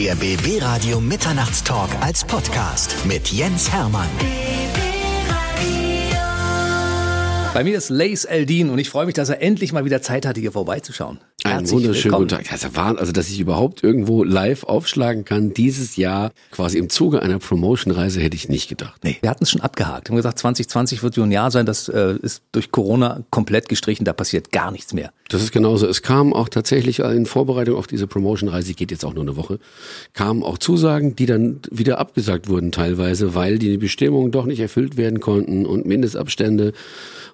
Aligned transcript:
Der 0.00 0.14
BB 0.14 0.62
Radio 0.62 0.98
Mitternachtstalk 0.98 1.90
als 2.00 2.24
Podcast 2.24 2.96
mit 3.04 3.30
Jens 3.32 3.70
Hermann. 3.70 4.08
Bei 7.52 7.64
mir 7.64 7.76
ist 7.76 7.90
Lace 7.90 8.26
Eldin 8.26 8.70
und 8.70 8.78
ich 8.78 8.88
freue 8.88 9.06
mich, 9.06 9.14
dass 9.14 9.28
er 9.28 9.42
endlich 9.42 9.72
mal 9.72 9.84
wieder 9.84 10.00
Zeit 10.00 10.24
hatte, 10.24 10.40
hier 10.40 10.52
vorbeizuschauen. 10.52 11.18
Einen 11.42 11.68
wunderschönen 11.68 12.14
guten 12.14 12.28
Tag. 12.28 12.52
Also, 12.52 12.68
also, 12.68 13.12
dass 13.12 13.28
ich 13.28 13.40
überhaupt 13.40 13.82
irgendwo 13.82 14.22
live 14.22 14.62
aufschlagen 14.64 15.24
kann, 15.24 15.52
dieses 15.52 15.96
Jahr 15.96 16.32
quasi 16.52 16.78
im 16.78 16.90
Zuge 16.90 17.22
einer 17.22 17.38
Promotion-Reise 17.38 18.20
hätte 18.20 18.36
ich 18.36 18.48
nicht 18.48 18.68
gedacht. 18.68 19.02
Nee, 19.02 19.16
wir 19.20 19.30
hatten 19.30 19.42
es 19.42 19.50
schon 19.50 19.62
abgehakt. 19.62 20.08
Wir 20.08 20.12
haben 20.12 20.16
gesagt, 20.16 20.38
2020 20.38 21.02
wird 21.02 21.14
so 21.14 21.22
ein 21.22 21.32
Jahr 21.32 21.50
sein, 21.50 21.66
das 21.66 21.88
äh, 21.88 22.16
ist 22.22 22.42
durch 22.52 22.70
Corona 22.70 23.24
komplett 23.30 23.68
gestrichen, 23.68 24.04
da 24.04 24.12
passiert 24.12 24.52
gar 24.52 24.70
nichts 24.70 24.92
mehr. 24.92 25.12
Das 25.28 25.42
ist 25.42 25.50
genauso. 25.50 25.86
Es 25.88 26.02
kam 26.02 26.32
auch 26.32 26.48
tatsächlich 26.48 27.00
in 27.00 27.26
Vorbereitung 27.26 27.76
auf 27.76 27.86
diese 27.86 28.06
Promotion-Reise, 28.06 28.74
geht 28.74 28.90
jetzt 28.90 29.04
auch 29.04 29.14
nur 29.14 29.24
eine 29.24 29.36
Woche, 29.36 29.58
kamen 30.12 30.42
auch 30.44 30.58
Zusagen, 30.58 31.16
die 31.16 31.26
dann 31.26 31.60
wieder 31.70 31.98
abgesagt 31.98 32.48
wurden 32.48 32.70
teilweise, 32.70 33.34
weil 33.34 33.58
die 33.58 33.76
Bestimmungen 33.78 34.30
doch 34.30 34.44
nicht 34.44 34.60
erfüllt 34.60 34.96
werden 34.96 35.20
konnten 35.20 35.66
und 35.66 35.86
Mindestabstände. 35.86 36.74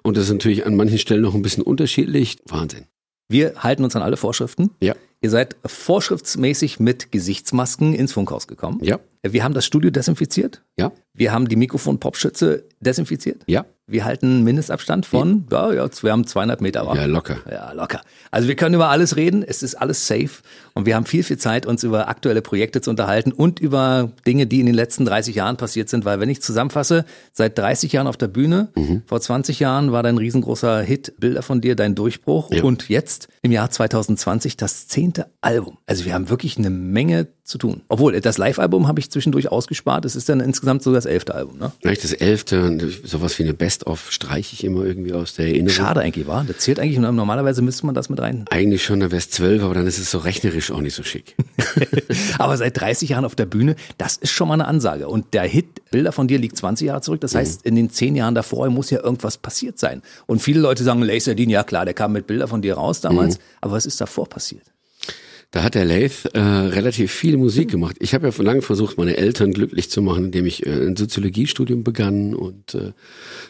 Und 0.07 0.15
das 0.15 0.27
ist 0.27 0.31
natürlich 0.31 0.65
an 0.65 0.77
manchen 0.77 0.99
Stellen 0.99 1.21
noch 1.21 1.35
ein 1.35 1.41
bisschen 1.41 1.63
unterschiedlich. 1.63 2.37
Wahnsinn. 2.45 2.85
Wir 3.27 3.55
halten 3.57 3.83
uns 3.83 3.93
an 3.97 4.01
alle 4.01 4.15
Vorschriften. 4.15 4.71
Ja. 4.79 4.95
Ihr 5.19 5.29
seid 5.29 5.57
vorschriftsmäßig 5.65 6.79
mit 6.79 7.11
Gesichtsmasken 7.11 7.93
ins 7.93 8.13
Funkhaus 8.13 8.47
gekommen. 8.47 8.79
Ja. 8.81 9.01
Wir 9.21 9.43
haben 9.43 9.53
das 9.53 9.65
Studio 9.65 9.91
desinfiziert. 9.91 10.63
Ja. 10.79 10.93
Wir 11.17 11.33
haben 11.33 11.49
die 11.49 11.55
Mikrofon-Popschütze 11.55 12.63
desinfiziert. 12.79 13.43
Ja. 13.47 13.65
Wir 13.89 14.03
halten 14.03 14.43
Mindestabstand 14.43 15.05
von, 15.05 15.47
ja, 15.49 15.71
ja, 15.71 15.89
wir 16.01 16.11
haben 16.11 16.27
200 16.27 16.59
Meter. 16.59 16.83
Ja, 16.93 17.05
locker. 17.05 17.37
Ja, 17.49 17.71
locker. 17.71 18.01
Also 18.31 18.49
wir 18.49 18.55
können 18.55 18.75
über 18.75 18.89
alles 18.89 19.15
reden, 19.15 19.43
es 19.47 19.63
ist 19.63 19.75
alles 19.75 20.05
safe 20.05 20.41
und 20.73 20.85
wir 20.85 20.95
haben 20.95 21.05
viel, 21.05 21.23
viel 21.23 21.37
Zeit, 21.37 21.65
uns 21.65 21.83
über 21.83 22.09
aktuelle 22.09 22.41
Projekte 22.41 22.81
zu 22.81 22.89
unterhalten 22.89 23.31
und 23.31 23.61
über 23.61 24.11
Dinge, 24.27 24.45
die 24.45 24.59
in 24.59 24.65
den 24.65 24.75
letzten 24.75 25.05
30 25.05 25.35
Jahren 25.35 25.55
passiert 25.55 25.87
sind, 25.87 26.03
weil 26.03 26.19
wenn 26.19 26.29
ich 26.29 26.41
zusammenfasse, 26.41 27.05
seit 27.31 27.57
30 27.57 27.93
Jahren 27.93 28.07
auf 28.07 28.17
der 28.17 28.27
Bühne, 28.27 28.67
mhm. 28.75 29.03
vor 29.05 29.21
20 29.21 29.61
Jahren 29.61 29.93
war 29.93 30.03
dein 30.03 30.17
riesengroßer 30.17 30.81
Hit, 30.81 31.13
Bilder 31.17 31.41
von 31.41 31.61
dir, 31.61 31.77
dein 31.77 31.95
Durchbruch 31.95 32.51
ja. 32.51 32.63
und 32.63 32.89
jetzt 32.89 33.29
im 33.41 33.53
Jahr 33.53 33.71
2020 33.71 34.57
das 34.57 34.89
zehnte 34.89 35.27
Album. 35.39 35.77
Also 35.85 36.03
wir 36.03 36.13
haben 36.13 36.29
wirklich 36.29 36.57
eine 36.57 36.69
Menge 36.69 37.27
zu 37.47 37.57
tun. 37.57 37.83
Obwohl, 37.87 38.19
das 38.19 38.37
Live-Album 38.37 38.87
habe 38.87 38.99
ich 38.99 39.09
zwischendurch 39.09 39.49
ausgespart. 39.49 40.03
Es 40.03 40.17
ist 40.17 40.27
dann 40.27 40.41
insgesamt 40.41 40.83
so 40.83 40.91
das 40.93 41.05
elfte 41.07 41.35
Album, 41.35 41.57
ne? 41.57 41.71
Vielleicht 41.81 42.03
das 42.03 42.13
elfte, 42.13 42.77
sowas 43.03 43.39
wie 43.39 43.43
eine 43.43 43.53
Best-of 43.53 44.11
streiche 44.11 44.53
ich 44.53 44.63
immer 44.63 44.83
irgendwie 44.83 45.13
aus 45.13 45.35
der 45.35 45.47
Erinnerung. 45.47 45.75
Schade 45.75 46.01
eigentlich, 46.01 46.27
war. 46.27 46.43
Das 46.43 46.59
zählt 46.59 46.79
eigentlich, 46.79 46.99
normalerweise 46.99 47.61
müsste 47.61 47.85
man 47.85 47.95
das 47.95 48.09
mit 48.09 48.19
rein. 48.19 48.45
Eigentlich 48.49 48.83
schon, 48.83 48.99
dann 48.99 49.11
wäre 49.11 49.19
es 49.19 49.29
zwölf, 49.29 49.63
aber 49.63 49.73
dann 49.73 49.87
ist 49.87 49.97
es 49.97 50.11
so 50.11 50.19
rechnerisch 50.19 50.71
auch 50.71 50.81
nicht 50.81 50.95
so 50.95 51.03
schick. 51.03 51.35
aber 52.37 52.57
seit 52.57 52.79
30 52.79 53.09
Jahren 53.09 53.25
auf 53.25 53.35
der 53.35 53.45
Bühne, 53.45 53.75
das 53.97 54.17
ist 54.17 54.31
schon 54.31 54.47
mal 54.47 54.55
eine 54.55 54.67
Ansage. 54.67 55.07
Und 55.07 55.33
der 55.33 55.43
Hit 55.43 55.89
Bilder 55.91 56.11
von 56.11 56.27
dir 56.27 56.37
liegt 56.37 56.57
20 56.57 56.87
Jahre 56.87 57.01
zurück. 57.01 57.21
Das 57.21 57.33
mhm. 57.33 57.39
heißt, 57.39 57.65
in 57.65 57.75
den 57.75 57.89
zehn 57.89 58.15
Jahren 58.15 58.35
davor 58.35 58.69
muss 58.69 58.89
ja 58.89 59.01
irgendwas 59.01 59.37
passiert 59.37 59.79
sein. 59.79 60.01
Und 60.25 60.41
viele 60.41 60.59
Leute 60.59 60.83
sagen, 60.83 61.01
Laserdin, 61.01 61.49
ja 61.49 61.63
klar, 61.63 61.85
der 61.85 61.93
kam 61.93 62.13
mit 62.13 62.27
Bilder 62.27 62.47
von 62.47 62.61
dir 62.61 62.75
raus 62.75 63.01
damals. 63.01 63.37
Mhm. 63.37 63.43
Aber 63.61 63.73
was 63.73 63.85
ist 63.85 63.99
davor 64.01 64.27
passiert? 64.27 64.63
Da 65.51 65.63
hat 65.63 65.75
der 65.75 65.85
Lath 65.85 66.25
äh, 66.33 66.39
relativ 66.39 67.13
viel 67.13 67.37
Musik 67.37 67.71
gemacht. 67.71 67.95
Ich 67.99 68.13
habe 68.13 68.27
ja 68.27 68.31
von 68.31 68.45
lange 68.45 68.61
versucht, 68.61 68.97
meine 68.97 69.15
Eltern 69.15 69.53
glücklich 69.53 69.89
zu 69.89 70.01
machen, 70.01 70.25
indem 70.25 70.45
ich 70.45 70.65
äh, 70.65 70.71
ein 70.71 70.97
Soziologiestudium 70.97 71.85
begann 71.85 72.35
und 72.35 72.75
äh, 72.75 72.91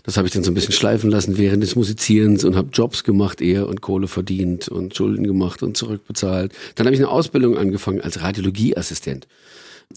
das 0.03 0.15
habe 0.15 0.27
ich 0.27 0.33
dann 0.33 0.43
so 0.43 0.51
ein 0.51 0.53
bisschen 0.53 0.73
schleifen 0.73 1.09
lassen 1.09 1.39
während 1.39 1.63
des 1.63 1.75
Musizierens 1.75 2.43
und 2.43 2.55
habe 2.55 2.69
Jobs 2.71 3.03
gemacht 3.03 3.41
eher 3.41 3.67
und 3.67 3.81
Kohle 3.81 4.07
verdient 4.07 4.67
und 4.67 4.95
Schulden 4.95 5.25
gemacht 5.25 5.63
und 5.63 5.75
zurückbezahlt. 5.75 6.53
Dann 6.75 6.85
habe 6.85 6.93
ich 6.93 7.01
eine 7.01 7.09
Ausbildung 7.09 7.57
angefangen 7.57 8.01
als 8.01 8.21
Radiologieassistent. 8.21 9.27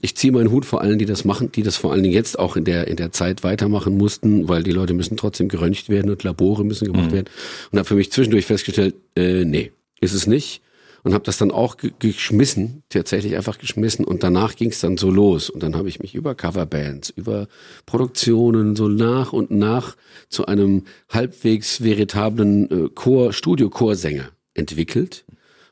Ich 0.01 0.17
ziehe 0.17 0.33
meinen 0.33 0.51
Hut 0.51 0.65
vor 0.65 0.81
allen, 0.81 0.99
die 0.99 1.05
das 1.05 1.27
machen, 1.27 1.53
die 1.53 1.63
das 1.63 1.77
vor 1.77 1.93
allen 1.93 2.03
Dingen 2.03 2.15
jetzt 2.15 2.39
auch 2.39 2.57
in 2.57 2.65
der 2.65 2.89
in 2.89 2.97
der 2.97 3.13
Zeit 3.13 3.43
weitermachen 3.43 3.99
mussten, 3.99 4.49
weil 4.49 4.63
die 4.63 4.73
Leute 4.73 4.95
müssen 4.95 5.19
trotzdem 5.19 5.49
geröntgt 5.49 5.91
werden 5.91 6.11
und 6.11 6.23
Labore 6.23 6.65
müssen 6.65 6.87
gemacht 6.87 7.11
mhm. 7.11 7.15
werden. 7.15 7.31
Und 7.71 7.79
habe 7.79 7.87
für 7.87 7.95
mich 7.95 8.11
zwischendurch 8.11 8.47
festgestellt, 8.47 8.95
äh, 9.17 9.45
nee, 9.45 9.73
ist 10.01 10.15
es 10.15 10.27
nicht 10.27 10.63
und 11.03 11.15
habe 11.15 11.25
das 11.25 11.39
dann 11.39 11.51
auch 11.51 11.77
geschmissen, 11.99 12.83
tatsächlich 12.89 13.37
einfach 13.37 13.59
geschmissen 13.59 14.05
und 14.05 14.23
danach 14.23 14.57
ging 14.57 14.71
es 14.71 14.81
dann 14.81 14.97
so 14.97 15.11
los 15.11 15.51
und 15.51 15.63
dann 15.63 15.77
habe 15.77 15.89
ich 15.89 16.01
mich 16.01 16.15
über 16.15 16.35
Coverbands, 16.35 17.11
über 17.11 17.49
Produktionen 17.87 18.77
so 18.77 18.89
nach 18.89 19.33
und 19.33 19.51
nach 19.51 19.97
zu 20.29 20.47
einem 20.47 20.85
halbwegs 21.09 21.83
veritablen 21.83 22.71
äh, 22.71 22.89
Chor, 22.95 23.33
Studio-Chorsänger 23.33 24.31
entwickelt 24.55 25.25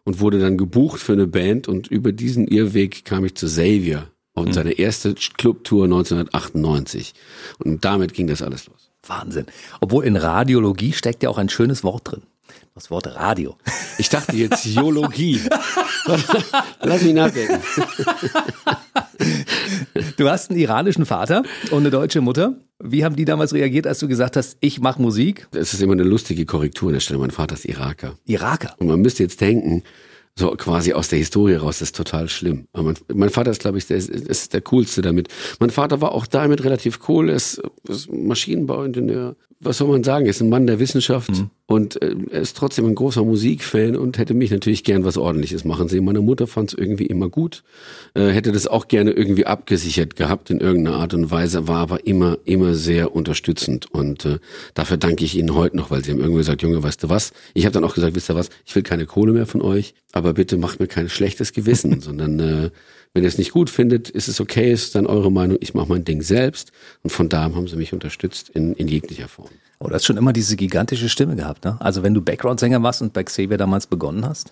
und 0.05 0.21
wurde 0.21 0.41
dann 0.41 0.57
gebucht 0.57 1.01
für 1.01 1.13
eine 1.13 1.27
Band 1.27 1.69
und 1.69 1.89
über 1.89 2.13
diesen 2.13 2.47
Irrweg 2.49 3.05
kam 3.05 3.25
ich 3.25 3.35
zu 3.35 3.47
Xavier 3.47 4.11
und 4.35 4.49
mhm. 4.49 4.53
seine 4.53 4.73
erste 4.73 5.15
Clubtour 5.15 5.85
1998 5.85 7.15
und 7.59 7.85
damit 7.85 8.15
ging 8.15 8.27
das 8.27 8.43
alles 8.43 8.67
los. 8.67 8.91
Wahnsinn. 9.07 9.47
Obwohl 9.81 10.05
in 10.05 10.17
Radiologie 10.17 10.93
steckt 10.93 11.23
ja 11.23 11.31
auch 11.31 11.39
ein 11.39 11.49
schönes 11.49 11.85
Wort 11.85 12.11
drin. 12.11 12.23
Das 12.79 12.93
Wort 12.93 13.09
Radio. 13.09 13.57
Ich 13.99 14.09
dachte 14.09 14.37
jetzt 14.37 14.63
Geologie. 14.63 15.41
Lass 16.81 17.03
mich 17.03 17.13
nachdenken. 17.13 17.61
Du 20.17 20.31
hast 20.31 20.51
einen 20.51 20.61
iranischen 20.61 21.05
Vater 21.05 21.43
und 21.73 21.79
eine 21.79 21.91
deutsche 21.91 22.21
Mutter. 22.21 22.55
Wie 22.79 23.05
haben 23.05 23.17
die 23.17 23.25
damals 23.25 23.53
reagiert, 23.53 23.89
als 23.89 23.99
du 23.99 24.07
gesagt 24.07 24.37
hast, 24.37 24.59
ich 24.61 24.79
mache 24.79 25.03
Musik? 25.03 25.49
Das 25.51 25.75
ist 25.75 25.83
immer 25.83 25.95
eine 25.95 26.05
lustige 26.05 26.47
Korrektur 26.47 26.91
an 26.91 26.93
der 26.93 27.01
Stelle. 27.01 27.19
Mein 27.19 27.33
Vater 27.33 27.57
ist 27.57 27.65
Iraker. 27.65 28.17
Iraker. 28.27 28.77
Und 28.79 28.87
man 28.87 29.01
müsste 29.01 29.25
jetzt 29.25 29.41
denken, 29.41 29.83
so 30.37 30.53
quasi 30.53 30.93
aus 30.93 31.09
der 31.09 31.19
Historie 31.19 31.55
raus, 31.55 31.81
das 31.81 31.89
ist 31.89 31.97
total 31.97 32.29
schlimm. 32.29 32.69
Aber 32.73 32.85
mein, 32.85 32.97
mein 33.13 33.31
Vater 33.31 33.51
ist, 33.51 33.61
glaube 33.61 33.79
ich, 33.79 33.89
der, 33.89 33.97
ist 33.97 34.55
der 34.55 34.61
coolste 34.61 35.03
damit. 35.03 35.27
Mein 35.59 35.71
Vater 35.71 36.01
war 36.01 36.13
auch 36.13 36.29
damit 36.29 36.63
relativ 36.63 37.01
cool, 37.09 37.29
er 37.29 37.35
ist, 37.35 37.61
ist 37.89 38.13
Maschinenbauingenieur, 38.13 39.35
was 39.61 39.79
soll 39.79 39.89
man 39.89 40.05
sagen, 40.05 40.27
er 40.27 40.31
ist 40.31 40.41
ein 40.41 40.49
Mann 40.49 40.67
der 40.67 40.79
Wissenschaft 40.79 41.31
mhm. 41.31 41.51
und 41.67 42.01
äh, 42.01 42.15
er 42.31 42.41
ist 42.41 42.57
trotzdem 42.57 42.87
ein 42.87 42.95
großer 42.95 43.25
Musikfan 43.25 43.97
und 43.97 44.17
hätte 44.17 44.35
mich 44.35 44.51
natürlich 44.51 44.85
gern 44.85 45.05
was 45.05 45.17
ordentliches 45.17 45.65
machen 45.65 45.89
sehen. 45.89 46.05
Meine 46.05 46.21
Mutter 46.21 46.47
fand 46.47 46.73
es 46.73 46.79
irgendwie 46.79 47.07
immer 47.07 47.29
gut, 47.29 47.65
äh, 48.15 48.29
hätte 48.29 48.53
das 48.53 48.69
auch 48.69 48.87
gerne 48.87 49.11
irgendwie 49.11 49.47
abgesichert 49.47 50.15
gehabt 50.17 50.51
in 50.51 50.61
irgendeiner 50.61 50.99
Art 50.99 51.13
und 51.15 51.31
Weise, 51.31 51.67
war 51.67 51.79
aber 51.79 52.07
immer, 52.07 52.39
immer 52.45 52.75
sehr 52.75 53.15
unterstützend 53.15 53.93
und 53.93 54.25
äh, 54.25 54.39
dafür 54.75 54.97
danke 54.97 55.25
ich 55.25 55.37
Ihnen 55.37 55.55
heute 55.55 55.77
noch, 55.77 55.91
weil 55.91 56.05
Sie 56.05 56.13
haben 56.13 56.21
irgendwie 56.21 56.39
gesagt, 56.39 56.63
Junge, 56.63 56.83
weißt 56.83 57.03
du 57.03 57.09
was? 57.09 57.33
Ich 57.55 57.65
habe 57.65 57.73
dann 57.73 57.85
auch 57.85 57.95
gesagt, 57.95 58.15
wisst 58.15 58.31
ihr 58.31 58.37
was, 58.37 58.51
ich 58.65 58.75
will 58.77 58.85
keine 58.85 59.07
Kohle 59.07 59.33
mehr 59.33 59.47
von 59.47 59.61
euch, 59.63 59.95
aber 60.13 60.33
bitte 60.33 60.57
macht 60.57 60.81
mir 60.81 60.87
kein 60.87 61.09
schlechtes 61.09 61.53
Gewissen, 61.53 62.01
sondern 62.01 62.41
äh, 62.41 62.71
wenn 63.15 63.25
ihr 63.25 63.29
es 63.29 63.39
nicht 63.39 63.53
gut 63.53 63.71
findet, 63.71 64.11
ist 64.11 64.29
es 64.29 64.41
okay, 64.41 64.71
ist 64.73 64.95
dann 64.95 65.07
eure 65.07 65.33
Meinung, 65.33 65.59
ich 65.61 65.75
mache 65.75 65.89
mein 65.89 66.05
Ding 66.05 66.23
selbst. 66.23 66.73
Und 67.03 67.11
von 67.11 67.29
da 67.29 67.43
haben 67.43 67.67
sie 67.67 67.77
mich 67.77 67.93
unterstützt 67.93 68.51
in, 68.51 68.75
in 68.75 68.87
jeglicher 68.87 69.29
Form. 69.29 69.49
Oh, 69.81 69.87
du 69.87 69.95
hast 69.95 70.05
schon 70.05 70.17
immer 70.17 70.33
diese 70.33 70.57
gigantische 70.57 71.09
Stimme 71.09 71.37
gehabt, 71.37 71.65
ne? 71.65 71.77
Also 71.81 72.03
wenn 72.03 72.13
du 72.13 72.21
Background-Sänger 72.21 72.83
warst 72.83 73.01
und 73.01 73.13
bei 73.13 73.23
Xavier 73.23 73.57
damals 73.57 73.87
begonnen 73.87 74.27
hast? 74.27 74.51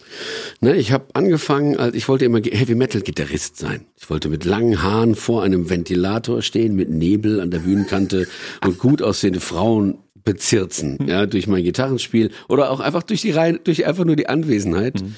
Ne, 0.61 0.77
ich 0.77 0.93
habe 0.93 1.07
angefangen, 1.15 1.77
als 1.77 1.97
ich 1.97 2.09
wollte 2.09 2.25
immer 2.25 2.39
Heavy-Metal-Gitarrist 2.39 3.57
sein. 3.57 3.87
Ich 3.97 4.09
wollte 4.09 4.29
mit 4.29 4.45
langen 4.45 4.85
Haaren 4.85 5.17
vor 5.17 5.43
einem 5.43 5.69
Ventilator 5.69 6.43
stehen, 6.43 6.77
mit 6.77 6.91
Nebel 6.91 7.41
an 7.41 7.51
der 7.51 7.59
Bühnenkante 7.59 8.29
und 8.65 8.79
gut 8.79 9.03
aussehende 9.03 9.41
Frauen 9.41 9.99
bezirzen, 10.25 10.99
ja, 11.09 11.27
durch 11.27 11.49
mein 11.49 11.65
Gitarrenspiel 11.65 12.31
oder 12.49 12.71
auch 12.71 12.79
einfach 12.79 13.03
durch 13.03 13.23
die 13.23 13.33
Reihe, 13.33 13.59
durch 13.59 13.85
einfach 13.85 14.05
nur 14.05 14.17
die 14.17 14.29
Anwesenheit. 14.29 15.03
Mhm. 15.03 15.17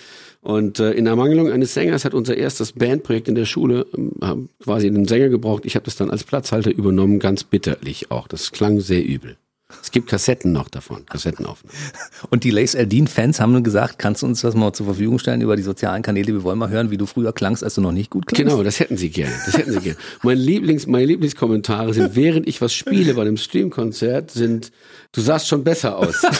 Und 0.48 0.80
äh, 0.80 0.92
in 0.92 1.06
Ermangelung 1.06 1.50
eines 1.50 1.74
Sängers 1.74 2.06
hat 2.06 2.14
unser 2.14 2.34
erstes 2.38 2.72
Bandprojekt 2.72 3.28
in 3.28 3.34
der 3.34 3.44
Schule 3.44 3.84
ähm, 3.94 4.48
quasi 4.64 4.86
einen 4.86 5.06
Sänger 5.06 5.28
gebraucht. 5.28 5.66
Ich 5.66 5.74
habe 5.74 5.84
das 5.84 5.96
dann 5.96 6.08
als 6.10 6.24
Platzhalter 6.24 6.70
übernommen, 6.70 7.18
ganz 7.18 7.44
bitterlich 7.44 8.10
auch. 8.10 8.26
Das 8.28 8.50
klang 8.50 8.80
sehr 8.80 9.04
übel. 9.04 9.36
Es 9.82 9.90
gibt 9.90 10.08
Kassetten 10.08 10.50
noch 10.50 10.70
davon, 10.70 11.04
Kassettenaufnahmen. 11.04 11.78
Und 12.30 12.44
die 12.44 12.50
Lace 12.50 12.76
Aldin-Fans 12.76 13.40
haben 13.40 13.52
nun 13.52 13.62
gesagt, 13.62 13.98
kannst 13.98 14.22
du 14.22 14.26
uns 14.26 14.40
das 14.40 14.54
mal 14.54 14.72
zur 14.72 14.86
Verfügung 14.86 15.18
stellen 15.18 15.42
über 15.42 15.54
die 15.54 15.62
sozialen 15.62 16.00
Kanäle? 16.00 16.28
Wir 16.28 16.42
wollen 16.42 16.58
mal 16.58 16.70
hören, 16.70 16.90
wie 16.90 16.96
du 16.96 17.04
früher 17.04 17.34
klangst, 17.34 17.62
als 17.62 17.74
du 17.74 17.82
noch 17.82 17.92
nicht 17.92 18.08
gut 18.08 18.26
klangst. 18.26 18.50
Genau, 18.50 18.62
das 18.62 18.80
hätten 18.80 18.96
sie 18.96 19.10
gerne. 19.10 19.34
Das 19.44 19.58
hätten 19.58 19.72
sie 19.72 19.80
gerne. 19.80 19.98
Mein 20.22 20.38
Lieblings, 20.38 20.86
meine 20.86 21.04
Lieblingskommentare 21.04 21.92
sind, 21.92 22.16
während 22.16 22.48
ich 22.48 22.62
was 22.62 22.72
spiele 22.72 23.12
bei 23.12 23.20
einem 23.20 23.36
Streamkonzert, 23.36 24.30
sind, 24.30 24.72
du 25.12 25.20
sahst 25.20 25.46
schon 25.46 25.62
besser 25.62 25.98
aus. 25.98 26.22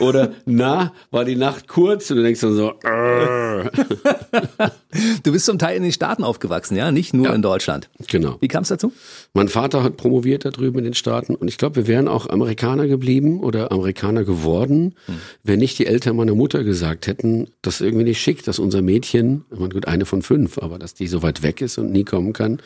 Oder 0.00 0.32
na, 0.46 0.92
war 1.10 1.24
die 1.24 1.36
Nacht 1.36 1.68
kurz 1.68 2.10
und 2.10 2.16
du 2.16 2.22
denkst 2.22 2.40
dann 2.40 2.54
so. 2.54 2.72
du 5.22 5.32
bist 5.32 5.46
zum 5.46 5.58
Teil 5.58 5.76
in 5.76 5.82
den 5.82 5.92
Staaten 5.92 6.24
aufgewachsen, 6.24 6.76
ja, 6.76 6.90
nicht 6.90 7.14
nur 7.14 7.26
ja, 7.26 7.34
in 7.34 7.42
Deutschland. 7.42 7.90
Genau. 8.08 8.36
Wie 8.40 8.48
kam 8.48 8.62
es 8.62 8.68
dazu? 8.68 8.92
Mein 9.34 9.48
Vater 9.48 9.82
hat 9.82 9.96
promoviert 9.96 10.44
da 10.44 10.50
drüben 10.50 10.78
in 10.78 10.84
den 10.84 10.94
Staaten 10.94 11.34
und 11.34 11.48
ich 11.48 11.58
glaube, 11.58 11.76
wir 11.76 11.86
wären 11.86 12.08
auch 12.08 12.28
Amerikaner 12.28 12.88
geblieben 12.88 13.40
oder 13.40 13.70
Amerikaner 13.72 14.24
geworden, 14.24 14.94
hm. 15.06 15.16
wenn 15.44 15.58
nicht 15.58 15.78
die 15.78 15.86
Eltern 15.86 16.16
meiner 16.16 16.34
Mutter 16.34 16.64
gesagt 16.64 17.06
hätten, 17.06 17.48
das 17.62 17.74
ist 17.76 17.80
irgendwie 17.82 18.04
nicht 18.04 18.20
schick, 18.20 18.42
dass 18.44 18.58
unser 18.58 18.82
Mädchen, 18.82 19.44
ich 19.52 19.58
meine, 19.58 19.74
gut, 19.74 19.86
eine 19.86 20.06
von 20.06 20.22
fünf, 20.22 20.58
aber 20.58 20.78
dass 20.78 20.94
die 20.94 21.06
so 21.06 21.22
weit 21.22 21.42
weg 21.42 21.60
ist 21.60 21.78
und 21.78 21.92
nie 21.92 22.04
kommen 22.04 22.32
kann. 22.32 22.60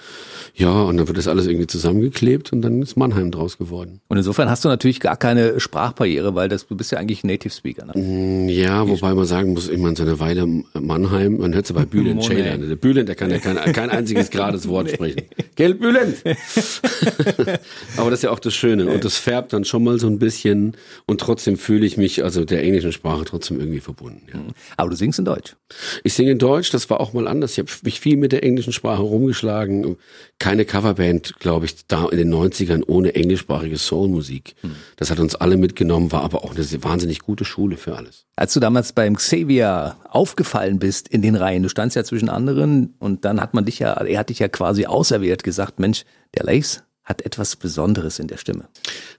Ja, 0.54 0.82
und 0.82 0.96
dann 0.96 1.08
wird 1.08 1.18
das 1.18 1.28
alles 1.28 1.46
irgendwie 1.46 1.66
zusammengeklebt 1.66 2.52
und 2.52 2.62
dann 2.62 2.80
ist 2.82 2.96
Mannheim 2.96 3.30
draus 3.30 3.58
geworden. 3.58 4.00
Und 4.08 4.16
insofern 4.16 4.48
hast 4.48 4.64
du 4.64 4.68
natürlich 4.68 5.00
gar 5.00 5.16
keine 5.16 5.58
Sprachbarriere, 5.58 6.34
weil 6.34 6.48
das, 6.48 6.66
du 6.66 6.76
bist 6.76 6.92
ja 6.92 6.98
eigentlich 6.98 7.23
Native 7.24 7.52
Speaker, 7.52 7.86
ne? 7.86 7.92
Mm, 7.94 8.48
ja, 8.48 8.86
wobei 8.86 9.14
man 9.14 9.24
sagen 9.24 9.52
muss, 9.52 9.68
ich 9.68 9.78
meine, 9.78 9.96
so 9.96 10.02
eine 10.02 10.20
Weile 10.20 10.46
Mannheim, 10.74 11.38
man 11.38 11.54
hört 11.54 11.64
es 11.64 11.72
bei 11.72 11.84
Bühlen 11.84 12.20
Jay 12.20 12.42
lernen. 12.42 12.68
Der 12.68 12.76
Bülent, 12.76 13.08
der 13.08 13.16
kann 13.16 13.30
ja 13.30 13.38
kein, 13.38 13.56
kein 13.72 13.90
einziges 13.90 14.30
gerades 14.34 14.68
Wort 14.68 14.90
sprechen. 14.90 15.22
Gell, 15.56 15.74
Bülent? 15.74 16.22
Aber 17.96 18.10
das 18.10 18.20
ist 18.20 18.22
ja 18.24 18.30
auch 18.30 18.38
das 18.38 18.54
Schöne. 18.54 18.86
Und 18.86 19.04
das 19.04 19.16
färbt 19.16 19.52
dann 19.52 19.64
schon 19.64 19.84
mal 19.84 19.98
so 19.98 20.06
ein 20.06 20.18
bisschen. 20.18 20.76
Und 21.06 21.20
trotzdem 21.20 21.56
fühle 21.56 21.86
ich 21.86 21.96
mich 21.96 22.22
also 22.24 22.44
der 22.44 22.62
englischen 22.62 22.92
Sprache 22.92 23.24
trotzdem 23.24 23.58
irgendwie 23.58 23.80
verbunden. 23.80 24.22
Ja. 24.32 24.38
Mhm. 24.38 24.48
Aber 24.76 24.90
du 24.90 24.96
singst 24.96 25.18
in 25.18 25.24
Deutsch. 25.24 25.56
Ich 26.02 26.14
singe 26.14 26.32
in 26.32 26.38
Deutsch. 26.38 26.70
Das 26.70 26.88
war 26.90 27.00
auch 27.00 27.12
mal 27.12 27.26
anders. 27.26 27.52
Ich 27.52 27.58
habe 27.58 27.70
mich 27.82 28.00
viel 28.00 28.16
mit 28.16 28.32
der 28.32 28.42
englischen 28.44 28.72
Sprache 28.72 29.02
rumgeschlagen. 29.02 29.96
Keine 30.38 30.64
Coverband, 30.64 31.38
glaube 31.38 31.66
ich, 31.66 31.86
da 31.86 32.08
in 32.08 32.18
den 32.18 32.32
90ern 32.34 32.82
ohne 32.86 33.14
englischsprachige 33.14 33.76
Soulmusik. 33.76 34.54
Hm. 34.60 34.72
Das 34.96 35.10
hat 35.10 35.20
uns 35.20 35.34
alle 35.34 35.56
mitgenommen, 35.56 36.12
war 36.12 36.22
aber 36.22 36.44
auch 36.44 36.54
eine 36.54 36.64
wahnsinnig 36.82 37.13
gute 37.20 37.44
Schule 37.44 37.76
für 37.76 37.96
alles. 37.96 38.26
Als 38.36 38.52
du 38.54 38.60
damals 38.60 38.92
beim 38.92 39.16
Xavier 39.16 39.96
aufgefallen 40.08 40.78
bist 40.78 41.08
in 41.08 41.22
den 41.22 41.36
Reihen, 41.36 41.62
du 41.62 41.68
standst 41.68 41.96
ja 41.96 42.04
zwischen 42.04 42.28
anderen 42.28 42.94
und 42.98 43.24
dann 43.24 43.40
hat 43.40 43.54
man 43.54 43.64
dich 43.64 43.78
ja, 43.78 43.92
er 43.92 44.18
hat 44.18 44.28
dich 44.28 44.38
ja 44.38 44.48
quasi 44.48 44.86
auserwählt 44.86 45.44
gesagt, 45.44 45.78
Mensch, 45.78 46.04
der 46.34 46.44
Lace 46.44 46.82
hat 47.04 47.22
etwas 47.22 47.56
Besonderes 47.56 48.18
in 48.18 48.28
der 48.28 48.38
Stimme. 48.38 48.68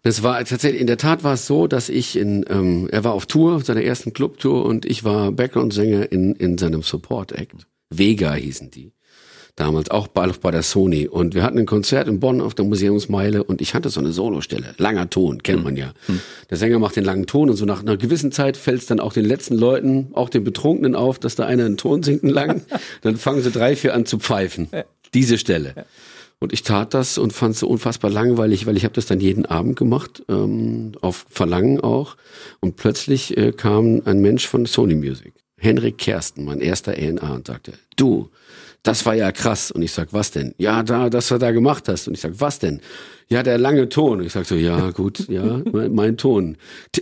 Das 0.02 0.24
war 0.24 0.44
tatsächlich, 0.44 0.82
in 0.82 0.88
der 0.88 0.98
Tat 0.98 1.24
war 1.24 1.34
es 1.34 1.46
so, 1.46 1.68
dass 1.68 1.90
ich 1.90 2.18
in, 2.18 2.44
ähm, 2.50 2.90
er 2.92 3.04
war 3.04 3.14
auf 3.14 3.28
Tour, 3.28 3.62
seiner 3.62 3.84
ersten 3.84 4.12
Clubtour 4.12 4.66
und 4.66 4.86
ich 4.86 5.04
war 5.04 5.32
Background-Sänger 5.32 6.12
in, 6.12 6.34
in 6.36 6.58
seinem 6.58 6.82
Support-Act. 6.82 7.68
Vega 7.92 8.34
hießen 8.34 8.72
die 8.72 8.95
damals, 9.56 9.90
auch 9.90 10.08
bei, 10.08 10.28
bei 10.28 10.52
der 10.52 10.64
Sony. 10.64 11.08
Und 11.08 11.34
wir 11.34 11.44
hatten 11.44 11.58
ein 11.58 11.66
Konzert 11.66 12.08
in 12.08 12.20
Bonn 12.20 12.42
auf 12.42 12.54
der 12.54 12.66
Museumsmeile 12.66 13.44
und 13.44 13.62
ich 13.62 13.74
hatte 13.74 13.90
so 13.90 14.00
eine 14.00 14.12
Solostelle. 14.12 14.76
Langer 14.78 15.10
Ton, 15.10 15.44
kennt 15.44 15.64
man 15.64 15.78
ja. 15.78 15.94
Hm. 16.08 16.20
Der 16.50 16.58
Sänger 16.58 16.80
macht 16.80 16.96
den 16.96 17.06
langen 17.06 17.26
Ton 17.26 17.50
und 17.50 17.56
so 17.56 17.66
nach 17.66 17.82
einer 17.82 17.98
gewissen 17.98 18.32
Zeit 18.32 18.58
fällt 18.58 18.82
es 18.82 18.88
dann 18.88 19.00
auch 19.00 19.14
den 19.14 19.26
letzten 19.26 19.56
Leuten, 19.56 20.10
auch 20.14 20.30
den 20.30 20.44
Betrunkenen 20.44 20.96
auf, 20.96 21.20
dass 21.20 21.36
da 21.36 21.46
einer 21.46 21.66
einen 21.66 21.78
Ton 21.78 22.04
singt, 22.04 22.24
einen 22.24 22.34
langen. 22.34 22.62
dann 23.02 23.18
fangen 23.18 23.42
sie 23.42 23.52
drei, 23.52 23.76
vier 23.76 23.94
an 23.94 24.06
zu 24.06 24.20
pfeifen. 24.20 24.68
Diese 25.14 25.38
Stelle. 25.38 25.86
Und 26.40 26.52
ich 26.52 26.64
tat 26.64 26.94
das 26.94 27.18
und 27.18 27.32
fand 27.32 27.54
es 27.54 27.62
so 27.62 27.68
unfassbar 27.68 28.12
langweilig, 28.12 28.66
weil 28.66 28.76
ich 28.76 28.84
habe 28.84 28.94
das 28.94 29.06
dann 29.06 29.22
jeden 29.22 29.46
Abend 29.46 29.78
gemacht, 29.78 30.24
ähm, 30.28 30.92
auf 31.02 31.26
Verlangen 31.30 31.80
auch. 31.80 32.18
Und 32.60 32.76
plötzlich 32.76 33.38
äh, 33.38 33.54
kam 33.54 34.02
ein 34.06 34.20
Mensch 34.20 34.46
von 34.46 34.66
Sony 34.66 34.96
Music, 34.96 35.34
Henrik 35.58 35.98
Kersten, 35.98 36.44
mein 36.44 36.60
erster 36.60 36.92
A&A, 36.92 37.34
und 37.34 37.48
sagte, 37.48 37.74
du, 37.96 38.30
das 38.86 39.06
war 39.06 39.16
ja 39.16 39.32
krass. 39.32 39.72
Und 39.72 39.82
ich 39.82 39.92
sag, 39.92 40.14
was 40.14 40.32
denn? 40.32 40.54
Ja, 40.58 40.84
da, 40.84 41.10
das 41.10 41.28
du 41.28 41.38
da 41.38 41.52
gemacht 41.52 41.88
hast. 41.88 42.08
Und 42.08 42.14
ich 42.14 42.22
sag, 42.22 42.34
was 42.40 42.60
denn? 42.60 42.82
Ja, 43.28 43.42
der 43.42 43.58
lange 43.58 43.90
Ton. 43.90 44.24
Ich 44.24 44.34
sag 44.34 44.46
so, 44.46 44.54
ja, 44.54 44.92
gut, 44.92 45.28
ja, 45.28 45.62
mein, 45.72 45.96
mein 45.96 46.18
Ton. 46.18 46.58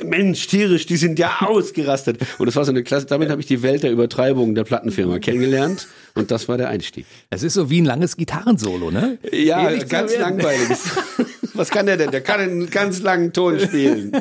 Mensch, 0.05 0.47
tierisch, 0.47 0.85
die 0.85 0.95
sind 0.95 1.19
ja 1.19 1.41
ausgerastet. 1.41 2.19
Und 2.39 2.45
das 2.45 2.55
war 2.55 2.63
so 2.63 2.71
eine 2.71 2.83
Klasse, 2.83 3.07
damit 3.07 3.29
habe 3.29 3.41
ich 3.41 3.47
die 3.47 3.61
Welt 3.61 3.83
der 3.83 3.91
Übertreibung 3.91 4.55
der 4.55 4.63
Plattenfirma 4.63 5.19
kennengelernt. 5.19 5.87
Und 6.15 6.31
das 6.31 6.47
war 6.47 6.57
der 6.57 6.69
Einstieg. 6.69 7.05
Es 7.29 7.43
ist 7.43 7.55
so 7.55 7.69
wie 7.69 7.81
ein 7.81 7.85
langes 7.85 8.15
Gitarrensolo, 8.15 8.89
ne? 8.89 9.17
Ja, 9.33 9.69
ganz 9.83 10.17
langweilig. 10.17 10.77
Was 11.53 11.69
kann 11.69 11.85
der 11.85 11.97
denn? 11.97 12.11
Der 12.11 12.21
kann 12.21 12.39
einen 12.39 12.69
ganz 12.69 13.01
langen 13.01 13.33
Ton 13.33 13.59
spielen. 13.59 14.11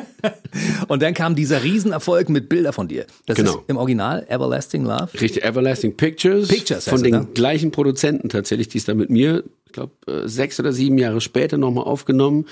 Und 0.87 1.01
dann 1.01 1.13
kam 1.13 1.35
dieser 1.35 1.63
Riesenerfolg 1.63 2.29
mit 2.29 2.49
Bilder 2.49 2.73
von 2.73 2.87
dir. 2.87 3.05
Das 3.25 3.37
genau. 3.37 3.51
ist 3.51 3.59
im 3.67 3.77
Original 3.77 4.25
Everlasting 4.29 4.83
Love. 4.83 5.09
Richtig, 5.19 5.43
Everlasting 5.43 5.97
Pictures. 5.97 6.47
Pictures 6.47 6.87
von 6.87 7.01
den 7.01 7.13
ne? 7.13 7.27
gleichen 7.33 7.71
Produzenten 7.71 8.29
tatsächlich, 8.29 8.67
die 8.67 8.77
es 8.77 8.85
da 8.85 8.93
mit 8.93 9.09
mir 9.09 9.43
ich 9.73 9.75
glaube, 9.75 9.93
äh, 10.05 10.27
sechs 10.27 10.59
oder 10.59 10.71
sieben 10.71 10.99
Jahre 10.99 11.19
später 11.19 11.57
nochmal 11.57 11.85
aufgenommen 11.85 12.45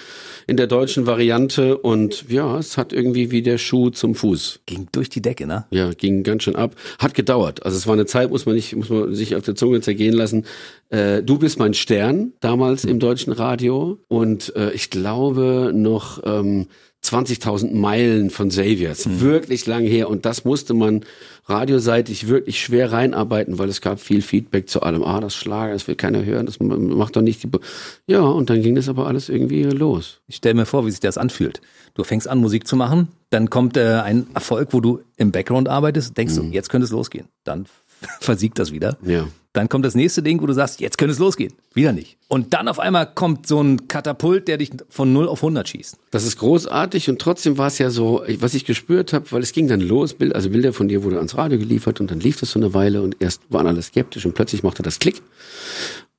in 0.47 0.57
der 0.57 0.65
deutschen 0.65 1.06
Variante 1.06 1.77
und 1.77 2.25
ja, 2.29 2.57
es 2.57 2.79
hat 2.79 2.94
irgendwie 2.94 3.29
wie 3.29 3.44
der 3.44 3.59
Schuh 3.59 3.91
zum 3.91 4.15
Fuß. 4.15 4.62
Ging 4.65 4.88
durch 4.91 5.09
die 5.09 5.21
Decke, 5.21 5.45
ne? 5.45 5.65
Ja, 5.69 5.91
ging 5.91 6.23
ganz 6.23 6.41
schön 6.41 6.56
ab. 6.56 6.75
Hat 6.97 7.13
gedauert. 7.13 7.63
Also 7.63 7.77
es 7.77 7.85
war 7.85 7.94
eine 7.94 8.07
Zeit, 8.07 8.31
muss 8.31 8.47
man 8.47 8.56
nicht, 8.56 8.75
muss 8.75 8.89
man 8.89 9.13
sich 9.13 9.35
auf 9.35 9.44
der 9.44 9.53
Zunge 9.53 9.81
zergehen 9.81 10.15
lassen. 10.15 10.45
Äh, 10.89 11.21
du 11.21 11.38
bist 11.38 11.59
mein 11.59 11.75
Stern 11.75 12.33
damals 12.39 12.85
im 12.85 12.97
deutschen 12.97 13.33
Radio 13.33 14.00
und 14.07 14.56
äh, 14.56 14.71
ich 14.71 14.89
glaube 14.89 15.71
noch 15.75 16.23
ähm, 16.25 16.69
20.000 17.03 17.74
Meilen 17.74 18.30
von 18.30 18.51
Saviors. 18.51 19.06
Mhm. 19.06 19.21
Wirklich 19.21 19.65
lang 19.65 19.83
her. 19.83 20.09
Und 20.09 20.25
das 20.25 20.45
musste 20.45 20.74
man 20.74 21.03
radioseitig 21.45 22.27
wirklich 22.27 22.62
schwer 22.62 22.92
reinarbeiten, 22.92 23.57
weil 23.57 23.69
es 23.69 23.81
gab 23.81 24.00
viel 24.00 24.21
Feedback 24.21 24.69
zu 24.69 24.81
allem. 24.83 25.03
Ah, 25.03 25.19
das 25.19 25.36
Schlager, 25.36 25.74
das 25.74 25.88
will 25.88 25.95
keiner 25.95 26.24
hören, 26.24 26.45
das 26.45 26.59
macht 26.59 27.15
doch 27.15 27.21
nicht 27.21 27.42
die... 27.44 27.48
Be 27.48 27.59
ja, 28.06 28.21
und 28.21 28.50
dann 28.50 28.62
ging 28.62 28.75
das 28.75 28.88
aber 28.88 29.07
alles 29.07 29.30
irgendwie 29.30 29.63
los. 29.63 30.21
Ich 30.27 30.36
stell 30.36 30.53
mir 30.53 30.65
vor, 30.65 30.86
wie 30.86 30.92
sich 30.92 31.00
das 31.00 31.18
anfühlt. 31.18 31.62
Du 31.95 32.03
fängst 32.03 32.27
an, 32.27 32.39
Musik 32.39 32.68
zu 32.68 32.75
machen, 32.75 33.09
dann 33.31 33.50
kommt 33.50 33.77
äh, 33.77 34.01
ein 34.04 34.27
Erfolg, 34.33 34.69
wo 34.71 34.80
du 34.80 35.01
im 35.18 35.31
Background 35.31 35.68
arbeitest, 35.68 36.18
denkst 36.18 36.36
mhm. 36.36 36.51
du, 36.51 36.56
jetzt 36.56 36.69
könnte 36.69 36.86
es 36.86 36.92
losgehen. 36.92 37.27
Dann 37.44 37.65
versiegt 38.19 38.59
das 38.59 38.71
wieder. 38.71 38.98
Ja. 39.06 39.27
Dann 39.53 39.68
kommt 39.68 39.83
das 39.83 39.95
nächste 39.95 40.24
Ding, 40.24 40.42
wo 40.42 40.45
du 40.45 40.53
sagst, 40.53 40.80
jetzt 40.80 40.98
könnte 40.98 41.12
es 41.12 41.19
losgehen. 41.19 41.51
Wieder 41.74 41.92
nicht. 41.92 42.18
Und 42.30 42.53
dann 42.53 42.69
auf 42.69 42.80
einmal 42.80 43.06
kommt 43.13 43.48
so 43.48 43.62
ein 43.62 43.89
Katapult, 43.89 44.48
der 44.48 44.57
dich 44.57 44.71
von 44.88 45.12
0 45.12 45.27
auf 45.27 45.39
100 45.39 45.68
schießt. 45.68 45.98
Das 46.12 46.24
ist 46.24 46.38
großartig 46.38 47.09
und 47.09 47.19
trotzdem 47.19 47.57
war 47.57 47.68
es 47.68 47.77
ja 47.77 47.89
so, 47.89 48.24
was 48.39 48.53
ich 48.53 48.63
gespürt 48.63 49.12
habe, 49.12 49.30
weil 49.31 49.42
es 49.42 49.51
ging 49.51 49.68
dann 49.68 49.81
los, 49.81 50.15
also 50.33 50.50
Bilder 50.50 50.71
von 50.71 50.88
dir 50.88 51.03
wurde 51.03 51.18
ans 51.18 51.36
Radio 51.36 51.59
geliefert 51.59 52.00
und 52.00 52.12
dann 52.12 52.21
lief 52.21 52.39
das 52.39 52.51
so 52.51 52.59
eine 52.59 52.74
Weile 52.74 53.01
und 53.01 53.18
erst 53.19 53.42
waren 53.50 53.68
alle 53.68 53.81
skeptisch 53.81 54.25
und 54.25 54.36
plötzlich 54.36 54.63
machte 54.63 54.83
das 54.83 55.00
Klick. 55.00 55.21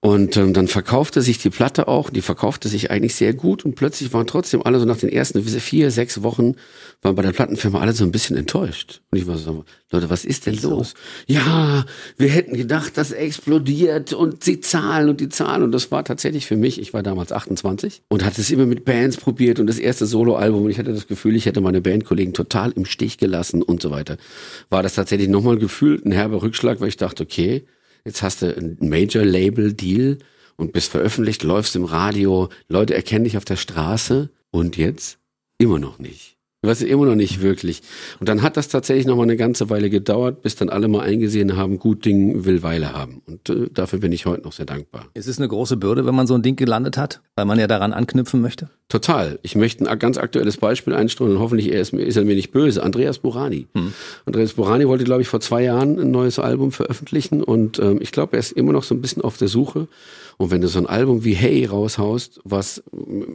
Und 0.04 0.36
ähm, 0.36 0.52
dann 0.52 0.66
verkaufte 0.66 1.22
sich 1.22 1.38
die 1.38 1.48
Platte 1.48 1.86
auch, 1.86 2.10
die 2.10 2.22
verkaufte 2.22 2.66
sich 2.66 2.90
eigentlich 2.90 3.14
sehr 3.14 3.34
gut 3.34 3.64
und 3.64 3.76
plötzlich 3.76 4.12
waren 4.12 4.26
trotzdem 4.26 4.60
alle 4.60 4.80
so 4.80 4.84
nach 4.84 4.96
den 4.96 5.08
ersten 5.08 5.40
vier, 5.44 5.92
sechs 5.92 6.24
Wochen, 6.24 6.56
waren 7.02 7.14
bei 7.14 7.22
der 7.22 7.30
Plattenfirma 7.30 7.80
alle 7.80 7.92
so 7.92 8.02
ein 8.02 8.10
bisschen 8.10 8.36
enttäuscht. 8.36 9.00
Und 9.12 9.18
ich 9.18 9.28
war 9.28 9.38
so, 9.38 9.64
Leute, 9.92 10.10
was 10.10 10.24
ist 10.24 10.46
denn 10.46 10.60
los? 10.60 10.94
Ja, 11.28 11.86
wir 12.16 12.28
hätten 12.30 12.56
gedacht, 12.56 12.96
das 12.96 13.12
explodiert 13.12 14.12
und 14.12 14.42
sie 14.42 14.58
zahlen 14.58 15.08
und 15.08 15.20
die 15.20 15.28
zahlen. 15.28 15.62
Und 15.62 15.70
das 15.70 15.92
war 15.92 16.04
tatsächlich 16.04 16.46
für 16.46 16.56
mich, 16.56 16.80
ich 16.80 16.92
war 16.92 17.04
damals 17.04 17.30
28 17.30 18.02
und 18.08 18.24
hatte 18.24 18.40
es 18.40 18.50
immer 18.50 18.66
mit 18.66 18.84
Bands 18.84 19.18
probiert 19.18 19.60
und 19.60 19.68
das 19.68 19.78
erste 19.78 20.06
Soloalbum 20.06 20.64
und 20.64 20.70
ich 20.72 20.80
hatte 20.80 20.92
das 20.92 21.06
Gefühl, 21.06 21.36
ich 21.36 21.46
hätte 21.46 21.60
meine 21.60 21.80
Bandkollegen 21.80 22.34
total 22.34 22.72
im 22.72 22.86
Stich 22.86 23.18
gelassen 23.18 23.62
und 23.62 23.80
so 23.80 23.92
weiter. 23.92 24.16
War 24.68 24.82
das 24.82 24.96
tatsächlich 24.96 25.28
nochmal 25.28 25.58
gefühlt 25.58 26.04
ein 26.04 26.10
herber 26.10 26.42
Rückschlag, 26.42 26.80
weil 26.80 26.88
ich 26.88 26.96
dachte, 26.96 27.22
okay, 27.22 27.64
Jetzt 28.04 28.22
hast 28.22 28.42
du 28.42 28.56
ein 28.56 28.76
Major-Label-Deal 28.80 30.18
und 30.56 30.72
bist 30.72 30.90
veröffentlicht, 30.90 31.42
läufst 31.42 31.76
im 31.76 31.84
Radio, 31.84 32.48
Leute 32.68 32.94
erkennen 32.94 33.24
dich 33.24 33.36
auf 33.36 33.44
der 33.44 33.56
Straße 33.56 34.30
und 34.50 34.76
jetzt 34.76 35.18
immer 35.58 35.78
noch 35.78 35.98
nicht. 35.98 36.36
Du 36.62 36.68
weißt 36.68 36.82
immer 36.82 37.06
noch 37.06 37.16
nicht 37.16 37.42
wirklich. 37.42 37.82
Und 38.20 38.28
dann 38.28 38.42
hat 38.42 38.56
das 38.56 38.68
tatsächlich 38.68 39.04
noch 39.04 39.16
mal 39.16 39.24
eine 39.24 39.36
ganze 39.36 39.68
Weile 39.68 39.90
gedauert, 39.90 40.42
bis 40.42 40.54
dann 40.54 40.68
alle 40.68 40.86
mal 40.86 41.00
eingesehen 41.00 41.56
haben, 41.56 41.80
gut 41.80 42.04
Ding 42.04 42.44
will 42.44 42.62
Weile 42.62 42.92
haben. 42.92 43.20
Und 43.26 43.48
äh, 43.50 43.68
dafür 43.68 43.98
bin 43.98 44.12
ich 44.12 44.26
heute 44.26 44.42
noch 44.44 44.52
sehr 44.52 44.64
dankbar. 44.64 45.06
Ist 45.14 45.26
es 45.26 45.38
eine 45.38 45.48
große 45.48 45.76
Bürde, 45.76 46.06
wenn 46.06 46.14
man 46.14 46.28
so 46.28 46.34
ein 46.34 46.42
Ding 46.42 46.54
gelandet 46.54 46.96
hat, 46.96 47.20
weil 47.34 47.46
man 47.46 47.58
ja 47.58 47.66
daran 47.66 47.92
anknüpfen 47.92 48.40
möchte? 48.40 48.70
Total. 48.88 49.40
Ich 49.42 49.56
möchte 49.56 49.90
ein 49.90 49.98
ganz 49.98 50.18
aktuelles 50.18 50.56
Beispiel 50.56 50.94
einstellen 50.94 51.32
und 51.32 51.40
hoffentlich 51.40 51.66
ist, 51.66 51.94
ist 51.94 52.16
er 52.16 52.24
mir 52.24 52.36
nicht 52.36 52.52
böse. 52.52 52.84
Andreas 52.84 53.18
Burani. 53.18 53.66
Hm. 53.74 53.92
Andreas 54.26 54.52
Burani 54.52 54.86
wollte, 54.86 55.02
glaube 55.02 55.22
ich, 55.22 55.28
vor 55.28 55.40
zwei 55.40 55.64
Jahren 55.64 55.98
ein 55.98 56.12
neues 56.12 56.38
Album 56.38 56.70
veröffentlichen 56.70 57.42
und 57.42 57.80
ähm, 57.80 57.98
ich 58.00 58.12
glaube, 58.12 58.36
er 58.36 58.38
ist 58.38 58.52
immer 58.52 58.72
noch 58.72 58.84
so 58.84 58.94
ein 58.94 59.00
bisschen 59.00 59.22
auf 59.22 59.36
der 59.36 59.48
Suche. 59.48 59.88
Und 60.42 60.50
wenn 60.50 60.60
du 60.60 60.66
so 60.66 60.80
ein 60.80 60.86
Album 60.86 61.22
wie 61.22 61.34
Hey 61.34 61.66
raushaust, 61.66 62.40
was 62.42 62.82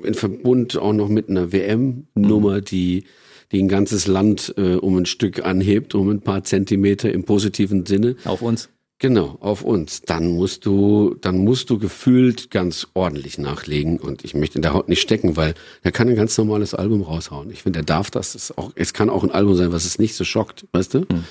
in 0.04 0.14
Verbund 0.14 0.78
auch 0.78 0.92
noch 0.92 1.08
mit 1.08 1.30
einer 1.30 1.54
WM-Nummer, 1.54 2.60
die 2.60 3.06
die 3.54 3.64
ein 3.64 3.70
ganzes 3.70 4.08
Land 4.08 4.54
äh, 4.58 4.74
um 4.74 4.98
ein 4.98 5.06
Stück 5.06 5.46
anhebt, 5.46 5.96
um 5.96 6.10
ein 6.10 6.20
paar 6.20 6.44
Zentimeter 6.44 7.10
im 7.10 7.24
positiven 7.24 7.86
Sinne. 7.86 8.18
Auf 8.26 8.42
uns. 8.42 8.68
Genau, 9.00 9.38
auf 9.40 9.64
uns. 9.64 10.02
Dann 10.02 10.32
musst 10.32 10.66
du, 10.66 11.16
dann 11.22 11.38
musst 11.38 11.70
du 11.70 11.80
gefühlt 11.80 12.52
ganz 12.52 12.88
ordentlich 12.94 13.38
nachlegen 13.38 14.00
und 14.00 14.26
ich 14.26 14.34
möchte 14.34 14.58
in 14.58 14.64
der 14.64 14.74
Haut 14.74 14.90
nicht 14.90 15.00
stecken, 15.00 15.38
weil 15.38 15.54
er 15.84 15.94
kann 15.94 16.10
ein 16.10 16.16
ganz 16.18 16.38
normales 16.38 16.74
Album 16.74 17.04
raushauen. 17.04 17.50
Ich 17.52 17.64
finde, 17.64 17.80
er 17.80 17.86
darf 17.86 18.12
das. 18.12 18.36
Es, 18.36 18.58
auch, 18.58 18.74
es 18.76 18.94
kann 18.94 19.10
auch 19.10 19.24
ein 19.24 19.32
Album 19.32 19.56
sein, 19.56 19.72
was 19.72 19.86
es 19.86 19.98
nicht 19.98 20.16
so 20.16 20.26
schockt, 20.26 20.66
weißt 20.74 20.96
du? 20.96 21.00
Hm. 21.10 21.24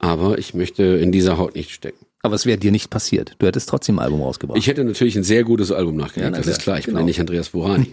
Aber 0.00 0.38
ich 0.38 0.54
möchte 0.54 0.82
in 0.82 1.12
dieser 1.12 1.38
Haut 1.38 1.54
nicht 1.54 1.70
stecken. 1.70 2.04
Aber 2.22 2.34
es 2.34 2.44
wäre 2.44 2.58
dir 2.58 2.70
nicht 2.70 2.90
passiert. 2.90 3.34
Du 3.38 3.46
hättest 3.46 3.68
trotzdem 3.68 3.98
ein 3.98 4.04
Album 4.04 4.20
rausgebracht. 4.20 4.58
Ich 4.58 4.66
hätte 4.66 4.84
natürlich 4.84 5.16
ein 5.16 5.24
sehr 5.24 5.42
gutes 5.42 5.72
Album 5.72 5.96
nachgelegt. 5.96 6.32
Ja, 6.32 6.36
das 6.36 6.46
ist 6.46 6.60
klar. 6.60 6.78
Ich 6.78 6.84
genau. 6.84 6.98
bin 6.98 7.06
ja 7.06 7.06
nicht 7.06 7.20
Andreas 7.20 7.48
Burani. 7.48 7.90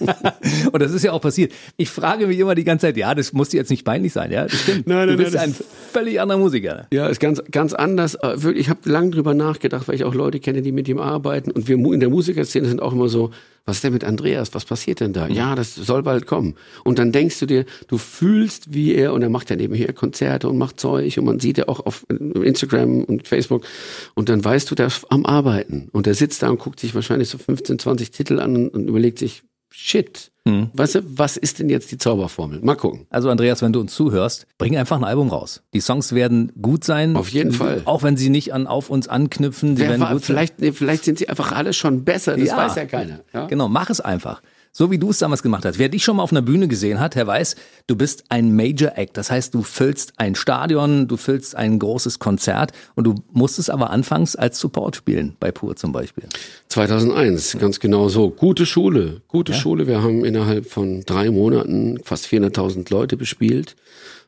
und 0.72 0.82
das 0.82 0.92
ist 0.92 1.04
ja 1.04 1.12
auch 1.12 1.20
passiert. 1.20 1.52
Ich 1.76 1.88
frage 1.88 2.26
mich 2.26 2.36
immer 2.40 2.56
die 2.56 2.64
ganze 2.64 2.86
Zeit, 2.86 2.96
ja, 2.96 3.14
das 3.14 3.32
muss 3.32 3.50
dir 3.50 3.58
jetzt 3.58 3.70
nicht 3.70 3.84
peinlich 3.84 4.12
sein, 4.12 4.32
ja? 4.32 4.44
Das 4.44 4.58
stimmt. 4.60 4.88
Nein, 4.88 5.06
nein, 5.06 5.16
du 5.16 5.22
bist 5.22 5.34
nein, 5.34 5.50
ein 5.50 5.56
völlig 5.92 6.20
anderer 6.20 6.38
Musiker. 6.38 6.88
Ja, 6.92 7.06
ist 7.06 7.20
ganz, 7.20 7.42
ganz 7.48 7.74
anders. 7.74 8.16
Äh, 8.16 8.50
ich 8.54 8.68
habe 8.68 8.90
lange 8.90 9.10
drüber 9.10 9.34
nachgedacht, 9.34 9.86
weil 9.86 9.94
ich 9.94 10.02
auch 10.02 10.14
Leute 10.14 10.40
kenne, 10.40 10.60
die 10.60 10.72
mit 10.72 10.88
ihm 10.88 10.98
arbeiten. 10.98 11.52
Und 11.52 11.68
wir 11.68 11.76
in 11.76 12.00
der 12.00 12.10
Musikerszene 12.10 12.66
sind 12.66 12.82
auch 12.82 12.92
immer 12.92 13.08
so, 13.08 13.30
was 13.66 13.76
ist 13.76 13.84
denn 13.84 13.94
mit 13.94 14.04
Andreas? 14.04 14.52
Was 14.52 14.66
passiert 14.66 15.00
denn 15.00 15.14
da? 15.14 15.26
Ja, 15.28 15.54
das 15.54 15.74
soll 15.74 16.02
bald 16.02 16.26
kommen. 16.26 16.54
Und 16.84 16.98
dann 16.98 17.12
denkst 17.12 17.40
du 17.40 17.46
dir, 17.46 17.64
du 17.88 17.96
fühlst 17.96 18.74
wie 18.74 18.94
er 18.94 19.14
und 19.14 19.22
er 19.22 19.30
macht 19.30 19.48
ja 19.48 19.56
nebenher 19.56 19.92
Konzerte 19.94 20.50
und 20.50 20.58
macht 20.58 20.78
Zeug 20.78 21.16
und 21.16 21.24
man 21.24 21.40
sieht 21.40 21.56
ja 21.56 21.68
auch 21.68 21.86
auf 21.86 22.04
Instagram 22.10 23.04
und 23.04 23.26
Facebook 23.26 23.43
und 23.50 24.28
dann 24.28 24.44
weißt 24.44 24.70
du, 24.70 24.74
der 24.74 24.86
ist 24.86 25.10
am 25.10 25.26
Arbeiten 25.26 25.88
und 25.92 26.06
er 26.06 26.14
sitzt 26.14 26.42
da 26.42 26.50
und 26.50 26.58
guckt 26.58 26.80
sich 26.80 26.94
wahrscheinlich 26.94 27.28
so 27.28 27.38
15, 27.38 27.78
20 27.78 28.10
Titel 28.10 28.40
an 28.40 28.68
und 28.68 28.88
überlegt 28.88 29.18
sich, 29.18 29.42
shit, 29.70 30.30
Mhm. 30.46 30.70
Weißt 30.74 30.96
du, 30.96 31.00
was 31.06 31.38
ist 31.38 31.58
denn 31.58 31.70
jetzt 31.70 31.90
die 31.90 31.96
Zauberformel? 31.96 32.60
Mal 32.60 32.74
gucken. 32.74 33.06
Also 33.08 33.30
Andreas, 33.30 33.62
wenn 33.62 33.72
du 33.72 33.80
uns 33.80 33.94
zuhörst, 33.94 34.46
bring 34.58 34.76
einfach 34.76 34.98
ein 34.98 35.04
Album 35.04 35.30
raus. 35.30 35.62
Die 35.72 35.80
Songs 35.80 36.14
werden 36.14 36.52
gut 36.60 36.84
sein. 36.84 37.16
Auf 37.16 37.30
jeden 37.30 37.52
Fall. 37.52 37.82
Auch 37.86 38.02
wenn 38.02 38.18
sie 38.18 38.28
nicht 38.28 38.52
an 38.52 38.66
auf 38.66 38.90
uns 38.90 39.08
anknüpfen. 39.08 39.78
Wer 39.78 39.98
war, 39.98 40.18
vielleicht, 40.20 40.60
nee, 40.60 40.72
vielleicht 40.72 41.04
sind 41.04 41.18
sie 41.18 41.30
einfach 41.30 41.52
alle 41.52 41.72
schon 41.72 42.04
besser. 42.04 42.36
Das 42.36 42.46
ja. 42.46 42.56
weiß 42.58 42.74
ja 42.74 42.84
keiner. 42.84 43.20
Ja? 43.32 43.46
Genau, 43.46 43.68
mach 43.68 43.88
es 43.88 44.02
einfach 44.02 44.42
so 44.76 44.90
wie 44.90 44.98
du 44.98 45.10
es 45.10 45.18
damals 45.18 45.42
gemacht 45.44 45.64
hast. 45.64 45.78
Wer 45.78 45.88
dich 45.88 46.02
schon 46.02 46.16
mal 46.16 46.24
auf 46.24 46.32
einer 46.32 46.42
Bühne 46.42 46.66
gesehen 46.66 46.98
hat, 46.98 47.14
der 47.14 47.28
weiß, 47.28 47.54
du 47.86 47.94
bist 47.94 48.24
ein 48.28 48.56
Major 48.56 48.98
Act. 48.98 49.16
Das 49.16 49.30
heißt, 49.30 49.54
du 49.54 49.62
füllst 49.62 50.14
ein 50.16 50.34
Stadion, 50.34 51.06
du 51.06 51.16
füllst 51.16 51.54
ein 51.54 51.78
großes 51.78 52.18
Konzert 52.18 52.72
und 52.96 53.04
du 53.04 53.14
musstest 53.32 53.70
aber 53.70 53.90
anfangs 53.90 54.34
als 54.34 54.58
Support 54.58 54.96
spielen, 54.96 55.36
bei 55.38 55.52
Pur 55.52 55.76
zum 55.76 55.92
Beispiel. 55.92 56.24
2001, 56.68 57.56
ganz 57.60 57.78
genau 57.78 58.08
so. 58.08 58.30
Gute 58.30 58.66
Schule, 58.66 59.22
gute 59.28 59.52
ja. 59.52 59.58
Schule. 59.58 59.86
Wir 59.86 60.02
haben 60.02 60.24
innerhalb 60.24 60.66
von 60.66 61.02
drei 61.02 61.30
Monaten 61.30 62.00
fast 62.02 62.26
400.000 62.26 62.90
Leute 62.90 63.16
bespielt 63.16 63.76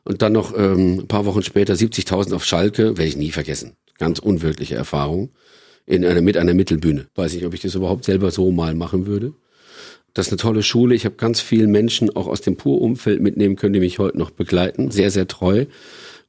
und 0.05 0.21
dann 0.21 0.31
noch 0.31 0.57
ähm, 0.57 0.99
ein 0.99 1.07
paar 1.07 1.25
Wochen 1.25 1.43
später 1.43 1.73
70.000 1.73 2.33
auf 2.33 2.45
Schalke, 2.45 2.97
werde 2.97 3.09
ich 3.09 3.17
nie 3.17 3.31
vergessen. 3.31 3.73
Ganz 3.97 4.19
unwirkliche 4.19 4.75
Erfahrung 4.75 5.29
in 5.85 6.05
einer, 6.05 6.21
mit 6.21 6.37
einer 6.37 6.53
Mittelbühne. 6.53 7.07
Weiß 7.15 7.33
nicht, 7.33 7.45
ob 7.45 7.53
ich 7.53 7.59
das 7.59 7.75
überhaupt 7.75 8.05
selber 8.05 8.31
so 8.31 8.49
mal 8.51 8.75
machen 8.75 9.07
würde. 9.07 9.33
Das 10.17 10.25
ist 10.25 10.33
eine 10.33 10.41
tolle 10.41 10.63
Schule. 10.63 10.95
Ich 10.95 11.05
habe 11.05 11.13
ganz 11.13 11.41
viele 11.41 11.67
Menschen 11.67 12.15
auch 12.15 12.25
aus 12.25 12.41
dem 12.41 12.57
Pur-Umfeld 12.57 13.21
mitnehmen 13.21 13.55
können, 13.55 13.73
die 13.73 13.79
mich 13.79 13.99
heute 13.99 14.17
noch 14.17 14.31
begleiten. 14.31 14.89
Sehr, 14.89 15.11
sehr 15.11 15.27
treu. 15.27 15.67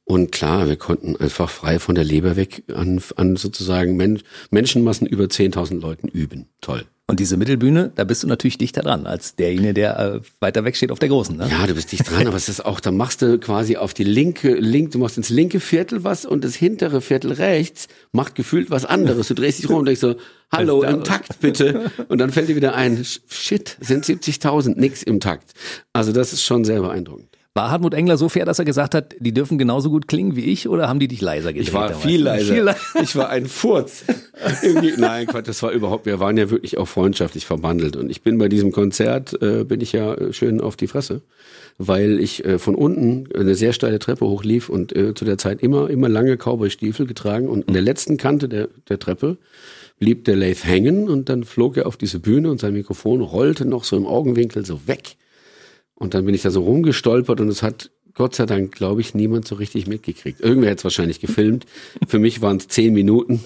Und 0.05 0.31
klar, 0.31 0.69
wir 0.69 0.75
konnten 0.75 1.15
einfach 1.15 1.49
frei 1.49 1.79
von 1.79 1.95
der 1.95 2.03
Leber 2.03 2.35
weg 2.35 2.61
an, 2.71 3.01
an 3.15 3.35
sozusagen 3.35 3.97
Men 3.97 4.21
Menschenmassen 4.51 5.07
über 5.07 5.23
10.000 5.23 5.81
Leuten 5.81 6.07
üben. 6.07 6.49
Toll. 6.61 6.85
Und 7.09 7.19
diese 7.19 7.37
Mittelbühne, 7.37 7.91
da 7.95 8.03
bist 8.03 8.21
du 8.21 8.27
natürlich 8.27 8.59
dichter 8.59 8.83
dran 8.83 9.07
als 9.07 9.35
derjenige, 9.35 9.73
der 9.73 9.99
äh, 9.99 10.19
weiter 10.41 10.63
weg 10.63 10.77
steht 10.77 10.91
auf 10.91 10.99
der 10.99 11.09
großen. 11.09 11.35
Ne? 11.37 11.49
Ja, 11.49 11.65
du 11.65 11.73
bist 11.73 11.91
dicht 11.91 12.07
dran, 12.07 12.27
aber 12.27 12.37
es 12.37 12.49
ist 12.49 12.63
auch, 12.63 12.79
da 12.79 12.91
machst 12.91 13.23
du 13.23 13.39
quasi 13.39 13.77
auf 13.77 13.95
die 13.95 14.03
linke, 14.03 14.53
link, 14.53 14.91
du 14.91 14.99
machst 14.99 15.17
ins 15.17 15.29
linke 15.29 15.59
Viertel 15.59 16.03
was 16.03 16.23
und 16.23 16.43
das 16.43 16.53
hintere 16.53 17.01
Viertel 17.01 17.31
rechts 17.31 17.87
macht 18.11 18.35
gefühlt 18.35 18.69
was 18.69 18.85
anderes. 18.85 19.27
Du 19.27 19.33
drehst 19.33 19.57
dich 19.57 19.67
rum 19.71 19.79
und 19.79 19.85
denkst 19.85 20.01
so, 20.01 20.17
hallo, 20.51 20.83
im 20.83 21.03
Takt 21.03 21.39
bitte. 21.39 21.89
Und 22.09 22.19
dann 22.19 22.29
fällt 22.29 22.47
dir 22.47 22.55
wieder 22.55 22.75
ein, 22.75 23.03
shit, 23.03 23.75
sind 23.81 24.05
70.000, 24.05 24.79
nix 24.79 25.01
im 25.01 25.19
Takt. 25.19 25.53
Also 25.93 26.11
das 26.11 26.31
ist 26.31 26.43
schon 26.43 26.63
sehr 26.63 26.79
beeindruckend. 26.79 27.28
War 27.55 27.71
Hartmut 27.71 27.95
Engler 27.95 28.15
so 28.17 28.29
fair, 28.29 28.45
dass 28.45 28.59
er 28.59 28.65
gesagt 28.65 28.93
hat, 28.93 29.15
die 29.19 29.33
dürfen 29.33 29.57
genauso 29.57 29.89
gut 29.89 30.07
klingen 30.07 30.35
wie 30.35 30.45
ich 30.45 30.69
oder 30.69 30.87
haben 30.87 30.99
die 30.99 31.07
dich 31.07 31.19
leiser 31.19 31.51
gedreht? 31.51 31.69
Ich 31.69 31.73
war 31.73 31.93
viel 31.93 32.21
leiser. 32.21 32.53
viel 32.53 32.61
leiser. 32.63 32.79
Ich 33.01 33.15
war 33.15 33.29
ein 33.29 33.47
Furz. 33.47 34.05
Nein, 34.97 35.25
Quatsch, 35.25 35.47
das 35.47 35.63
war 35.63 35.71
überhaupt, 35.71 36.05
wir 36.05 36.19
waren 36.19 36.37
ja 36.37 36.51
wirklich 36.51 36.77
auch 36.77 36.87
freundschaftlich 36.87 37.47
verbandelt. 37.47 37.95
Und 37.95 38.11
ich 38.11 38.21
bin 38.21 38.37
bei 38.37 38.49
diesem 38.49 38.71
Konzert, 38.71 39.41
äh, 39.41 39.63
bin 39.63 39.81
ich 39.81 39.93
ja 39.93 40.13
äh, 40.13 40.31
schön 40.31 40.61
auf 40.61 40.75
die 40.75 40.85
Fresse, 40.85 41.21
weil 41.79 42.19
ich 42.19 42.45
äh, 42.45 42.59
von 42.59 42.75
unten 42.75 43.27
eine 43.35 43.55
sehr 43.55 43.73
steile 43.73 43.97
Treppe 43.97 44.27
hochlief 44.27 44.69
und 44.69 44.95
äh, 44.95 45.15
zu 45.15 45.25
der 45.25 45.39
Zeit 45.39 45.63
immer, 45.63 45.89
immer 45.89 46.07
lange 46.07 46.37
Cowboy-Stiefel 46.37 47.07
getragen. 47.07 47.49
Und 47.49 47.67
in 47.67 47.73
der 47.73 47.81
letzten 47.81 48.17
Kante 48.17 48.47
der, 48.47 48.69
der 48.89 48.99
Treppe 48.99 49.37
blieb 49.97 50.23
der 50.25 50.35
Lath 50.35 50.65
hängen 50.65 51.09
und 51.09 51.29
dann 51.29 51.43
flog 51.43 51.77
er 51.77 51.87
auf 51.87 51.97
diese 51.97 52.19
Bühne 52.19 52.51
und 52.51 52.59
sein 52.59 52.73
Mikrofon 52.73 53.21
rollte 53.21 53.65
noch 53.65 53.83
so 53.83 53.97
im 53.97 54.05
Augenwinkel 54.05 54.65
so 54.65 54.87
weg. 54.87 55.17
Und 55.99 56.13
dann 56.13 56.25
bin 56.25 56.33
ich 56.33 56.41
da 56.41 56.49
so 56.49 56.63
rumgestolpert 56.63 57.39
und 57.41 57.49
es 57.49 57.61
hat 57.61 57.91
Gott 58.15 58.35
sei 58.35 58.45
Dank, 58.45 58.73
glaube 58.73 59.01
ich, 59.01 59.13
niemand 59.13 59.47
so 59.47 59.55
richtig 59.55 59.87
mitgekriegt. 59.87 60.41
Irgendwer 60.41 60.71
hat 60.71 60.79
es 60.79 60.83
wahrscheinlich 60.83 61.19
gefilmt. 61.19 61.65
Für 62.07 62.19
mich 62.19 62.41
waren 62.41 62.57
es 62.57 62.67
zehn 62.67 62.93
Minuten, 62.93 63.41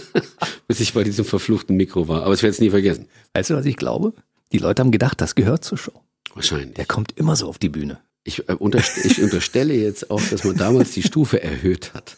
bis 0.68 0.80
ich 0.80 0.92
bei 0.94 1.04
diesem 1.04 1.24
verfluchten 1.24 1.76
Mikro 1.76 2.08
war. 2.08 2.24
Aber 2.24 2.34
ich 2.34 2.42
werde 2.42 2.52
es 2.52 2.60
nie 2.60 2.70
vergessen. 2.70 3.06
Weißt 3.34 3.50
du, 3.50 3.54
was 3.54 3.64
ich 3.64 3.76
glaube? 3.76 4.12
Die 4.52 4.58
Leute 4.58 4.82
haben 4.82 4.90
gedacht, 4.90 5.20
das 5.20 5.34
gehört 5.34 5.64
zur 5.64 5.78
Show. 5.78 6.02
Wahrscheinlich. 6.34 6.74
Der 6.74 6.86
kommt 6.86 7.12
immer 7.16 7.36
so 7.36 7.48
auf 7.48 7.58
die 7.58 7.68
Bühne. 7.68 8.00
Ich, 8.24 8.48
äh, 8.48 8.52
unterst 8.52 9.04
ich 9.04 9.20
unterstelle 9.20 9.74
jetzt 9.74 10.10
auch, 10.10 10.22
dass 10.30 10.44
man 10.44 10.56
damals 10.56 10.92
die 10.92 11.02
Stufe 11.02 11.42
erhöht 11.42 11.92
hat. 11.92 12.16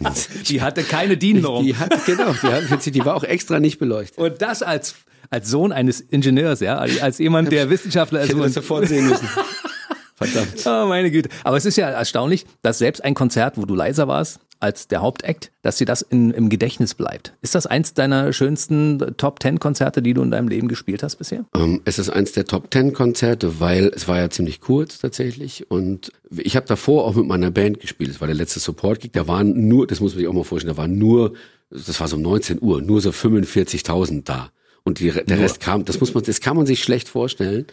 die 0.48 0.60
hatte 0.60 0.82
keine 0.82 1.16
DIN-Norm. 1.16 1.64
Die 1.64 1.76
hat, 1.76 2.04
genau, 2.04 2.32
die, 2.32 2.48
hat, 2.48 2.86
die 2.86 3.04
war 3.04 3.14
auch 3.14 3.24
extra 3.24 3.58
nicht 3.58 3.78
beleuchtet. 3.78 4.18
Und 4.18 4.42
das 4.42 4.62
als 4.62 4.96
als 5.30 5.50
Sohn 5.50 5.72
eines 5.72 6.00
Ingenieurs, 6.00 6.60
ja, 6.60 6.76
als 6.76 7.18
jemand, 7.18 7.50
der 7.50 7.68
Wissenschaftler 7.70 8.20
ist. 8.20 8.26
Ich 8.26 8.34
hätte 8.34 8.42
das 8.44 8.54
sofort 8.54 8.86
sehen 8.86 9.08
müssen. 9.08 9.28
Verdammt. 10.16 10.64
Oh, 10.64 10.86
meine 10.86 11.10
Güte. 11.10 11.28
Aber 11.42 11.56
es 11.56 11.64
ist 11.64 11.76
ja 11.76 11.90
erstaunlich, 11.90 12.46
dass 12.62 12.78
selbst 12.78 13.02
ein 13.02 13.14
Konzert, 13.14 13.56
wo 13.56 13.64
du 13.64 13.74
leiser 13.74 14.06
warst 14.06 14.38
als 14.64 14.88
der 14.88 15.02
Hauptakt, 15.02 15.52
dass 15.60 15.76
dir 15.76 15.84
das 15.84 16.00
in, 16.00 16.30
im 16.30 16.48
Gedächtnis 16.48 16.94
bleibt. 16.94 17.34
Ist 17.42 17.54
das 17.54 17.66
eins 17.66 17.92
deiner 17.92 18.32
schönsten 18.32 18.98
Top 19.18 19.38
Ten 19.38 19.60
Konzerte, 19.60 20.00
die 20.00 20.14
du 20.14 20.22
in 20.22 20.30
deinem 20.30 20.48
Leben 20.48 20.68
gespielt 20.68 21.02
hast 21.02 21.16
bisher? 21.16 21.44
Um, 21.54 21.62
ähm, 21.62 21.82
es 21.84 21.98
ist 21.98 22.08
eins 22.08 22.32
der 22.32 22.46
Top 22.46 22.70
Ten 22.70 22.94
Konzerte, 22.94 23.60
weil 23.60 23.92
es 23.94 24.08
war 24.08 24.18
ja 24.18 24.30
ziemlich 24.30 24.62
kurz 24.62 24.98
tatsächlich 24.98 25.70
und 25.70 26.12
ich 26.30 26.56
habe 26.56 26.66
davor 26.66 27.04
auch 27.04 27.14
mit 27.14 27.26
meiner 27.26 27.50
Band 27.50 27.78
gespielt. 27.78 28.10
Es 28.10 28.20
war 28.20 28.26
der 28.26 28.34
letzte 28.34 28.58
Support 28.58 29.00
Gig. 29.00 29.12
Da 29.12 29.28
waren 29.28 29.68
nur, 29.68 29.86
das 29.86 30.00
muss 30.00 30.12
man 30.12 30.20
sich 30.20 30.28
auch 30.28 30.32
mal 30.32 30.44
vorstellen, 30.44 30.74
da 30.74 30.80
waren 30.80 30.96
nur, 30.98 31.34
das 31.70 32.00
war 32.00 32.08
so 32.08 32.16
um 32.16 32.22
19 32.22 32.62
Uhr, 32.62 32.80
nur 32.80 33.02
so 33.02 33.10
45.000 33.10 34.24
da 34.24 34.50
und 34.82 34.98
die, 34.98 35.10
der 35.10 35.38
Rest 35.38 35.60
kam. 35.60 35.84
Das 35.84 36.00
muss 36.00 36.14
man, 36.14 36.24
das 36.24 36.40
kann 36.40 36.56
man 36.56 36.64
sich 36.64 36.82
schlecht 36.82 37.08
vorstellen. 37.08 37.66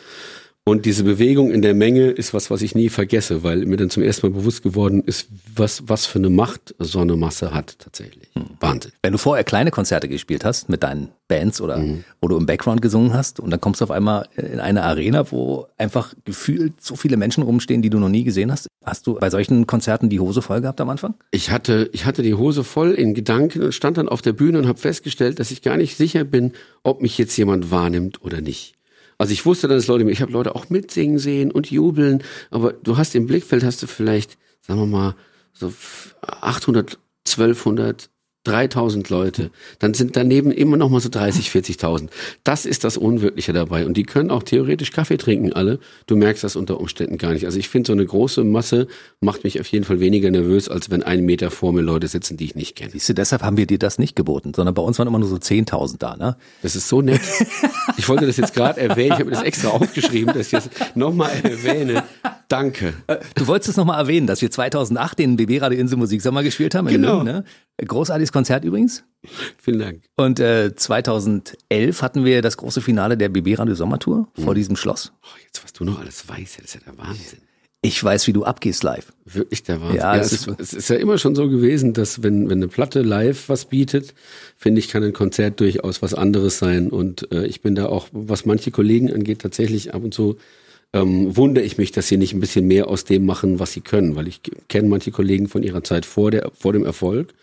Und 0.64 0.86
diese 0.86 1.04
Bewegung 1.04 1.52
in 1.52 1.64
der 1.64 1.74
Menge 1.74 2.12
ist 2.12 2.36
was, 2.36 2.52
was 2.52 2.62
ich 2.62 2.76
nie 2.76 2.90
vergesse, 2.90 3.42
weil 3.42 3.66
mir 3.66 3.78
dann 3.78 3.90
zum 3.90 4.04
ersten 4.04 4.28
Mal 4.28 4.38
bewusst 4.38 4.62
geworden 4.62 5.02
ist, 5.04 5.28
was, 5.56 5.84
was 5.88 6.06
für 6.06 6.20
eine 6.20 6.30
Macht 6.30 6.76
so 6.78 7.00
eine 7.00 7.16
Masse 7.16 7.52
hat 7.52 7.80
tatsächlich. 7.80 8.30
Hm. 8.34 8.46
Wahnsinn. 8.60 8.92
Wenn 9.02 9.12
du 9.12 9.18
vorher 9.18 9.44
kleine 9.44 9.72
Konzerte 9.72 10.08
gespielt 10.08 10.46
hast 10.46 10.70
mit 10.70 10.84
deinen 10.84 11.10
Bands 11.28 11.62
oder 11.62 11.78
mhm. 11.78 12.04
wo 12.22 12.28
du 12.28 12.38
im 12.38 12.46
Background 12.46 12.82
gesungen 12.82 13.14
hast 13.14 13.40
und 13.40 13.50
dann 13.50 13.60
kommst 13.60 13.82
du 13.82 13.86
auf 13.86 13.92
einmal 13.92 14.28
in 14.36 14.60
eine 14.60 14.84
Arena, 14.84 15.32
wo 15.32 15.66
einfach 15.80 16.14
gefühlt 16.26 16.74
so 16.80 16.96
viele 16.96 17.18
Menschen 17.18 17.42
rumstehen, 17.42 17.82
die 17.82 17.90
du 17.90 17.98
noch 17.98 18.10
nie 18.10 18.24
gesehen 18.24 18.52
hast. 18.52 18.68
Hast 18.86 19.08
du 19.08 19.16
bei 19.16 19.32
solchen 19.32 19.66
Konzerten 19.66 20.10
die 20.10 20.20
Hose 20.20 20.44
voll 20.44 20.62
gehabt 20.62 20.80
am 20.80 20.90
Anfang? 20.90 21.16
Ich 21.32 21.50
hatte, 21.50 21.90
ich 21.92 22.06
hatte 22.06 22.22
die 22.22 22.36
Hose 22.36 22.64
voll 22.64 22.92
in 22.92 23.16
Gedanken 23.16 23.64
und 23.64 23.74
stand 23.74 23.98
dann 23.98 24.10
auf 24.10 24.22
der 24.22 24.34
Bühne 24.34 24.60
und 24.60 24.68
habe 24.68 24.80
festgestellt, 24.80 25.40
dass 25.40 25.50
ich 25.50 25.64
gar 25.64 25.78
nicht 25.78 25.98
sicher 25.98 26.24
bin, 26.24 26.52
ob 26.84 27.02
mich 27.02 27.18
jetzt 27.18 27.36
jemand 27.38 27.72
wahrnimmt 27.72 28.22
oder 28.22 28.42
nicht. 28.42 28.76
Also 29.22 29.34
ich 29.34 29.46
wusste, 29.46 29.68
dass 29.68 29.86
Leute, 29.86 30.10
ich 30.10 30.22
habe 30.22 30.32
Leute 30.32 30.56
auch 30.56 30.70
mitsingen 30.70 31.20
sehen 31.20 31.52
und 31.52 31.70
jubeln, 31.70 32.24
aber 32.50 32.74
du 32.74 32.98
hast 32.98 33.14
im 33.14 33.28
Blickfeld 33.28 33.64
hast 33.64 33.84
du 33.84 33.86
vielleicht, 33.86 34.40
sagen 34.62 34.80
wir 34.80 34.88
mal, 34.88 35.16
so 35.54 35.72
800, 36.22 36.98
1200 37.28 38.10
3000 38.44 39.10
Leute, 39.10 39.52
dann 39.80 39.94
sind 39.94 40.16
daneben 40.16 40.52
immer 40.52 40.76
noch 40.76 40.90
mal 40.90 41.00
so 41.00 41.10
30, 41.10 41.50
40.000. 41.50 42.10
Das 42.44 42.66
ist 42.66 42.84
das 42.84 42.98
Unwirkliche 42.98 43.54
dabei. 43.54 43.86
Und 43.86 43.98
die 43.98 44.04
können 44.04 44.32
auch 44.32 44.42
theoretisch 44.42 44.92
Kaffee 44.92 45.18
trinken, 45.18 45.54
alle. 45.54 45.80
Du 46.08 46.16
merkst 46.16 46.44
das 46.44 46.56
unter 46.56 46.80
Umständen 46.80 47.18
gar 47.18 47.34
nicht. 47.34 47.46
Also 47.46 47.60
ich 47.60 47.70
finde, 47.70 47.88
so 47.88 47.94
eine 47.94 48.06
große 48.06 48.44
Masse 48.44 48.88
macht 49.20 49.44
mich 49.44 49.60
auf 49.60 49.68
jeden 49.68 49.86
Fall 49.86 50.00
weniger 50.00 50.32
nervös, 50.32 50.70
als 50.70 50.90
wenn 50.90 51.04
einen 51.04 51.26
Meter 51.26 51.52
vor 51.52 51.72
mir 51.72 51.82
Leute 51.82 52.08
sitzen, 52.08 52.36
die 52.36 52.46
ich 52.46 52.56
nicht 52.56 52.76
kenne. 52.76 52.92
Siehst 52.92 53.10
du, 53.10 53.14
deshalb 53.14 53.44
haben 53.44 53.58
wir 53.58 53.68
dir 53.68 53.78
das 53.78 54.00
nicht 54.00 54.16
geboten, 54.16 54.54
sondern 54.56 54.74
bei 54.74 54.82
uns 54.82 54.98
waren 54.98 55.08
immer 55.08 55.20
nur 55.20 55.30
so 55.30 55.36
10.000 55.36 55.98
da, 56.00 56.16
ne? 56.18 56.36
Das 56.64 56.76
ist 56.76 56.88
so 56.88 57.02
nett. 57.02 57.22
Ich 57.98 58.10
wollte 58.10 58.26
das 58.26 58.38
jetzt 58.38 58.54
gerade 58.54 58.80
erwähnen. 58.80 59.14
Ich 59.14 59.20
habe 59.20 59.26
mir 59.26 59.32
das 59.32 59.44
extra 59.44 59.70
aufgeschrieben, 59.70 60.34
dass 60.34 60.48
ich 60.48 60.52
das 60.52 60.70
nochmal 60.96 61.32
erwähne. 61.44 62.04
Danke. 62.48 62.94
Äh, 63.08 63.18
du 63.36 63.48
wolltest 63.48 63.70
es 63.70 63.78
nochmal 63.78 64.00
erwähnen, 64.00 64.28
dass 64.28 64.42
wir 64.42 64.52
2008 64.52 65.20
den 65.20 65.38
BB 65.38 65.62
Radio 65.62 65.80
Insel 65.80 65.98
Musiksommer 65.98 66.44
gespielt 66.44 66.76
haben. 66.76 66.88
Genau. 66.88 67.20
Lünen, 67.20 67.26
ne? 67.26 67.44
Großartiges 67.86 68.32
Konzert 68.32 68.64
übrigens. 68.66 69.04
Vielen 69.58 69.80
Dank. 69.80 70.02
Und 70.16 70.40
äh, 70.40 70.76
2011 70.76 72.02
hatten 72.02 72.26
wir 72.26 72.42
das 72.42 72.58
große 72.58 72.82
Finale 72.82 73.18
der 73.18 73.30
BB 73.30 73.60
Radio 73.60 73.76
Sommertour 73.76 74.28
mhm. 74.36 74.44
vor 74.44 74.56
diesem 74.56 74.76
Schloss. 74.76 75.12
Oh, 75.24 75.38
jetzt, 75.44 75.64
was 75.64 75.74
du 75.74 75.84
noch 75.84 76.00
alles 76.00 76.28
weißt, 76.28 76.60
das 76.60 76.66
ist 76.66 76.74
ja 76.76 76.82
der 76.86 76.98
Wahnsinn. 76.98 77.40
Ich 77.84 78.04
weiß, 78.04 78.28
wie 78.28 78.34
du 78.34 78.44
abgehst 78.44 78.84
live. 78.84 79.12
Wirklich 79.26 79.64
der 79.64 79.82
Wahnsinn. 79.82 79.98
Ja, 79.98 80.16
ja 80.16 80.22
es, 80.22 80.34
ist, 80.34 80.48
es 80.60 80.74
ist 80.74 80.90
ja 80.90 80.98
immer 80.98 81.18
schon 81.18 81.34
so 81.34 81.50
gewesen, 81.50 81.94
dass 81.94 82.22
wenn, 82.22 82.48
wenn 82.48 82.60
eine 82.60 82.68
Platte 82.68 83.02
live 83.02 83.50
was 83.50 83.66
bietet, 83.66 84.14
finde 84.56 84.80
ich, 84.80 84.88
kann 84.88 85.04
ein 85.04 85.14
Konzert 85.14 85.60
durchaus 85.60 86.04
was 86.04 86.14
anderes 86.14 86.60
sein. 86.60 86.92
Und 86.92 87.32
äh, 87.32 87.46
ich 87.48 87.62
bin 87.62 87.74
da 87.74 87.88
auch, 87.88 88.08
was 88.12 88.46
manche 88.46 88.70
Kollegen 88.70 89.12
angeht, 89.12 89.40
tatsächlich 89.40 89.96
ab 89.96 90.04
und 90.04 90.14
zu 90.14 90.38
ähm, 90.94 91.36
wundere 91.38 91.64
ich 91.64 91.78
mich, 91.78 91.92
dass 91.92 92.08
sie 92.08 92.18
nicht 92.18 92.34
ein 92.34 92.40
bisschen 92.40 92.68
mehr 92.68 92.88
aus 92.88 93.06
dem 93.06 93.26
machen, 93.26 93.60
was 93.60 93.72
sie 93.72 93.82
können, 93.82 94.16
weil 94.16 94.28
ich 94.28 94.42
kenne 94.68 94.90
manche 94.90 95.12
Kollegen 95.12 95.48
von 95.48 95.64
ihrer 95.64 95.84
Zeit 95.84 96.06
vor, 96.06 96.32
der, 96.32 96.52
vor 96.54 96.74
dem 96.74 96.86
Erfolg 96.86 97.34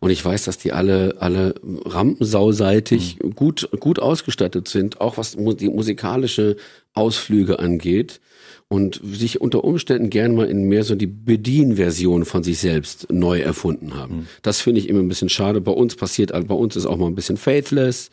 und 0.00 0.10
ich 0.10 0.24
weiß, 0.24 0.44
dass 0.44 0.58
die 0.58 0.72
alle, 0.72 1.16
alle 1.20 1.54
rampensauseitig 1.62 3.18
mhm. 3.22 3.34
gut, 3.34 3.68
gut 3.80 3.98
ausgestattet 3.98 4.68
sind, 4.68 5.00
auch 5.00 5.16
was 5.16 5.36
die 5.36 5.68
musikalische 5.68 6.56
Ausflüge 6.94 7.58
angeht 7.58 8.20
und 8.68 9.00
sich 9.02 9.40
unter 9.40 9.64
Umständen 9.64 10.10
gern 10.10 10.34
mal 10.34 10.48
in 10.48 10.68
mehr 10.68 10.84
so 10.84 10.94
die 10.94 11.06
Bedienversion 11.06 12.24
von 12.24 12.42
sich 12.42 12.58
selbst 12.58 13.10
neu 13.10 13.40
erfunden 13.40 13.94
haben. 13.94 14.16
Mhm. 14.16 14.26
Das 14.42 14.60
finde 14.60 14.80
ich 14.80 14.88
immer 14.88 15.00
ein 15.00 15.08
bisschen 15.08 15.30
schade. 15.30 15.60
Bei 15.60 15.72
uns 15.72 15.96
passiert, 15.96 16.32
bei 16.32 16.54
uns 16.54 16.76
ist 16.76 16.86
auch 16.86 16.96
mal 16.96 17.06
ein 17.06 17.14
bisschen 17.14 17.36
Faithless 17.36 18.10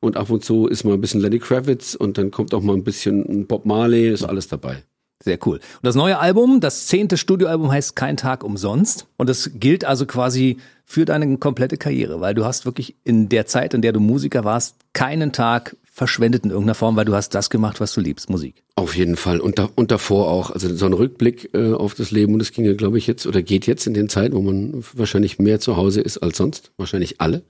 und 0.00 0.16
ab 0.16 0.30
und 0.30 0.44
zu 0.44 0.66
ist 0.66 0.84
mal 0.84 0.94
ein 0.94 1.00
bisschen 1.00 1.20
Lenny 1.20 1.38
Kravitz 1.38 1.94
und 1.94 2.18
dann 2.18 2.30
kommt 2.30 2.54
auch 2.54 2.62
mal 2.62 2.74
ein 2.74 2.84
bisschen 2.84 3.46
Bob 3.46 3.66
Marley, 3.66 4.08
ist 4.08 4.24
alles 4.24 4.48
dabei. 4.48 4.82
Sehr 5.22 5.38
cool. 5.46 5.56
Und 5.56 5.82
das 5.82 5.96
neue 5.96 6.18
Album, 6.18 6.60
das 6.60 6.86
zehnte 6.86 7.16
Studioalbum 7.16 7.72
heißt 7.72 7.96
Kein 7.96 8.16
Tag 8.16 8.44
umsonst. 8.44 9.08
Und 9.16 9.28
das 9.28 9.50
gilt 9.54 9.84
also 9.84 10.06
quasi 10.06 10.58
für 10.84 11.04
deine 11.04 11.38
komplette 11.38 11.76
Karriere, 11.76 12.20
weil 12.20 12.34
du 12.34 12.44
hast 12.44 12.64
wirklich 12.64 12.96
in 13.02 13.28
der 13.28 13.46
Zeit, 13.46 13.74
in 13.74 13.82
der 13.82 13.92
du 13.92 13.98
Musiker 13.98 14.44
warst, 14.44 14.76
keinen 14.92 15.32
Tag 15.32 15.76
verschwendet 15.82 16.44
in 16.44 16.50
irgendeiner 16.50 16.76
Form, 16.76 16.94
weil 16.94 17.04
du 17.04 17.14
hast 17.14 17.34
das 17.34 17.50
gemacht, 17.50 17.80
was 17.80 17.92
du 17.92 18.00
liebst, 18.00 18.30
Musik. 18.30 18.62
Auf 18.76 18.96
jeden 18.96 19.16
Fall. 19.16 19.40
Und, 19.40 19.58
da, 19.58 19.68
und 19.74 19.90
davor 19.90 20.30
auch. 20.30 20.52
Also 20.52 20.72
so 20.72 20.86
ein 20.86 20.92
Rückblick 20.92 21.52
äh, 21.52 21.72
auf 21.72 21.94
das 21.94 22.12
Leben. 22.12 22.34
Und 22.34 22.40
es 22.40 22.52
ging 22.52 22.64
ja, 22.64 22.74
glaube 22.74 22.98
ich, 22.98 23.08
jetzt 23.08 23.26
oder 23.26 23.42
geht 23.42 23.66
jetzt 23.66 23.88
in 23.88 23.94
den 23.94 24.08
Zeiten, 24.08 24.36
wo 24.36 24.40
man 24.40 24.84
wahrscheinlich 24.94 25.40
mehr 25.40 25.58
zu 25.58 25.76
Hause 25.76 26.00
ist 26.00 26.18
als 26.18 26.38
sonst. 26.38 26.70
Wahrscheinlich 26.76 27.20
alle. 27.20 27.42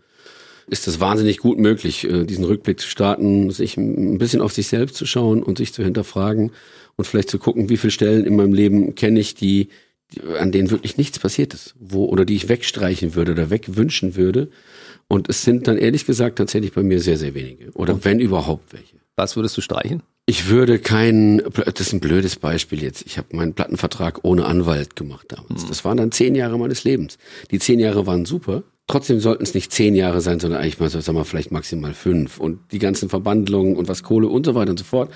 Ist 0.70 0.86
das 0.86 1.00
wahnsinnig 1.00 1.38
gut 1.38 1.58
möglich, 1.58 2.04
äh, 2.04 2.24
diesen 2.24 2.44
Rückblick 2.44 2.80
zu 2.80 2.88
starten, 2.88 3.50
sich 3.50 3.76
ein 3.76 4.18
bisschen 4.18 4.40
auf 4.40 4.52
sich 4.52 4.68
selbst 4.68 4.96
zu 4.96 5.06
schauen 5.06 5.42
und 5.42 5.58
sich 5.58 5.72
zu 5.72 5.82
hinterfragen 5.82 6.52
und 6.96 7.06
vielleicht 7.06 7.30
zu 7.30 7.38
gucken, 7.38 7.68
wie 7.68 7.76
viele 7.76 7.90
Stellen 7.90 8.24
in 8.24 8.36
meinem 8.36 8.52
Leben 8.52 8.94
kenne 8.94 9.20
ich, 9.20 9.34
die, 9.34 9.68
an 10.38 10.52
denen 10.52 10.70
wirklich 10.70 10.96
nichts 10.96 11.18
passiert 11.18 11.54
ist, 11.54 11.74
wo 11.78 12.06
oder 12.06 12.24
die 12.24 12.34
ich 12.34 12.48
wegstreichen 12.48 13.14
würde 13.14 13.32
oder 13.32 13.50
wegwünschen 13.50 14.16
würde. 14.16 14.50
Und 15.08 15.28
es 15.28 15.42
sind 15.42 15.66
dann 15.68 15.78
ehrlich 15.78 16.04
gesagt 16.04 16.36
tatsächlich 16.36 16.72
bei 16.72 16.82
mir 16.82 17.00
sehr, 17.00 17.16
sehr 17.16 17.34
wenige. 17.34 17.70
Oder 17.72 17.94
okay. 17.94 18.04
wenn 18.04 18.20
überhaupt 18.20 18.72
welche. 18.72 18.96
Was 19.16 19.36
würdest 19.36 19.56
du 19.56 19.62
streichen? 19.62 20.02
Ich 20.26 20.48
würde 20.48 20.78
keinen, 20.78 21.38
das 21.38 21.80
ist 21.80 21.94
ein 21.94 22.00
blödes 22.00 22.36
Beispiel 22.36 22.82
jetzt. 22.82 23.06
Ich 23.06 23.16
habe 23.16 23.34
meinen 23.34 23.54
Plattenvertrag 23.54 24.20
ohne 24.24 24.44
Anwalt 24.44 24.94
gemacht 24.94 25.26
damals. 25.30 25.62
Hm. 25.62 25.68
Das 25.68 25.84
waren 25.86 25.96
dann 25.96 26.12
zehn 26.12 26.34
Jahre 26.34 26.58
meines 26.58 26.84
Lebens. 26.84 27.16
Die 27.50 27.58
zehn 27.58 27.80
Jahre 27.80 28.06
waren 28.06 28.26
super. 28.26 28.62
Trotzdem 28.88 29.20
sollten 29.20 29.42
es 29.42 29.52
nicht 29.52 29.70
zehn 29.70 29.94
Jahre 29.94 30.22
sein, 30.22 30.40
sondern 30.40 30.62
eigentlich 30.62 30.80
mal, 30.80 30.88
sagen 30.88 31.16
wir, 31.16 31.26
vielleicht 31.26 31.52
maximal 31.52 31.92
fünf. 31.92 32.40
Und 32.40 32.58
die 32.72 32.78
ganzen 32.78 33.10
Verbandlungen 33.10 33.76
und 33.76 33.86
was 33.86 34.02
Kohle 34.02 34.28
und 34.28 34.46
so 34.46 34.54
weiter 34.54 34.70
und 34.70 34.78
so 34.78 34.84
fort. 34.84 35.10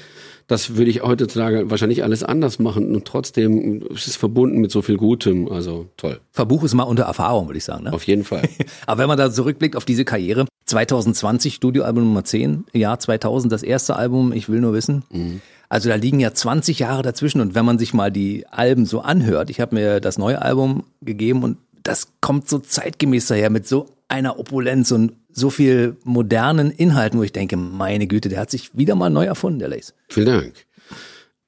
Das 0.47 0.77
würde 0.77 0.91
ich 0.91 1.03
heutzutage 1.03 1.71
wahrscheinlich 1.71 2.05
alles 2.05 2.23
anders 2.23 2.59
machen 2.59 2.95
und 2.95 3.07
trotzdem 3.07 3.81
ist 3.89 4.09
es 4.09 4.17
verbunden 4.17 4.61
mit 4.61 4.71
so 4.71 4.83
viel 4.83 4.99
Gutem. 4.99 5.49
Also 5.51 5.87
toll. 5.97 6.21
Verbuch 6.33 6.65
ist 6.65 6.75
mal 6.75 6.83
unter 6.83 7.05
Erfahrung, 7.05 7.49
würde 7.49 7.57
ich 7.57 7.65
sagen. 7.65 7.85
Ne? 7.85 7.93
Auf 7.95 8.03
jeden 8.05 8.25
Fall. 8.25 8.43
Aber 8.87 9.01
wenn 9.01 9.09
man 9.09 9.17
da 9.17 9.31
zurückblickt 9.33 9.75
auf 9.75 9.87
diese 9.87 10.05
Karriere, 10.05 10.45
2020 10.67 11.55
Studioalbum 11.55 12.05
Nummer 12.05 12.25
10, 12.25 12.67
Jahr 12.75 12.99
2000 12.99 13.51
das 13.51 13.63
erste 13.63 13.97
Album, 13.97 14.33
ich 14.35 14.51
will 14.51 14.61
nur 14.61 14.75
wissen. 14.75 15.05
Mhm. 15.11 15.41
Also 15.71 15.89
da 15.89 15.95
liegen 15.95 16.21
ja 16.21 16.35
20 16.35 16.81
Jahre 16.81 17.01
dazwischen 17.01 17.41
und 17.41 17.55
wenn 17.55 17.65
man 17.65 17.79
sich 17.79 17.95
mal 17.95 18.13
die 18.13 18.45
Alben 18.51 18.85
so 18.85 19.01
anhört, 19.01 19.49
ich 19.49 19.61
habe 19.61 19.75
mir 19.75 20.01
das 20.01 20.19
neue 20.19 20.43
Album 20.43 20.85
gegeben 21.01 21.43
und 21.43 21.57
das 21.83 22.09
kommt 22.21 22.49
so 22.49 22.59
zeitgemäß 22.59 23.29
daher 23.29 23.51
mit 23.51 23.67
so 23.67 23.87
einer 24.09 24.39
Opulenz 24.39 24.93
und 24.93 25.13
so 25.33 25.51
viel 25.51 25.97
modernen 26.05 26.71
Inhalten, 26.71 27.19
wo 27.19 27.23
ich 27.23 27.33
denke, 27.33 27.57
meine 27.57 28.07
Güte, 28.07 28.29
der 28.29 28.41
hat 28.41 28.51
sich 28.51 28.77
wieder 28.77 28.95
mal 28.95 29.11
neu 29.11 29.25
erfunden, 29.25 29.59
der 29.59 29.69
Lace. 29.69 29.95
Vielen 30.09 30.27
Dank. 30.27 30.55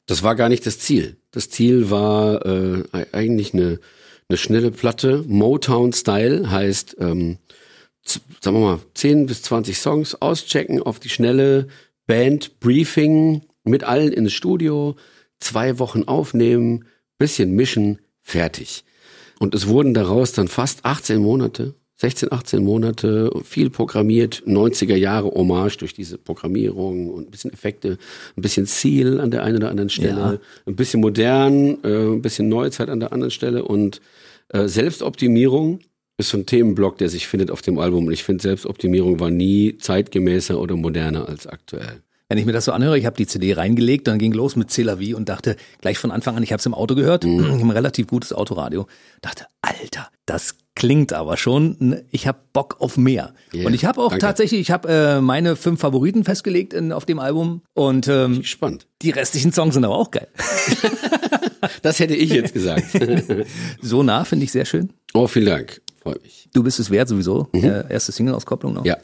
Das 0.06 0.22
war 0.22 0.34
gar 0.34 0.48
nicht 0.48 0.66
das 0.66 0.78
Ziel. 0.78 1.16
Das 1.30 1.50
Ziel 1.50 1.90
war 1.90 2.44
äh, 2.44 2.84
eigentlich 3.12 3.54
eine, 3.54 3.80
eine 4.28 4.38
schnelle 4.38 4.70
Platte, 4.70 5.24
Motown-Style, 5.26 6.50
heißt, 6.50 6.96
ähm, 7.00 7.38
sagen 8.40 8.56
wir 8.56 8.60
mal, 8.60 8.78
10 8.94 9.26
bis 9.26 9.42
20 9.42 9.78
Songs 9.78 10.14
auschecken 10.14 10.82
auf 10.82 11.00
die 11.00 11.08
schnelle 11.08 11.68
Band, 12.06 12.60
Briefing, 12.60 13.42
mit 13.64 13.84
allen 13.84 14.12
ins 14.12 14.32
Studio, 14.32 14.96
zwei 15.40 15.78
Wochen 15.78 16.04
aufnehmen, 16.04 16.86
bisschen 17.18 17.52
mischen, 17.52 17.98
fertig. 18.20 18.84
Und 19.38 19.54
es 19.54 19.66
wurden 19.66 19.94
daraus 19.94 20.32
dann 20.32 20.48
fast 20.48 20.84
18 20.84 21.20
Monate 21.20 21.74
16, 21.96 22.32
18 22.32 22.64
Monate, 22.64 23.30
viel 23.44 23.70
programmiert, 23.70 24.42
90er 24.46 24.96
Jahre 24.96 25.30
Hommage 25.30 25.78
durch 25.78 25.94
diese 25.94 26.18
Programmierung 26.18 27.08
und 27.08 27.28
ein 27.28 27.30
bisschen 27.30 27.52
Effekte, 27.52 27.98
ein 28.36 28.42
bisschen 28.42 28.66
Ziel 28.66 29.20
an 29.20 29.30
der 29.30 29.44
einen 29.44 29.58
oder 29.58 29.70
anderen 29.70 29.90
Stelle, 29.90 30.18
ja. 30.18 30.38
ein 30.66 30.76
bisschen 30.76 31.00
modern, 31.00 31.82
äh, 31.84 32.14
ein 32.14 32.20
bisschen 32.20 32.48
Neuzeit 32.48 32.90
an 32.90 32.98
der 32.98 33.12
anderen 33.12 33.30
Stelle 33.30 33.64
und 33.64 34.00
äh, 34.48 34.66
Selbstoptimierung 34.66 35.80
ist 36.16 36.30
so 36.30 36.38
ein 36.38 36.46
Themenblock, 36.46 36.98
der 36.98 37.08
sich 37.08 37.26
findet 37.26 37.50
auf 37.50 37.62
dem 37.62 37.78
Album. 37.78 38.06
Und 38.06 38.12
ich 38.12 38.22
finde, 38.22 38.42
Selbstoptimierung 38.42 39.18
war 39.18 39.30
nie 39.30 39.78
zeitgemäßer 39.78 40.60
oder 40.60 40.76
moderner 40.76 41.28
als 41.28 41.46
aktuell. 41.46 42.02
Wenn 42.34 42.40
ich 42.40 42.46
mir 42.46 42.52
das 42.52 42.64
so 42.64 42.72
anhöre, 42.72 42.98
ich 42.98 43.06
habe 43.06 43.16
die 43.16 43.28
CD 43.28 43.52
reingelegt, 43.52 44.08
dann 44.08 44.18
ging 44.18 44.32
los 44.32 44.56
mit 44.56 44.68
Celavi 44.68 45.14
und 45.14 45.28
dachte 45.28 45.54
gleich 45.80 45.98
von 45.98 46.10
Anfang 46.10 46.36
an, 46.36 46.42
ich 46.42 46.50
habe 46.50 46.58
es 46.58 46.66
im 46.66 46.74
Auto 46.74 46.96
gehört, 46.96 47.22
mhm. 47.22 47.38
ich 47.38 47.46
habe 47.46 47.60
ein 47.60 47.70
relativ 47.70 48.08
gutes 48.08 48.32
Autoradio, 48.32 48.88
dachte, 49.22 49.46
Alter, 49.62 50.08
das 50.26 50.56
klingt 50.74 51.12
aber 51.12 51.36
schon, 51.36 52.00
ich 52.10 52.26
habe 52.26 52.38
Bock 52.52 52.78
auf 52.80 52.96
mehr. 52.96 53.34
Yeah, 53.54 53.68
und 53.68 53.74
ich 53.74 53.84
habe 53.84 54.00
auch 54.00 54.08
danke. 54.08 54.26
tatsächlich, 54.26 54.60
ich 54.62 54.72
habe 54.72 54.88
äh, 54.88 55.20
meine 55.20 55.54
fünf 55.54 55.78
Favoriten 55.78 56.24
festgelegt 56.24 56.72
in, 56.72 56.90
auf 56.90 57.04
dem 57.04 57.20
Album 57.20 57.62
und 57.72 58.08
ähm, 58.08 58.42
spannend. 58.42 58.88
Die 59.02 59.10
restlichen 59.10 59.52
Songs 59.52 59.74
sind 59.74 59.84
aber 59.84 59.96
auch 59.96 60.10
geil. 60.10 60.26
das 61.82 62.00
hätte 62.00 62.16
ich 62.16 62.30
jetzt 62.30 62.52
gesagt. 62.52 62.82
so 63.80 64.02
nah 64.02 64.24
finde 64.24 64.44
ich 64.44 64.50
sehr 64.50 64.64
schön. 64.64 64.92
Oh, 65.12 65.28
vielen 65.28 65.46
Dank. 65.46 65.80
Freut 66.02 66.20
mich. 66.20 66.48
Du 66.52 66.64
bist 66.64 66.80
es 66.80 66.90
wert 66.90 67.08
sowieso. 67.08 67.48
Mhm. 67.52 67.62
Äh, 67.62 67.92
erste 67.92 68.10
Single-Auskopplung 68.10 68.72
noch. 68.72 68.84
Ja. 68.84 68.96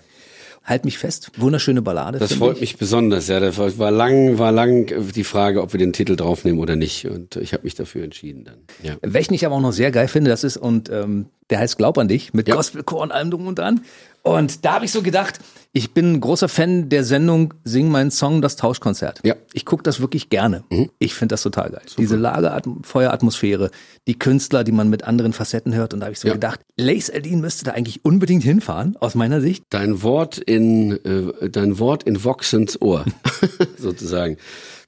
Halt 0.71 0.85
mich 0.85 0.99
fest. 0.99 1.33
Wunderschöne 1.37 1.83
Ballade. 1.83 2.21
Das 2.21 2.33
freut 2.35 2.55
ich. 2.55 2.61
mich 2.61 2.77
besonders. 2.77 3.27
Ja, 3.27 3.41
das 3.41 3.59
war 3.59 3.91
lang, 3.91 4.39
war 4.39 4.53
lang 4.53 5.11
die 5.17 5.25
Frage, 5.25 5.63
ob 5.63 5.73
wir 5.73 5.79
den 5.79 5.93
Titel 5.93 6.15
draufnehmen 6.15 6.61
oder 6.61 6.77
nicht. 6.77 7.09
Und 7.09 7.35
ich 7.35 7.53
habe 7.53 7.65
mich 7.65 7.75
dafür 7.75 8.05
entschieden 8.05 8.45
dann. 8.45 8.59
Ja. 8.81 8.97
Welchen 9.03 9.35
ich 9.35 9.45
aber 9.45 9.57
auch 9.57 9.61
noch 9.61 9.73
sehr 9.73 9.91
geil 9.91 10.07
finde, 10.07 10.31
das 10.31 10.45
ist 10.45 10.57
und 10.57 10.89
ähm, 10.89 11.27
der 11.51 11.59
heißt 11.59 11.77
Glaub 11.77 11.99
an 11.99 12.07
dich 12.07 12.35
mit 12.35 12.47
ja. 12.47 12.55
Gospelchor 12.55 13.01
und 13.01 13.11
allem 13.11 13.33
drum 13.33 13.49
und 13.49 13.59
dran. 13.59 13.81
Und 14.23 14.65
da 14.65 14.75
habe 14.75 14.85
ich 14.85 14.93
so 14.93 15.03
gedacht, 15.03 15.39
ich 15.73 15.95
bin 15.95 16.15
ein 16.15 16.21
großer 16.21 16.49
Fan 16.49 16.89
der 16.89 17.05
Sendung 17.05 17.55
Sing 17.63 17.91
meinen 17.91 18.11
Song, 18.11 18.43
das 18.43 18.57
Tauschkonzert. 18.57 19.21
Ja. 19.23 19.37
Ich 19.53 19.65
gucke 19.65 19.85
das 19.85 20.01
wirklich 20.01 20.29
gerne. 20.29 20.65
Mhm. 20.71 20.91
Ich 20.99 21.15
finde 21.15 21.35
das 21.35 21.43
total 21.43 21.71
geil. 21.71 21.83
Super. 21.87 22.01
Diese 22.01 22.17
Lagerfeueratmosphäre, 22.17 23.71
die 24.09 24.19
Künstler, 24.19 24.65
die 24.65 24.73
man 24.73 24.91
mit 24.91 25.05
anderen 25.05 25.33
Facetten 25.33 25.73
hört. 25.75 25.95
Und 25.95 26.01
da 26.01 26.07
habe 26.07 26.13
ich 26.13 26.19
so 26.19 26.27
ja. 26.27 26.35
gedacht, 26.35 26.61
Lace 26.77 27.09
Eldin 27.09 27.41
müsste 27.41 27.65
da 27.65 27.73
eigentlich 27.73 28.05
unbedingt 28.05 28.43
hinfahren, 28.43 28.97
aus 28.97 29.15
meiner 29.15 29.41
Sicht. 29.41 29.63
Dein 29.71 30.03
Wort 30.03 30.39
in, 30.39 30.93
äh, 31.05 31.49
dein 31.49 31.79
Wort 31.79 32.03
in 32.03 32.25
Voxens 32.25 32.81
Ohr, 32.83 33.05
sozusagen. 33.79 34.39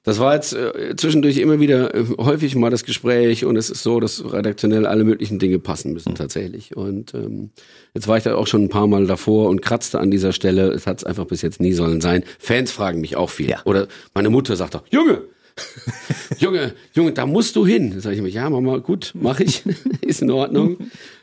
Das 0.03 0.19
war 0.19 0.35
jetzt 0.35 0.53
äh, 0.53 0.95
zwischendurch 0.97 1.37
immer 1.37 1.61
wieder 1.61 1.95
äh, 1.95 2.05
häufig 2.17 2.55
mal 2.55 2.69
das 2.69 2.83
Gespräch 2.83 3.45
und 3.45 3.55
es 3.55 3.69
ist 3.69 3.83
so, 3.83 4.01
dass 4.01 4.33
redaktionell 4.33 4.85
alle 4.85 5.05
möglichen 5.05 5.39
Dinge 5.39 5.59
passen 5.59 5.93
müssen 5.93 6.11
mhm. 6.11 6.15
tatsächlich. 6.15 6.75
Und 6.75 7.13
ähm, 7.13 7.51
jetzt 7.93 8.07
war 8.09 8.17
ich 8.17 8.23
da 8.23 8.35
auch 8.35 8.47
schon 8.47 8.63
ein 8.63 8.69
paar 8.69 8.87
Mal 8.87 9.07
davor 9.07 9.49
und 9.49 9.61
kratzte 9.61 9.99
an 9.99 10.11
dieser 10.11 10.33
Stelle. 10.33 10.71
Es 10.71 10.87
hat 10.87 10.97
es 10.97 11.03
einfach 11.05 11.25
bis 11.25 11.41
jetzt 11.41 11.61
nie 11.61 11.73
sollen 11.73 12.01
sein. 12.01 12.23
Fans 12.37 12.71
fragen 12.71 12.99
mich 12.99 13.15
auch 13.15 13.29
viel. 13.29 13.49
Ja. 13.49 13.61
Oder 13.63 13.87
meine 14.13 14.29
Mutter 14.29 14.57
sagt 14.57 14.75
doch, 14.75 14.83
Junge, 14.89 15.21
Junge, 16.39 16.73
Junge, 16.93 17.11
da 17.11 17.25
musst 17.25 17.55
du 17.55 17.65
hin. 17.65 17.99
Sage 17.99 18.15
ich 18.15 18.21
mir, 18.21 18.29
ja, 18.29 18.49
Mama, 18.49 18.77
gut, 18.77 19.11
mache 19.13 19.43
ich, 19.43 19.63
ist 20.01 20.21
in 20.21 20.31
Ordnung. 20.31 20.77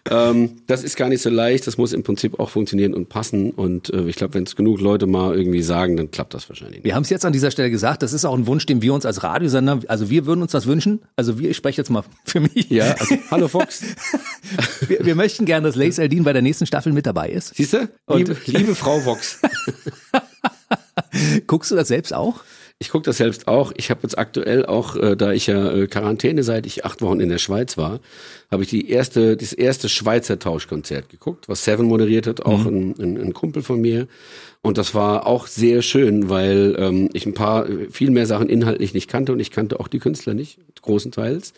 ähm, 0.09 0.63
das 0.67 0.83
ist 0.83 0.97
gar 0.97 1.09
nicht 1.09 1.23
so 1.23 1.31
leicht, 1.31 1.67
das 1.67 1.77
muss 1.79 1.93
im 1.93 2.03
Prinzip 2.03 2.39
auch 2.39 2.51
funktionieren 2.51 2.95
und 2.95 3.09
passen. 3.09 3.51
Und 3.51 3.93
äh, 3.93 4.09
ich 4.09 4.17
glaube, 4.17 4.35
wenn 4.35 4.45
es 4.45 4.57
genug 4.57 4.81
Leute 4.81 5.07
mal 5.07 5.37
irgendwie 5.37 5.63
sagen, 5.63 5.97
dann 5.97 6.11
klappt 6.11 6.35
das 6.35 6.49
wahrscheinlich. 6.49 6.85
Wir 6.85 6.95
haben 6.95 7.03
es 7.03 7.11
jetzt 7.11 7.25
an 7.25 7.33
dieser 7.33 7.51
Stelle 7.51 7.71
gesagt, 7.71 8.03
das 8.03 8.13
ist 8.13 8.25
auch 8.25 8.37
ein 8.37 8.47
Wunsch, 8.47 8.67
den 8.67 8.83
wir 8.83 8.95
uns 8.95 9.05
als 9.05 9.23
Radiosender, 9.23 9.81
also 9.89 10.11
wir 10.11 10.27
würden 10.27 10.43
uns 10.43 10.53
das 10.53 10.67
wünschen. 10.67 11.01
Also 11.17 11.39
wir, 11.39 11.51
ich 11.51 11.57
spreche 11.57 11.81
jetzt 11.81 11.91
mal 11.91 12.05
für 12.25 12.41
mich. 12.41 12.71
Ja, 12.71 12.95
also, 12.99 13.17
hallo 13.31 13.49
Fox. 13.49 13.83
wir, 14.87 15.05
wir, 15.05 15.15
möchten 15.15 15.45
gerne, 15.45 15.67
dass 15.67 15.77
Lace 15.77 15.99
Aldin 15.99 16.25
bei 16.25 16.33
der 16.33 16.43
nächsten 16.43 16.67
Staffel 16.67 16.93
mit 16.93 17.07
dabei 17.07 17.31
ist. 17.31 17.55
Siehst 17.55 17.73
du? 17.73 17.89
Liebe, 18.09 18.37
liebe 18.47 18.75
Frau 18.75 19.05
Vox. 19.05 19.41
Guckst 21.47 21.71
du 21.71 21.75
das 21.75 21.89
selbst 21.89 22.15
auch? 22.15 22.41
Ich 22.83 22.89
gucke 22.89 23.05
das 23.05 23.19
selbst 23.19 23.47
auch. 23.47 23.73
Ich 23.77 23.91
habe 23.91 24.01
jetzt 24.05 24.19
aktuell 24.19 24.65
auch, 24.65 24.97
äh, 24.97 25.15
da 25.15 25.33
ich 25.33 25.47
ja 25.47 25.71
äh, 25.71 25.87
Quarantäne 25.87 26.43
seit 26.43 26.65
ich 26.65 26.87
acht 26.87 27.03
Wochen 27.03 27.21
in 27.21 27.29
der 27.29 27.37
Schweiz 27.37 27.77
war, 27.77 28.01
habe 28.51 28.63
ich 28.63 28.71
die 28.71 28.89
erste, 28.89 29.37
das 29.37 29.53
erste 29.53 29.91
Schweizer 29.91 30.39
Tauschkonzert 30.39 31.11
geguckt, 31.11 31.47
was 31.47 31.63
Seven 31.63 31.85
moderiert 31.85 32.27
hat, 32.27 32.47
auch 32.47 32.65
mhm. 32.65 32.95
ein, 32.99 33.03
ein, 33.03 33.21
ein, 33.21 33.35
Kumpel 33.35 33.63
von 33.63 33.83
mir. 33.83 34.09
Und 34.63 34.79
das 34.79 34.95
war 34.95 35.27
auch 35.27 35.47
sehr 35.47 35.83
schön, 35.83 36.31
weil 36.31 36.75
ähm, 36.79 37.11
ich 37.13 37.27
ein 37.27 37.35
paar, 37.35 37.67
viel 37.91 38.11
mehr 38.11 38.25
Sachen 38.25 38.49
inhaltlich 38.49 38.95
nicht 38.95 39.09
kannte 39.09 39.35
und 39.35 39.41
ich 39.41 39.51
kannte 39.51 39.79
auch 39.79 39.89
die 39.89 39.99
Künstler 39.99 40.33
nicht, 40.33 40.59
großenteils 40.81 41.53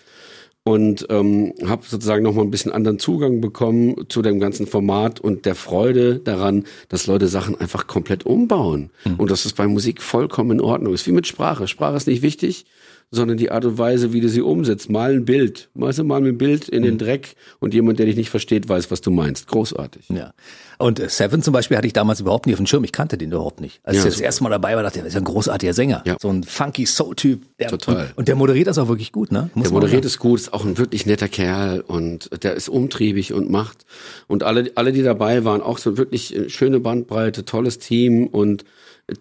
und 0.64 1.06
ähm, 1.10 1.54
habe 1.66 1.82
sozusagen 1.86 2.22
noch 2.22 2.34
mal 2.34 2.42
ein 2.42 2.50
bisschen 2.50 2.72
anderen 2.72 2.98
Zugang 2.98 3.40
bekommen 3.40 4.06
zu 4.08 4.22
dem 4.22 4.38
ganzen 4.38 4.66
Format 4.66 5.18
und 5.18 5.44
der 5.44 5.56
Freude 5.56 6.20
daran, 6.20 6.64
dass 6.88 7.06
Leute 7.06 7.26
Sachen 7.26 7.60
einfach 7.60 7.88
komplett 7.88 8.24
umbauen 8.24 8.90
mhm. 9.04 9.16
und 9.16 9.30
dass 9.30 9.44
es 9.44 9.54
bei 9.54 9.66
Musik 9.66 10.00
vollkommen 10.00 10.52
in 10.52 10.60
Ordnung 10.60 10.94
ist. 10.94 11.06
Wie 11.06 11.12
mit 11.12 11.26
Sprache. 11.26 11.66
Sprache 11.66 11.96
ist 11.96 12.06
nicht 12.06 12.22
wichtig, 12.22 12.64
sondern 13.12 13.36
die 13.36 13.50
Art 13.50 13.66
und 13.66 13.78
Weise, 13.78 14.12
wie 14.14 14.20
du 14.20 14.28
sie 14.28 14.40
umsetzt. 14.40 14.90
Mal 14.90 15.12
ein 15.12 15.24
Bild. 15.26 15.68
Weißt 15.74 15.98
du, 15.98 16.04
mal 16.04 16.24
ein 16.24 16.38
Bild 16.38 16.68
in 16.68 16.82
den 16.82 16.94
mhm. 16.94 16.98
Dreck 16.98 17.36
und 17.60 17.74
jemand, 17.74 17.98
der 17.98 18.06
dich 18.06 18.16
nicht 18.16 18.30
versteht, 18.30 18.68
weiß, 18.68 18.90
was 18.90 19.02
du 19.02 19.10
meinst. 19.10 19.46
Großartig. 19.48 20.08
Ja. 20.08 20.32
Und 20.78 20.98
äh, 20.98 21.10
Seven 21.10 21.42
zum 21.42 21.52
Beispiel 21.52 21.76
hatte 21.76 21.86
ich 21.86 21.92
damals 21.92 22.20
überhaupt 22.20 22.46
nicht 22.46 22.54
auf 22.54 22.58
dem 22.58 22.66
Schirm. 22.66 22.84
Ich 22.84 22.92
kannte 22.92 23.18
den 23.18 23.30
überhaupt 23.30 23.60
nicht. 23.60 23.80
Als 23.84 23.98
ja, 23.98 24.02
ich 24.02 24.08
das 24.08 24.16
so. 24.16 24.24
erste 24.24 24.42
Mal 24.44 24.50
dabei 24.50 24.74
war, 24.76 24.82
dachte 24.82 24.98
ich, 24.98 25.04
das 25.04 25.12
ist 25.12 25.18
ein 25.18 25.24
großartiger 25.24 25.74
Sänger. 25.74 26.02
Ja. 26.06 26.16
So 26.20 26.30
ein 26.30 26.42
funky 26.42 26.86
Soul-Typ. 26.86 27.42
Total. 27.68 27.96
Und, 27.96 28.18
und, 28.18 28.28
der 28.28 28.34
moderiert 28.34 28.66
das 28.66 28.78
auch 28.78 28.88
wirklich 28.88 29.12
gut, 29.12 29.30
ne? 29.30 29.50
Muss 29.54 29.64
der 29.64 29.72
moderiert 29.74 30.06
es 30.06 30.18
gut, 30.18 30.40
ist 30.40 30.54
auch 30.54 30.64
ein 30.64 30.78
wirklich 30.78 31.04
netter 31.04 31.28
Kerl 31.28 31.82
und 31.82 32.30
der 32.42 32.54
ist 32.54 32.70
umtriebig 32.70 33.34
und 33.34 33.50
macht. 33.50 33.84
Und 34.26 34.42
alle, 34.42 34.72
alle, 34.74 34.92
die 34.92 35.02
dabei 35.02 35.44
waren, 35.44 35.60
auch 35.60 35.76
so 35.76 35.98
wirklich 35.98 36.34
äh, 36.34 36.48
schöne 36.48 36.80
Bandbreite, 36.80 37.44
tolles 37.44 37.78
Team 37.78 38.26
und 38.26 38.64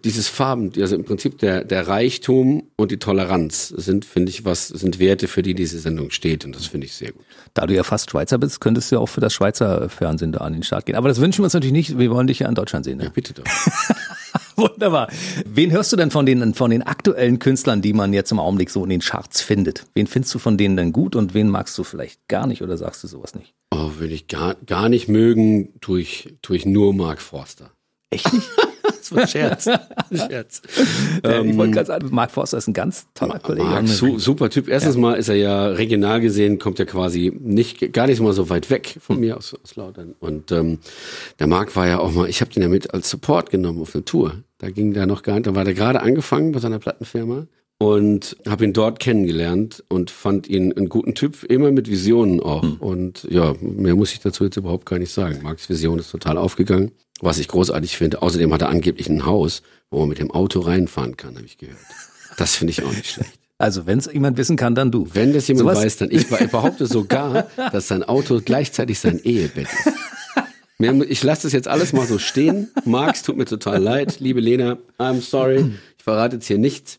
dieses 0.04 0.28
Farben, 0.28 0.72
also 0.78 0.94
im 0.94 1.04
Prinzip 1.04 1.38
der, 1.38 1.64
der 1.64 1.88
Reichtum 1.88 2.68
und 2.76 2.90
die 2.90 2.98
Toleranz 2.98 3.68
sind, 3.68 4.04
finde 4.04 4.30
ich, 4.30 4.44
was 4.44 4.68
sind 4.68 4.98
Werte, 4.98 5.28
für 5.28 5.42
die 5.42 5.54
diese 5.54 5.78
Sendung 5.78 6.10
steht 6.10 6.44
und 6.44 6.54
das 6.54 6.66
finde 6.66 6.86
ich 6.86 6.94
sehr 6.94 7.12
gut. 7.12 7.24
Da 7.54 7.66
du 7.66 7.74
ja 7.74 7.82
fast 7.82 8.10
Schweizer 8.10 8.38
bist, 8.38 8.60
könntest 8.60 8.90
du 8.90 8.96
ja 8.96 9.00
auch 9.00 9.08
für 9.08 9.20
das 9.20 9.34
Schweizer 9.34 9.88
Fernsehen 9.88 10.32
da 10.32 10.38
an 10.40 10.52
den 10.52 10.62
Start 10.62 10.86
gehen. 10.86 10.96
Aber 10.96 11.08
das 11.08 11.20
wünschen 11.20 11.40
wir 11.40 11.44
uns 11.44 11.54
natürlich 11.54 11.72
nicht. 11.72 11.98
Wir 11.98 12.10
wollen 12.10 12.26
dich 12.26 12.38
ja 12.38 12.48
in 12.48 12.54
Deutschland 12.54 12.84
sehen. 12.84 12.98
Ne? 12.98 13.04
Ja, 13.04 13.10
bitte 13.10 13.34
doch. 13.34 13.44
Wunderbar. 14.56 15.08
Wen 15.46 15.70
hörst 15.72 15.92
du 15.92 15.96
denn 15.96 16.10
von 16.10 16.26
den, 16.26 16.54
von 16.54 16.70
den 16.70 16.82
aktuellen 16.82 17.38
Künstlern, 17.38 17.82
die 17.82 17.92
man 17.92 18.12
jetzt 18.12 18.32
im 18.32 18.38
Augenblick 18.38 18.70
so 18.70 18.84
in 18.84 18.90
den 18.90 19.00
Charts 19.00 19.40
findet? 19.40 19.86
Wen 19.94 20.06
findest 20.06 20.34
du 20.34 20.38
von 20.38 20.56
denen 20.56 20.76
denn 20.76 20.92
gut 20.92 21.16
und 21.16 21.34
wen 21.34 21.48
magst 21.48 21.76
du 21.78 21.84
vielleicht 21.84 22.28
gar 22.28 22.46
nicht 22.46 22.62
oder 22.62 22.76
sagst 22.76 23.02
du 23.02 23.08
sowas 23.08 23.34
nicht? 23.34 23.54
Oh, 23.70 23.92
will 23.98 24.12
ich 24.12 24.28
gar, 24.28 24.54
gar 24.66 24.88
nicht 24.88 25.08
mögen, 25.08 25.80
tue 25.80 26.00
ich, 26.00 26.34
tue 26.42 26.56
ich 26.56 26.66
nur 26.66 26.94
Mark 26.94 27.20
Forster. 27.20 27.70
Echt 28.10 28.32
nicht? 28.32 28.48
war 29.14 29.22
ein 29.22 29.28
Scherz. 29.28 29.64
Scherz. 30.12 30.62
Ähm, 31.24 31.50
ich 31.50 31.56
wollte 31.56 31.72
gerade 31.72 31.86
sagen, 31.86 32.08
Mark 32.10 32.30
Forster 32.30 32.58
ist 32.58 32.68
ein 32.68 32.74
ganz 32.74 33.06
toller 33.14 33.38
Kollege. 33.38 33.66
Mark, 33.66 33.88
su 33.88 34.18
super 34.18 34.50
Typ. 34.50 34.68
Erstens 34.68 34.94
ja. 34.94 35.00
mal 35.00 35.14
ist 35.14 35.28
er 35.28 35.36
ja 35.36 35.66
regional 35.68 36.20
gesehen, 36.20 36.58
kommt 36.58 36.78
er 36.78 36.86
quasi 36.86 37.32
nicht, 37.40 37.92
gar 37.92 38.06
nicht 38.06 38.20
mal 38.20 38.32
so 38.32 38.50
weit 38.50 38.70
weg 38.70 38.96
von 39.00 39.20
mir 39.20 39.36
aus, 39.36 39.54
aus 39.62 39.76
Lautern. 39.76 40.14
Und 40.20 40.52
ähm, 40.52 40.78
der 41.38 41.46
Mark 41.46 41.74
war 41.76 41.86
ja 41.86 41.98
auch 41.98 42.12
mal, 42.12 42.28
ich 42.28 42.40
habe 42.40 42.52
den 42.52 42.62
ja 42.62 42.68
mit 42.68 42.92
als 42.94 43.10
Support 43.10 43.50
genommen 43.50 43.80
auf 43.80 43.94
eine 43.94 44.04
Tour. 44.04 44.42
Da 44.58 44.70
ging 44.70 44.92
der 44.92 45.06
noch 45.06 45.22
gar 45.22 45.34
nicht, 45.34 45.46
da 45.46 45.54
war 45.54 45.64
der 45.64 45.74
gerade 45.74 46.02
angefangen 46.02 46.52
bei 46.52 46.60
seiner 46.60 46.78
Plattenfirma 46.78 47.46
und 47.82 48.36
habe 48.48 48.64
ihn 48.64 48.72
dort 48.72 49.00
kennengelernt 49.00 49.82
und 49.88 50.12
fand 50.12 50.48
ihn 50.48 50.72
einen 50.72 50.88
guten 50.88 51.16
Typ, 51.16 51.42
immer 51.42 51.72
mit 51.72 51.90
Visionen 51.90 52.38
auch. 52.38 52.62
Mhm. 52.62 52.74
Und 52.74 53.26
ja, 53.28 53.54
mehr 53.60 53.96
muss 53.96 54.12
ich 54.12 54.20
dazu 54.20 54.44
jetzt 54.44 54.56
überhaupt 54.56 54.86
gar 54.86 55.00
nicht 55.00 55.10
sagen. 55.10 55.40
Marks 55.42 55.68
Vision 55.68 55.98
ist 55.98 56.12
total 56.12 56.38
aufgegangen, 56.38 56.92
was 57.22 57.38
ich 57.38 57.48
großartig 57.48 57.96
finde. 57.96 58.20
Außerdem 58.20 58.52
hat 58.52 58.62
er 58.62 58.68
angeblich 58.68 59.08
ein 59.08 59.24
Haus, 59.24 59.62
wo 59.90 60.00
man 60.00 60.10
mit 60.10 60.18
dem 60.18 60.30
Auto 60.30 60.60
reinfahren 60.60 61.16
kann, 61.16 61.36
habe 61.36 61.46
ich 61.46 61.56
gehört. 61.56 61.78
Das 62.36 62.56
finde 62.56 62.72
ich 62.72 62.82
auch 62.82 62.92
nicht 62.92 63.10
schlecht. 63.10 63.32
Also 63.58 63.86
wenn 63.86 63.98
es 63.98 64.12
jemand 64.12 64.38
wissen 64.38 64.56
kann, 64.56 64.74
dann 64.74 64.90
du. 64.90 65.06
Wenn 65.12 65.32
das 65.32 65.46
jemand 65.46 65.76
so 65.76 65.82
weiß, 65.84 65.98
dann 65.98 66.10
ich, 66.10 66.28
ich 66.28 66.50
behaupte 66.50 66.86
sogar, 66.86 67.46
dass 67.70 67.86
sein 67.86 68.02
Auto 68.02 68.40
gleichzeitig 68.44 68.98
sein 68.98 69.20
Ehebett 69.22 69.68
ist. 69.68 69.94
Ich 71.08 71.22
lasse 71.22 71.42
das 71.44 71.52
jetzt 71.52 71.68
alles 71.68 71.92
mal 71.92 72.04
so 72.04 72.18
stehen. 72.18 72.70
Marx, 72.84 73.22
tut 73.22 73.36
mir 73.36 73.44
total 73.44 73.80
leid. 73.80 74.18
Liebe 74.18 74.40
Lena, 74.40 74.78
I'm 74.98 75.20
sorry. 75.20 75.74
Ich 75.96 76.02
verrate 76.02 76.36
jetzt 76.36 76.48
hier 76.48 76.58
nichts. 76.58 76.98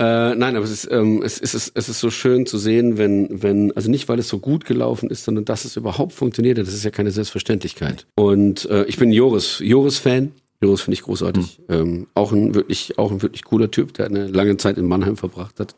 Äh, 0.00 0.36
nein, 0.36 0.54
aber 0.54 0.64
es 0.64 0.70
ist, 0.70 0.88
ähm, 0.92 1.22
es, 1.24 1.38
ist, 1.38 1.72
es 1.74 1.88
ist 1.88 1.98
so 1.98 2.10
schön 2.10 2.46
zu 2.46 2.56
sehen, 2.56 2.98
wenn, 2.98 3.42
wenn, 3.42 3.72
also 3.76 3.90
nicht, 3.90 4.08
weil 4.08 4.20
es 4.20 4.28
so 4.28 4.38
gut 4.38 4.64
gelaufen 4.64 5.10
ist, 5.10 5.24
sondern 5.24 5.44
dass 5.44 5.64
es 5.64 5.76
überhaupt 5.76 6.12
funktioniert. 6.12 6.58
Das 6.58 6.72
ist 6.72 6.84
ja 6.84 6.90
keine 6.90 7.10
Selbstverständlichkeit. 7.10 8.06
Und 8.14 8.66
äh, 8.66 8.84
ich 8.84 8.96
bin 8.96 9.10
Joris, 9.10 9.58
Joris-Fan. 9.58 10.32
Joris 10.60 10.82
finde 10.82 10.94
ich 10.94 11.02
großartig. 11.02 11.60
Mhm. 11.66 11.74
Ähm, 11.74 12.06
auch 12.14 12.30
ein 12.32 12.54
wirklich, 12.54 12.96
auch 12.98 13.10
ein 13.10 13.22
wirklich 13.22 13.44
cooler 13.44 13.70
Typ, 13.72 13.94
der 13.94 14.06
eine 14.06 14.28
lange 14.28 14.56
Zeit 14.56 14.78
in 14.78 14.86
Mannheim 14.86 15.16
verbracht 15.16 15.58
hat. 15.58 15.74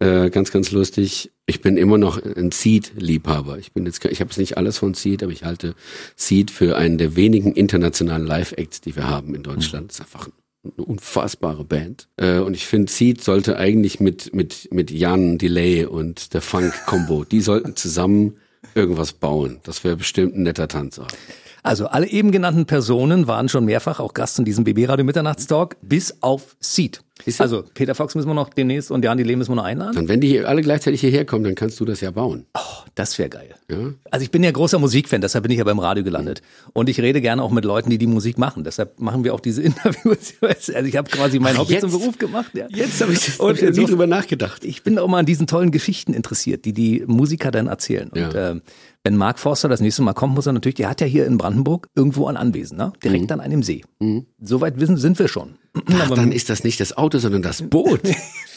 Äh, 0.00 0.30
ganz, 0.30 0.50
ganz 0.50 0.72
lustig. 0.72 1.30
Ich 1.46 1.60
bin 1.60 1.76
immer 1.76 1.98
noch 1.98 2.20
ein 2.22 2.50
Seed-Liebhaber. 2.50 3.58
Ich 3.58 3.72
bin 3.72 3.86
jetzt, 3.86 4.04
ich 4.04 4.20
habe 4.20 4.30
es 4.30 4.36
nicht 4.38 4.56
alles 4.56 4.78
von 4.78 4.94
Seed, 4.94 5.22
aber 5.22 5.32
ich 5.32 5.44
halte 5.44 5.74
Seed 6.16 6.50
für 6.50 6.76
einen 6.76 6.98
der 6.98 7.14
wenigen 7.14 7.52
internationalen 7.52 8.26
Live-Acts, 8.26 8.80
die 8.80 8.96
wir 8.96 9.08
haben 9.08 9.34
in 9.36 9.44
Deutschland. 9.44 9.84
Mhm. 9.84 9.88
Das 9.88 9.96
ist 9.96 10.02
einfach 10.02 10.28
eine 10.76 10.86
unfassbare 10.86 11.64
Band. 11.64 12.08
Äh, 12.16 12.38
und 12.38 12.54
ich 12.54 12.66
finde, 12.66 12.90
Seed 12.90 13.22
sollte 13.22 13.56
eigentlich 13.58 14.00
mit, 14.00 14.34
mit, 14.34 14.68
mit 14.72 14.90
Jan 14.90 15.38
Delay 15.38 15.84
und 15.84 16.34
der 16.34 16.40
Funk-Combo, 16.40 17.24
die 17.24 17.40
sollten 17.40 17.76
zusammen 17.76 18.36
irgendwas 18.74 19.12
bauen. 19.12 19.58
Das 19.64 19.84
wäre 19.84 19.96
bestimmt 19.96 20.36
ein 20.36 20.42
netter 20.42 20.68
Tanzabend. 20.68 21.16
Also 21.62 21.86
alle 21.86 22.06
eben 22.06 22.30
genannten 22.30 22.66
Personen 22.66 23.26
waren 23.26 23.48
schon 23.48 23.64
mehrfach 23.64 23.98
auch 23.98 24.14
Gast 24.14 24.38
in 24.38 24.44
diesem 24.44 24.64
BB-Radio 24.64 25.04
Mitternachtstalk, 25.04 25.76
bis 25.82 26.22
auf 26.22 26.56
Seed. 26.60 27.02
Also 27.38 27.64
Peter 27.74 27.94
Fox 27.94 28.14
müssen 28.14 28.28
wir 28.28 28.34
noch 28.34 28.50
demnächst 28.50 28.90
und 28.90 29.04
Jan 29.04 29.16
Delay 29.18 29.36
müssen 29.36 29.50
wir 29.50 29.56
noch 29.56 29.64
einladen. 29.64 29.94
Dann, 29.94 30.08
wenn 30.08 30.20
die 30.20 30.44
alle 30.44 30.62
gleichzeitig 30.62 31.00
hierher 31.00 31.24
kommen, 31.24 31.44
dann 31.44 31.54
kannst 31.54 31.80
du 31.80 31.84
das 31.84 32.00
ja 32.00 32.10
bauen. 32.10 32.46
Oh, 32.54 32.84
das 32.94 33.18
wäre 33.18 33.28
geil. 33.28 33.54
Ja? 33.70 33.94
Also 34.10 34.22
ich 34.22 34.30
bin 34.30 34.44
ja 34.44 34.50
großer 34.50 34.78
Musikfan, 34.78 35.20
deshalb 35.20 35.42
bin 35.42 35.50
ich 35.50 35.58
ja 35.58 35.64
beim 35.64 35.78
Radio 35.78 36.04
gelandet. 36.04 36.42
Und 36.72 36.88
ich 36.88 37.00
rede 37.00 37.20
gerne 37.20 37.42
auch 37.42 37.50
mit 37.50 37.64
Leuten, 37.64 37.90
die 37.90 37.98
die 37.98 38.06
Musik 38.06 38.38
machen. 38.38 38.64
Deshalb 38.64 39.00
machen 39.00 39.24
wir 39.24 39.34
auch 39.34 39.40
diese 39.40 39.62
Interviews. 39.62 40.34
Also 40.40 40.86
ich 40.86 40.96
habe 40.96 41.10
quasi 41.10 41.38
mein 41.38 41.56
Ach, 41.56 41.60
Hobby 41.60 41.72
jetzt, 41.72 41.82
zum 41.82 41.90
Beruf 41.90 42.18
gemacht. 42.18 42.52
Ja. 42.54 42.66
Jetzt 42.68 43.00
habe 43.00 43.12
ich, 43.12 43.40
und, 43.40 43.48
hab 43.48 43.70
ich 43.70 43.76
nie 43.76 43.86
drüber 43.86 44.06
nachgedacht. 44.06 44.64
Ich 44.64 44.82
bin 44.82 44.98
auch 44.98 45.08
mal 45.08 45.18
an 45.18 45.26
diesen 45.26 45.46
tollen 45.46 45.70
Geschichten 45.70 46.12
interessiert, 46.12 46.64
die 46.64 46.74
die 46.74 47.02
Musiker 47.06 47.50
dann 47.50 47.66
erzählen. 47.66 48.10
Und 48.10 48.20
ja. 48.34 48.50
äh, 48.50 48.60
wenn 49.04 49.16
Mark 49.16 49.38
Forster 49.38 49.68
das 49.68 49.80
nächste 49.80 50.02
Mal 50.02 50.14
kommt, 50.14 50.34
muss 50.34 50.46
er 50.46 50.52
natürlich, 50.52 50.74
der 50.74 50.90
hat 50.90 51.00
ja 51.00 51.06
hier 51.06 51.26
in 51.26 51.38
Brandenburg 51.38 51.88
irgendwo 51.94 52.26
ein 52.26 52.36
Anwesen, 52.36 52.76
ne? 52.76 52.92
direkt 53.02 53.24
mhm. 53.24 53.30
an 53.30 53.40
einem 53.40 53.62
See. 53.62 53.84
Mhm. 54.00 54.26
Soweit 54.40 54.80
wissen, 54.80 54.96
sind 54.96 55.18
wir 55.18 55.28
schon. 55.28 55.54
Ach, 55.92 56.10
dann 56.10 56.32
ist 56.32 56.48
das 56.48 56.64
nicht 56.64 56.80
das 56.80 56.96
Auto, 56.96 57.18
sondern 57.18 57.42
das 57.42 57.62
Boot. 57.62 58.02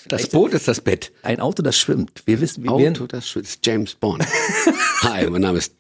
Das 0.08 0.28
Boot 0.30 0.54
ist 0.54 0.68
das 0.68 0.82
Bett. 0.82 1.12
Ein 1.22 1.40
Auto, 1.40 1.62
das 1.62 1.78
schwimmt. 1.78 2.24
Wir 2.26 2.42
wissen, 2.42 2.64
wie 2.64 2.70
Auto, 2.70 3.06
das 3.06 3.30
schwimmt. 3.30 3.60
James 3.64 3.94
Bond. 3.94 4.26
Hi, 5.02 5.30
mein 5.30 5.42
Name 5.42 5.60
ist 5.60 5.76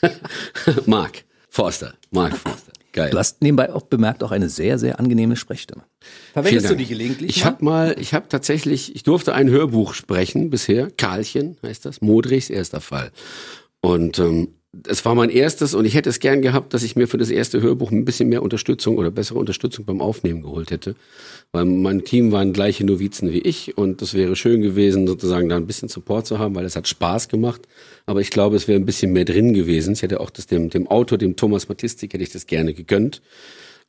Mark 0.86 1.22
Forster. 1.48 1.94
Mark 2.10 2.36
Forster. 2.36 2.72
Geil. 2.92 3.10
Du 3.10 3.18
hast 3.18 3.42
nebenbei 3.42 3.72
auch 3.72 3.82
bemerkt 3.82 4.24
auch 4.24 4.32
eine 4.32 4.48
sehr, 4.48 4.78
sehr 4.78 4.98
angenehme 4.98 5.36
Sprechstimme. 5.36 5.84
Verwendest 6.32 6.70
du 6.70 6.76
die 6.76 6.86
gelegentlich? 6.86 7.36
Ich 7.36 7.44
habe 7.44 7.64
mal, 7.64 7.94
ich 8.00 8.14
habe 8.14 8.28
tatsächlich, 8.28 8.96
ich 8.96 9.02
durfte 9.02 9.34
ein 9.34 9.50
Hörbuch 9.50 9.94
sprechen 9.94 10.48
bisher. 10.50 10.90
Karlchen 10.96 11.56
heißt 11.62 11.84
das. 11.84 12.00
Modrichs 12.00 12.50
erster 12.50 12.80
Fall. 12.80 13.12
Und 13.80 14.18
ähm, 14.18 14.54
es 14.86 15.04
war 15.04 15.14
mein 15.14 15.30
erstes 15.30 15.74
und 15.74 15.84
ich 15.84 15.94
hätte 15.94 16.10
es 16.10 16.20
gern 16.20 16.42
gehabt, 16.42 16.74
dass 16.74 16.82
ich 16.82 16.96
mir 16.96 17.08
für 17.08 17.18
das 17.18 17.30
erste 17.30 17.60
Hörbuch 17.60 17.90
ein 17.90 18.04
bisschen 18.04 18.28
mehr 18.28 18.42
Unterstützung 18.42 18.98
oder 18.98 19.10
bessere 19.10 19.38
Unterstützung 19.38 19.84
beim 19.84 20.00
Aufnehmen 20.00 20.42
geholt 20.42 20.70
hätte. 20.70 20.94
Weil 21.52 21.64
mein 21.64 22.04
Team 22.04 22.32
waren 22.32 22.52
gleiche 22.52 22.84
Novizen 22.84 23.32
wie 23.32 23.40
ich 23.40 23.76
und 23.76 24.02
das 24.02 24.14
wäre 24.14 24.36
schön 24.36 24.60
gewesen, 24.60 25.06
sozusagen 25.06 25.48
da 25.48 25.56
ein 25.56 25.66
bisschen 25.66 25.88
Support 25.88 26.26
zu 26.26 26.38
haben, 26.38 26.54
weil 26.54 26.64
es 26.64 26.76
hat 26.76 26.88
Spaß 26.88 27.28
gemacht. 27.28 27.62
Aber 28.06 28.20
ich 28.20 28.30
glaube, 28.30 28.56
es 28.56 28.68
wäre 28.68 28.78
ein 28.78 28.86
bisschen 28.86 29.12
mehr 29.12 29.24
drin 29.24 29.54
gewesen. 29.54 29.94
Ich 29.94 30.02
hätte 30.02 30.20
auch 30.20 30.30
das 30.30 30.46
dem, 30.46 30.70
dem 30.70 30.86
Autor, 30.86 31.18
dem 31.18 31.36
Thomas 31.36 31.68
Matistik, 31.68 32.12
hätte 32.12 32.24
ich 32.24 32.32
das 32.32 32.46
gerne 32.46 32.74
gegönnt 32.74 33.22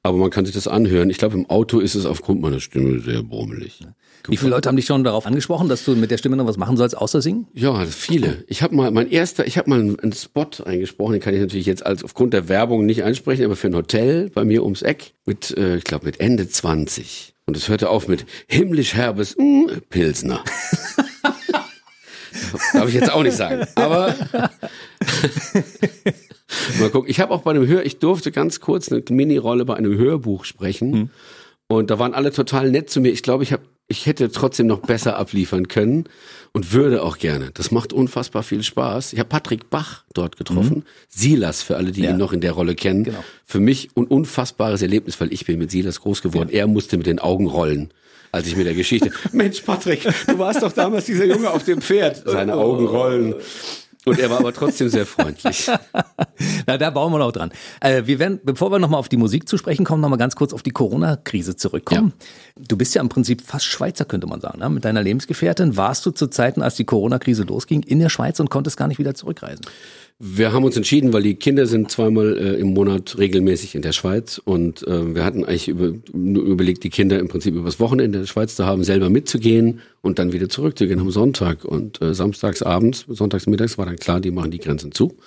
aber 0.05 0.19
man 0.19 0.29
kann 0.29 0.45
sich 0.45 0.53
das 0.53 0.67
anhören. 0.67 1.09
Ich 1.09 1.17
glaube, 1.17 1.33
im 1.33 1.49
Auto 1.49 1.79
ist 1.79 1.95
es 1.95 2.05
aufgrund 2.05 2.39
meiner 2.39 2.59
Stimme 2.59 2.99
sehr 2.99 3.23
brummelig. 3.23 3.79
Wie 4.27 4.37
viele 4.37 4.51
Leute 4.51 4.69
haben 4.69 4.75
dich 4.75 4.85
schon 4.85 5.03
darauf 5.03 5.25
angesprochen, 5.25 5.69
dass 5.69 5.85
du 5.85 5.95
mit 5.95 6.11
der 6.11 6.17
Stimme 6.17 6.35
noch 6.35 6.47
was 6.47 6.57
machen 6.57 6.77
sollst, 6.77 6.97
außer 6.97 7.21
singen? 7.21 7.47
Ja, 7.53 7.85
viele. 7.85 8.43
Ich 8.47 8.61
habe 8.61 8.75
mal 8.75 8.91
mein 8.91 9.09
erster, 9.09 9.47
ich 9.47 9.57
habe 9.57 9.69
mal 9.69 9.79
einen 9.79 10.13
Spot 10.13 10.47
eingesprochen, 10.63 11.13
den 11.13 11.21
kann 11.21 11.33
ich 11.33 11.39
natürlich 11.39 11.65
jetzt 11.65 11.85
als 11.85 12.03
aufgrund 12.03 12.33
der 12.33 12.49
Werbung 12.49 12.85
nicht 12.85 13.03
einsprechen, 13.03 13.45
aber 13.45 13.55
für 13.55 13.67
ein 13.67 13.75
Hotel 13.75 14.29
bei 14.29 14.45
mir 14.45 14.63
ums 14.63 14.81
Eck 14.81 15.13
mit, 15.25 15.55
äh, 15.57 15.77
ich 15.77 15.83
glaube, 15.83 16.05
mit 16.05 16.19
Ende 16.19 16.47
20. 16.47 17.33
Und 17.47 17.55
es 17.55 17.69
hörte 17.69 17.89
auf 17.89 18.07
mit 18.07 18.25
himmlisch 18.47 18.95
herbes 18.95 19.35
mm, 19.37 19.65
Pilsner. 19.89 20.43
Darf 22.73 22.89
ich 22.89 22.95
jetzt 22.95 23.11
auch 23.11 23.23
nicht 23.23 23.37
sagen. 23.37 23.65
Aber 23.75 24.13
Mal 26.79 26.89
gucken. 26.89 27.09
Ich 27.09 27.19
habe 27.19 27.33
auch 27.33 27.41
bei 27.41 27.51
einem 27.51 27.67
Hör, 27.67 27.85
ich 27.85 27.99
durfte 27.99 28.31
ganz 28.31 28.59
kurz 28.59 28.91
eine 28.91 29.03
Mini-Rolle 29.09 29.65
bei 29.65 29.75
einem 29.75 29.97
Hörbuch 29.97 30.45
sprechen. 30.45 30.93
Hm. 30.93 31.09
Und 31.67 31.89
da 31.89 31.99
waren 31.99 32.13
alle 32.13 32.31
total 32.31 32.69
nett 32.69 32.89
zu 32.89 33.01
mir. 33.01 33.11
Ich 33.11 33.23
glaube, 33.23 33.43
ich 33.43 33.51
habe, 33.51 33.63
ich 33.87 34.05
hätte 34.05 34.31
trotzdem 34.31 34.67
noch 34.67 34.79
besser 34.79 35.17
abliefern 35.17 35.67
können 35.67 36.05
und 36.53 36.73
würde 36.73 37.03
auch 37.03 37.17
gerne. 37.17 37.51
Das 37.53 37.71
macht 37.71 37.93
unfassbar 37.93 38.41
viel 38.41 38.63
Spaß. 38.63 39.13
Ich 39.13 39.19
habe 39.19 39.29
Patrick 39.29 39.69
Bach 39.69 40.03
dort 40.13 40.37
getroffen. 40.37 40.77
Mhm. 40.77 40.83
Silas, 41.07 41.61
für 41.61 41.77
alle, 41.77 41.91
die 41.91 42.01
ja. 42.01 42.11
ihn 42.11 42.17
noch 42.17 42.33
in 42.33 42.41
der 42.41 42.53
Rolle 42.53 42.75
kennen. 42.75 43.03
Genau. 43.03 43.23
Für 43.43 43.59
mich 43.59 43.89
ein 43.95 44.05
unfassbares 44.05 44.81
Erlebnis, 44.81 45.19
weil 45.21 45.31
ich 45.31 45.45
bin 45.45 45.59
mit 45.59 45.69
Silas 45.69 46.01
groß 46.01 46.21
geworden. 46.21 46.49
Ja. 46.51 46.61
Er 46.61 46.67
musste 46.67 46.97
mit 46.97 47.05
den 47.05 47.19
Augen 47.19 47.47
rollen 47.47 47.91
als 48.35 48.47
ich 48.47 48.57
mit 48.57 48.67
der 48.67 48.73
Geschichte, 48.73 49.11
Mensch 49.31 49.61
Patrick, 49.61 50.05
du 50.27 50.37
warst 50.37 50.61
doch 50.61 50.73
damals 50.73 51.05
dieser 51.05 51.23
Junge 51.23 51.49
auf 51.49 51.63
dem 51.63 51.81
Pferd. 51.81 52.23
Seine 52.25 52.55
Augen 52.55 52.85
rollen. 52.85 53.35
Und 54.05 54.19
er 54.19 54.29
war 54.29 54.39
aber 54.39 54.53
trotzdem 54.53 54.89
sehr 54.89 55.05
freundlich. 55.05 55.69
Na, 56.67 56.77
da 56.77 56.89
bauen 56.91 57.11
wir 57.11 57.19
noch 57.19 57.31
dran. 57.31 57.51
Äh, 57.81 58.03
wir 58.05 58.19
werden, 58.19 58.39
bevor 58.43 58.71
wir 58.71 58.79
nochmal 58.79 58.99
auf 58.99 59.09
die 59.09 59.17
Musik 59.17 59.49
zu 59.49 59.57
sprechen 59.57 59.83
kommen, 59.85 60.01
nochmal 60.01 60.19
ganz 60.19 60.35
kurz 60.35 60.53
auf 60.53 60.63
die 60.63 60.71
Corona-Krise 60.71 61.55
zurückkommen. 61.55 62.13
Ja. 62.19 62.63
Du 62.67 62.77
bist 62.77 62.93
ja 62.95 63.01
im 63.01 63.09
Prinzip 63.09 63.41
fast 63.41 63.65
Schweizer, 63.65 64.05
könnte 64.05 64.27
man 64.27 64.41
sagen. 64.41 64.59
Ne? 64.59 64.69
Mit 64.69 64.85
deiner 64.85 65.01
Lebensgefährtin 65.01 65.75
warst 65.75 66.05
du 66.05 66.11
zu 66.11 66.27
Zeiten, 66.27 66.61
als 66.61 66.75
die 66.75 66.85
Corona-Krise 66.85 67.43
losging, 67.43 67.83
in 67.83 67.99
der 67.99 68.09
Schweiz 68.09 68.39
und 68.39 68.49
konntest 68.49 68.77
gar 68.77 68.87
nicht 68.87 68.99
wieder 68.99 69.15
zurückreisen. 69.15 69.65
Wir 70.17 70.53
haben 70.53 70.63
uns 70.63 70.77
entschieden, 70.77 71.11
weil 71.11 71.23
die 71.23 71.35
Kinder 71.35 71.65
sind 71.67 71.91
zweimal 71.91 72.37
äh, 72.37 72.53
im 72.53 72.73
Monat 72.73 73.17
regelmäßig 73.17 73.75
in 73.75 73.81
der 73.81 73.91
Schweiz 73.91 74.41
und 74.43 74.87
äh, 74.87 75.13
wir 75.13 75.25
hatten 75.25 75.43
eigentlich 75.43 75.67
über, 75.67 75.93
überlegt, 76.13 76.85
die 76.85 76.89
Kinder 76.89 77.19
im 77.19 77.27
Prinzip 77.27 77.53
übers 77.53 77.81
Wochenende 77.81 78.17
in 78.17 78.23
der 78.23 78.27
Schweiz 78.27 78.55
zu 78.55 78.65
haben, 78.65 78.85
selber 78.85 79.09
mitzugehen 79.09 79.81
und 80.01 80.17
dann 80.17 80.31
wieder 80.31 80.47
zurückzugehen 80.47 81.01
am 81.01 81.11
Sonntag. 81.11 81.65
Und 81.65 82.01
äh, 82.01 82.13
samstags 82.13 82.61
abends, 82.61 83.05
sonntags 83.09 83.45
mittags 83.45 83.77
war 83.77 83.85
dann 83.85 83.97
klar, 83.97 84.21
die 84.21 84.31
machen 84.31 84.51
die 84.51 84.59
Grenzen 84.59 84.93
zu. 84.93 85.17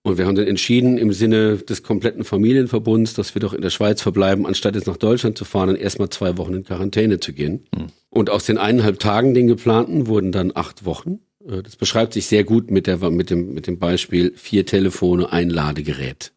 Und 0.00 0.16
wir 0.16 0.26
haben 0.26 0.36
dann 0.36 0.46
entschieden, 0.46 0.96
im 0.96 1.12
Sinne 1.12 1.58
des 1.58 1.82
kompletten 1.82 2.24
Familienverbunds, 2.24 3.12
dass 3.14 3.34
wir 3.34 3.40
doch 3.40 3.52
in 3.52 3.60
der 3.60 3.70
Schweiz 3.70 4.00
verbleiben, 4.00 4.46
anstatt 4.46 4.76
jetzt 4.76 4.86
nach 4.86 4.96
Deutschland 4.96 5.36
zu 5.36 5.44
fahren, 5.44 5.66
dann 5.66 5.76
erstmal 5.76 6.08
zwei 6.08 6.38
Wochen 6.38 6.54
in 6.54 6.64
Quarantäne 6.64 7.20
zu 7.20 7.34
gehen. 7.34 7.66
Mhm. 7.76 7.86
Und 8.08 8.30
aus 8.30 8.46
den 8.46 8.56
eineinhalb 8.56 8.98
Tagen, 8.98 9.34
den 9.34 9.46
geplanten, 9.46 10.06
wurden 10.06 10.32
dann 10.32 10.52
acht 10.54 10.86
Wochen. 10.86 11.18
Äh, 11.48 11.62
das 11.62 11.76
beschreibt 11.76 12.12
sich 12.12 12.26
sehr 12.26 12.44
gut 12.44 12.70
mit, 12.70 12.86
der, 12.86 12.98
mit, 13.10 13.30
dem, 13.30 13.54
mit 13.54 13.66
dem 13.66 13.78
Beispiel 13.78 14.32
vier 14.36 14.66
Telefone, 14.66 15.32
ein 15.32 15.50
Ladegerät. 15.50 16.32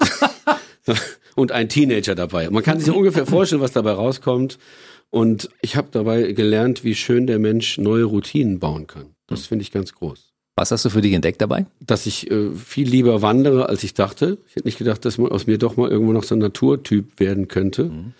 und 1.34 1.52
ein 1.52 1.68
Teenager 1.68 2.14
dabei. 2.14 2.50
Man 2.50 2.62
kann 2.62 2.80
sich 2.80 2.92
ungefähr 2.92 3.26
vorstellen, 3.26 3.62
was 3.62 3.72
dabei 3.72 3.92
rauskommt. 3.92 4.58
Und 5.10 5.48
ich 5.60 5.76
habe 5.76 5.88
dabei 5.90 6.32
gelernt, 6.32 6.82
wie 6.82 6.94
schön 6.94 7.26
der 7.26 7.38
Mensch 7.38 7.78
neue 7.78 8.04
Routinen 8.04 8.58
bauen 8.58 8.86
kann. 8.86 9.14
Das 9.28 9.46
finde 9.46 9.62
ich 9.62 9.70
ganz 9.70 9.94
groß. 9.94 10.32
Was 10.56 10.70
hast 10.70 10.84
du 10.84 10.90
für 10.90 11.00
dich 11.00 11.12
entdeckt 11.12 11.40
dabei? 11.40 11.66
Dass 11.80 12.06
ich 12.06 12.30
äh, 12.30 12.50
viel 12.52 12.88
lieber 12.88 13.22
wandere, 13.22 13.68
als 13.68 13.82
ich 13.82 13.94
dachte. 13.94 14.38
Ich 14.48 14.56
hätte 14.56 14.66
nicht 14.66 14.78
gedacht, 14.78 15.04
dass 15.04 15.18
man 15.18 15.30
aus 15.32 15.46
mir 15.46 15.58
doch 15.58 15.76
mal 15.76 15.90
irgendwo 15.90 16.12
noch 16.12 16.22
so 16.22 16.34
ein 16.34 16.40
Naturtyp 16.40 17.18
werden 17.18 17.48
könnte. 17.48 17.84
Mhm 17.84 18.14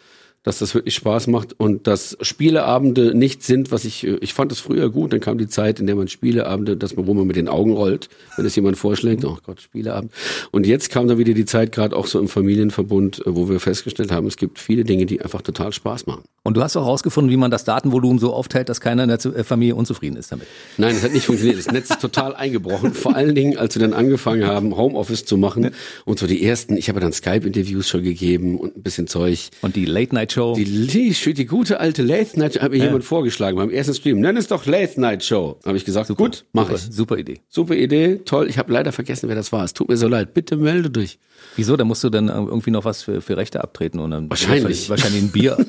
dass 0.45 0.59
das 0.59 0.75
wirklich 0.75 0.95
Spaß 0.95 1.27
macht 1.27 1.59
und 1.59 1.87
dass 1.87 2.17
Spieleabende 2.21 3.15
nicht 3.17 3.43
sind, 3.43 3.73
was 3.73 3.85
ich, 3.85 4.07
äh, 4.07 4.19
ich 4.21 4.35
fand 4.35 4.53
es 4.53 4.61
früher 4.61 4.91
gut, 4.91 5.13
dann 5.13 5.21
kam 5.21 5.39
die 5.39 5.49
Zeit, 5.49 5.81
in 5.81 5.87
der 5.87 5.97
man 5.97 6.07
Spieleabende, 6.07 6.77
dass 6.77 6.95
man, 6.95 7.07
wo 7.07 7.15
man 7.15 7.27
mit 7.27 7.37
den 7.37 7.49
Augen 7.49 7.73
rollt, 7.73 8.09
wenn 8.37 8.47
es 8.47 8.55
jemand 8.55 8.77
vorschlägt, 8.77 9.25
oh 9.25 9.39
Gott, 9.45 9.63
Spieleabend. 9.63 10.13
Und 10.53 10.67
jetzt 10.67 10.91
kam 10.91 11.09
dann 11.09 11.19
wieder 11.19 11.35
die 11.35 11.47
Zeit, 11.47 11.73
gerade 11.73 11.97
auch 11.97 12.07
so 12.07 12.21
im 12.21 12.29
Familienverbund, 12.29 13.27
äh, 13.27 13.35
wo 13.35 13.49
wir 13.49 13.59
festgestellt 13.59 14.13
haben, 14.13 14.27
es 14.27 14.37
gibt 14.37 14.59
viele 14.59 14.85
Dinge, 14.85 15.07
die 15.07 15.23
einfach 15.23 15.43
total 15.43 15.73
Spaß 15.73 16.07
machen. 16.07 16.23
Und 16.43 16.59
du 16.59 16.63
hast 16.63 16.77
auch 16.77 16.85
herausgefunden, 16.85 17.31
wie 17.31 17.39
man 17.39 17.51
das 17.51 17.65
Datenvolumen 17.65 18.19
so 18.19 18.35
aufteilt, 18.35 18.69
dass 18.69 18.83
keiner 18.83 19.05
in 19.05 19.09
der 19.09 19.25
äh, 19.25 19.45
Familie 19.45 19.77
unzufrieden 19.77 20.17
ist 20.17 20.31
damit. 20.31 20.47
Nein, 20.77 20.95
es 20.95 21.03
hat 21.03 21.13
nicht 21.15 21.25
funktioniert. 21.25 21.59
Das 21.59 21.73
Netz 21.73 21.89
ist 21.89 22.03
total 22.03 22.35
eingebrochen. 22.37 22.93
Vor 22.93 23.17
allen 23.17 23.35
Dingen, 23.35 23.57
als 23.57 23.75
wir 23.77 23.81
dann 23.81 23.95
angefangen 23.95 24.47
haben, 24.47 24.77
Homeoffice 24.77 25.25
zu 25.25 25.39
machen 25.39 25.71
und 26.05 26.19
so 26.19 26.27
die 26.27 26.45
ersten, 26.45 26.77
ich 26.77 26.91
habe 26.91 27.01
dann 27.01 27.15
Skype-Interviews 27.15 27.89
schon 27.89 28.03
gegeben 28.03 28.59
und 28.59 28.77
ein 28.77 28.83
bisschen 28.83 29.07
Zeug. 29.07 29.49
Und 29.63 29.75
die 29.75 29.87
Late-Night-Show. 30.35 30.55
Die, 30.55 31.13
die, 31.13 31.35
die 31.35 31.47
gute 31.47 31.81
alte 31.81 32.03
Late 32.03 32.39
Night 32.39 32.55
Show 32.55 32.61
hat 32.61 32.73
mir 32.73 32.79
ja. 32.79 32.85
jemand 32.85 33.05
vorgeschlagen 33.05 33.57
beim 33.57 33.71
ersten 33.71 33.95
Stream. 33.95 34.21
Nenn 34.21 34.37
es 34.37 34.49
doch 34.49 34.67
Late 34.67 35.01
Night 35.01 35.25
Show. 35.25 35.59
Habe 35.65 35.77
ich 35.77 35.85
gesagt, 35.85 36.09
super, 36.09 36.25
gut, 36.25 36.45
mach 36.53 36.65
super, 36.65 36.75
ich. 36.75 36.97
Super 36.97 37.19
Idee. 37.19 37.41
Super 37.49 37.75
Idee, 37.75 38.21
toll. 38.25 38.49
Ich 38.49 38.59
habe 38.59 38.73
leider 38.73 38.93
vergessen, 38.93 39.29
wer 39.29 39.37
das 39.37 39.53
war. 39.53 39.65
Es 39.65 39.75
tut 39.75 39.89
mir 39.89 39.97
so 39.97 40.09
leid. 40.09 40.35
Bitte 40.35 40.57
melde 40.57 40.91
dich. 40.91 41.19
Wieso? 41.57 41.77
Da 41.77 41.85
musst 41.85 42.03
du 42.05 42.11
dann 42.11 42.29
irgendwie 42.29 42.71
noch 42.71 42.85
was 42.85 43.03
für, 43.03 43.21
für 43.21 43.37
Rechte 43.37 43.63
abtreten 43.63 43.99
und 43.99 44.11
dann 44.11 44.31
wahrscheinlich 44.31 44.89
wahrscheinlich 44.89 45.23
ein 45.23 45.31
Bier. 45.31 45.65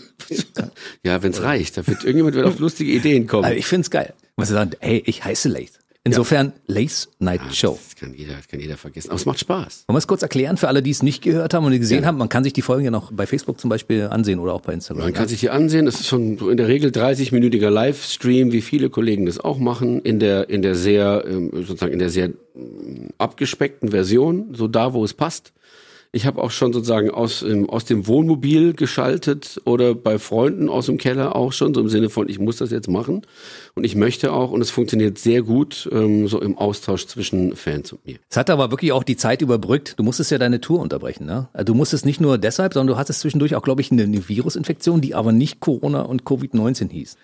ja, 1.04 1.22
wenn 1.22 1.32
es 1.32 1.42
reicht. 1.42 1.78
Da 1.78 1.86
wird 1.88 2.04
irgendjemand 2.04 2.36
wird 2.36 2.46
auf 2.46 2.60
lustige 2.60 2.92
Ideen 2.92 3.28
kommen. 3.28 3.46
Also 3.46 3.58
ich 3.58 3.66
find's 3.66 3.90
geil. 3.90 4.14
Was 4.36 4.50
sagen, 4.50 4.72
hey, 4.80 5.02
ich 5.06 5.24
heiße 5.24 5.50
Late. 5.50 5.72
Insofern 6.08 6.54
ja. 6.68 6.76
Lace 6.76 7.10
Night 7.18 7.42
ja, 7.44 7.52
Show. 7.52 7.80
Das 7.84 7.96
kann 7.96 8.14
jeder, 8.14 8.36
kann 8.50 8.60
jeder 8.60 8.78
vergessen. 8.78 9.10
Aber 9.10 9.16
es 9.16 9.26
macht 9.26 9.40
Spaß. 9.40 9.86
Wollen 9.88 9.96
wir 9.96 9.98
es 9.98 10.08
kurz 10.08 10.22
erklären 10.22 10.56
für 10.56 10.68
alle, 10.68 10.84
die 10.84 10.92
es 10.92 11.02
nicht 11.02 11.24
gehört 11.24 11.56
haben 11.56 11.66
und 11.66 11.72
gesehen 11.80 12.04
ja. 12.04 12.08
haben? 12.08 12.20
Man 12.20 12.30
kann 12.30 12.44
sich 12.44 12.54
die 12.54 12.62
Folgen 12.62 12.86
ja 12.86 12.92
noch 12.92 13.12
bei 13.12 13.26
Facebook 13.26 13.60
zum 13.60 13.72
Beispiel 13.72 14.04
ansehen 14.04 14.38
oder 14.38 14.54
auch 14.54 14.62
bei 14.62 14.74
Instagram. 14.74 15.04
Man 15.04 15.14
kann 15.14 15.28
sich 15.28 15.40
die 15.40 15.50
ansehen. 15.50 15.88
Es 15.88 16.00
ist 16.00 16.06
schon 16.06 16.38
in 16.38 16.58
der 16.58 16.68
Regel 16.68 16.92
30-minütiger 16.92 17.72
Livestream, 17.72 18.52
wie 18.52 18.62
viele 18.62 18.92
Kollegen 18.92 19.26
das 19.26 19.40
auch 19.40 19.58
machen, 19.58 20.00
in 20.02 20.20
der, 20.20 20.48
in 20.48 20.62
der 20.62 20.76
sehr, 20.76 21.24
ähm, 21.28 21.50
sozusagen 21.54 21.94
in 21.94 22.00
der 22.00 22.12
sehr 22.12 22.26
ähm, 22.26 23.10
abgespeckten 23.18 23.90
Version, 23.90 24.54
so 24.54 24.68
da, 24.68 24.94
wo 24.94 25.04
es 25.04 25.16
passt. 25.16 25.54
Ich 26.16 26.26
habe 26.26 26.42
auch 26.42 26.52
schon 26.52 26.72
sozusagen 26.72 27.12
aus, 27.12 27.42
ähm, 27.42 27.70
aus 27.70 27.84
dem 27.84 28.08
Wohnmobil 28.08 28.72
geschaltet 28.72 29.60
oder 29.66 29.94
bei 29.94 30.18
Freunden 30.18 30.70
aus 30.70 30.86
dem 30.86 30.98
Keller 30.98 31.36
auch 31.36 31.52
schon, 31.52 31.74
so 31.74 31.82
im 31.82 31.90
Sinne 31.90 32.10
von, 32.10 32.30
ich 32.30 32.40
muss 32.40 32.56
das 32.56 32.72
jetzt 32.72 32.88
machen 32.88 33.24
und 33.74 33.84
ich 33.84 33.98
möchte 33.98 34.32
auch 34.32 34.52
und 34.52 34.62
es 34.62 34.70
funktioniert 34.70 35.18
sehr 35.18 35.42
gut 35.42 35.90
ähm, 35.92 36.30
so 36.30 36.42
im 36.42 36.58
Austausch 36.58 37.06
zwischen 37.08 37.58
Fans 37.58 37.92
und 37.92 38.06
mir. 38.06 38.16
Es 38.30 38.38
hat 38.38 38.50
aber 38.50 38.72
wirklich 38.72 38.94
auch 38.94 39.04
die 39.04 39.18
Zeit 39.18 39.42
überbrückt. 39.42 39.96
Du 39.98 40.04
musstest 40.04 40.32
ja 40.32 40.38
deine 40.38 40.62
Tour 40.62 40.80
unterbrechen. 40.80 41.26
Ne? 41.26 41.50
Also 41.52 41.66
du 41.66 41.74
musstest 41.74 42.06
nicht 42.06 42.22
nur 42.22 42.38
deshalb, 42.38 42.72
sondern 42.72 42.96
du 42.96 42.98
hattest 42.98 43.20
zwischendurch 43.20 43.54
auch, 43.54 43.64
glaube 43.64 43.82
ich, 43.82 43.92
eine, 43.92 44.04
eine 44.04 44.30
Virusinfektion, 44.30 45.02
die 45.02 45.16
aber 45.16 45.34
nicht 45.34 45.60
Corona 45.60 46.04
und 46.04 46.24
Covid-19 46.24 46.92
hieß. 46.92 47.18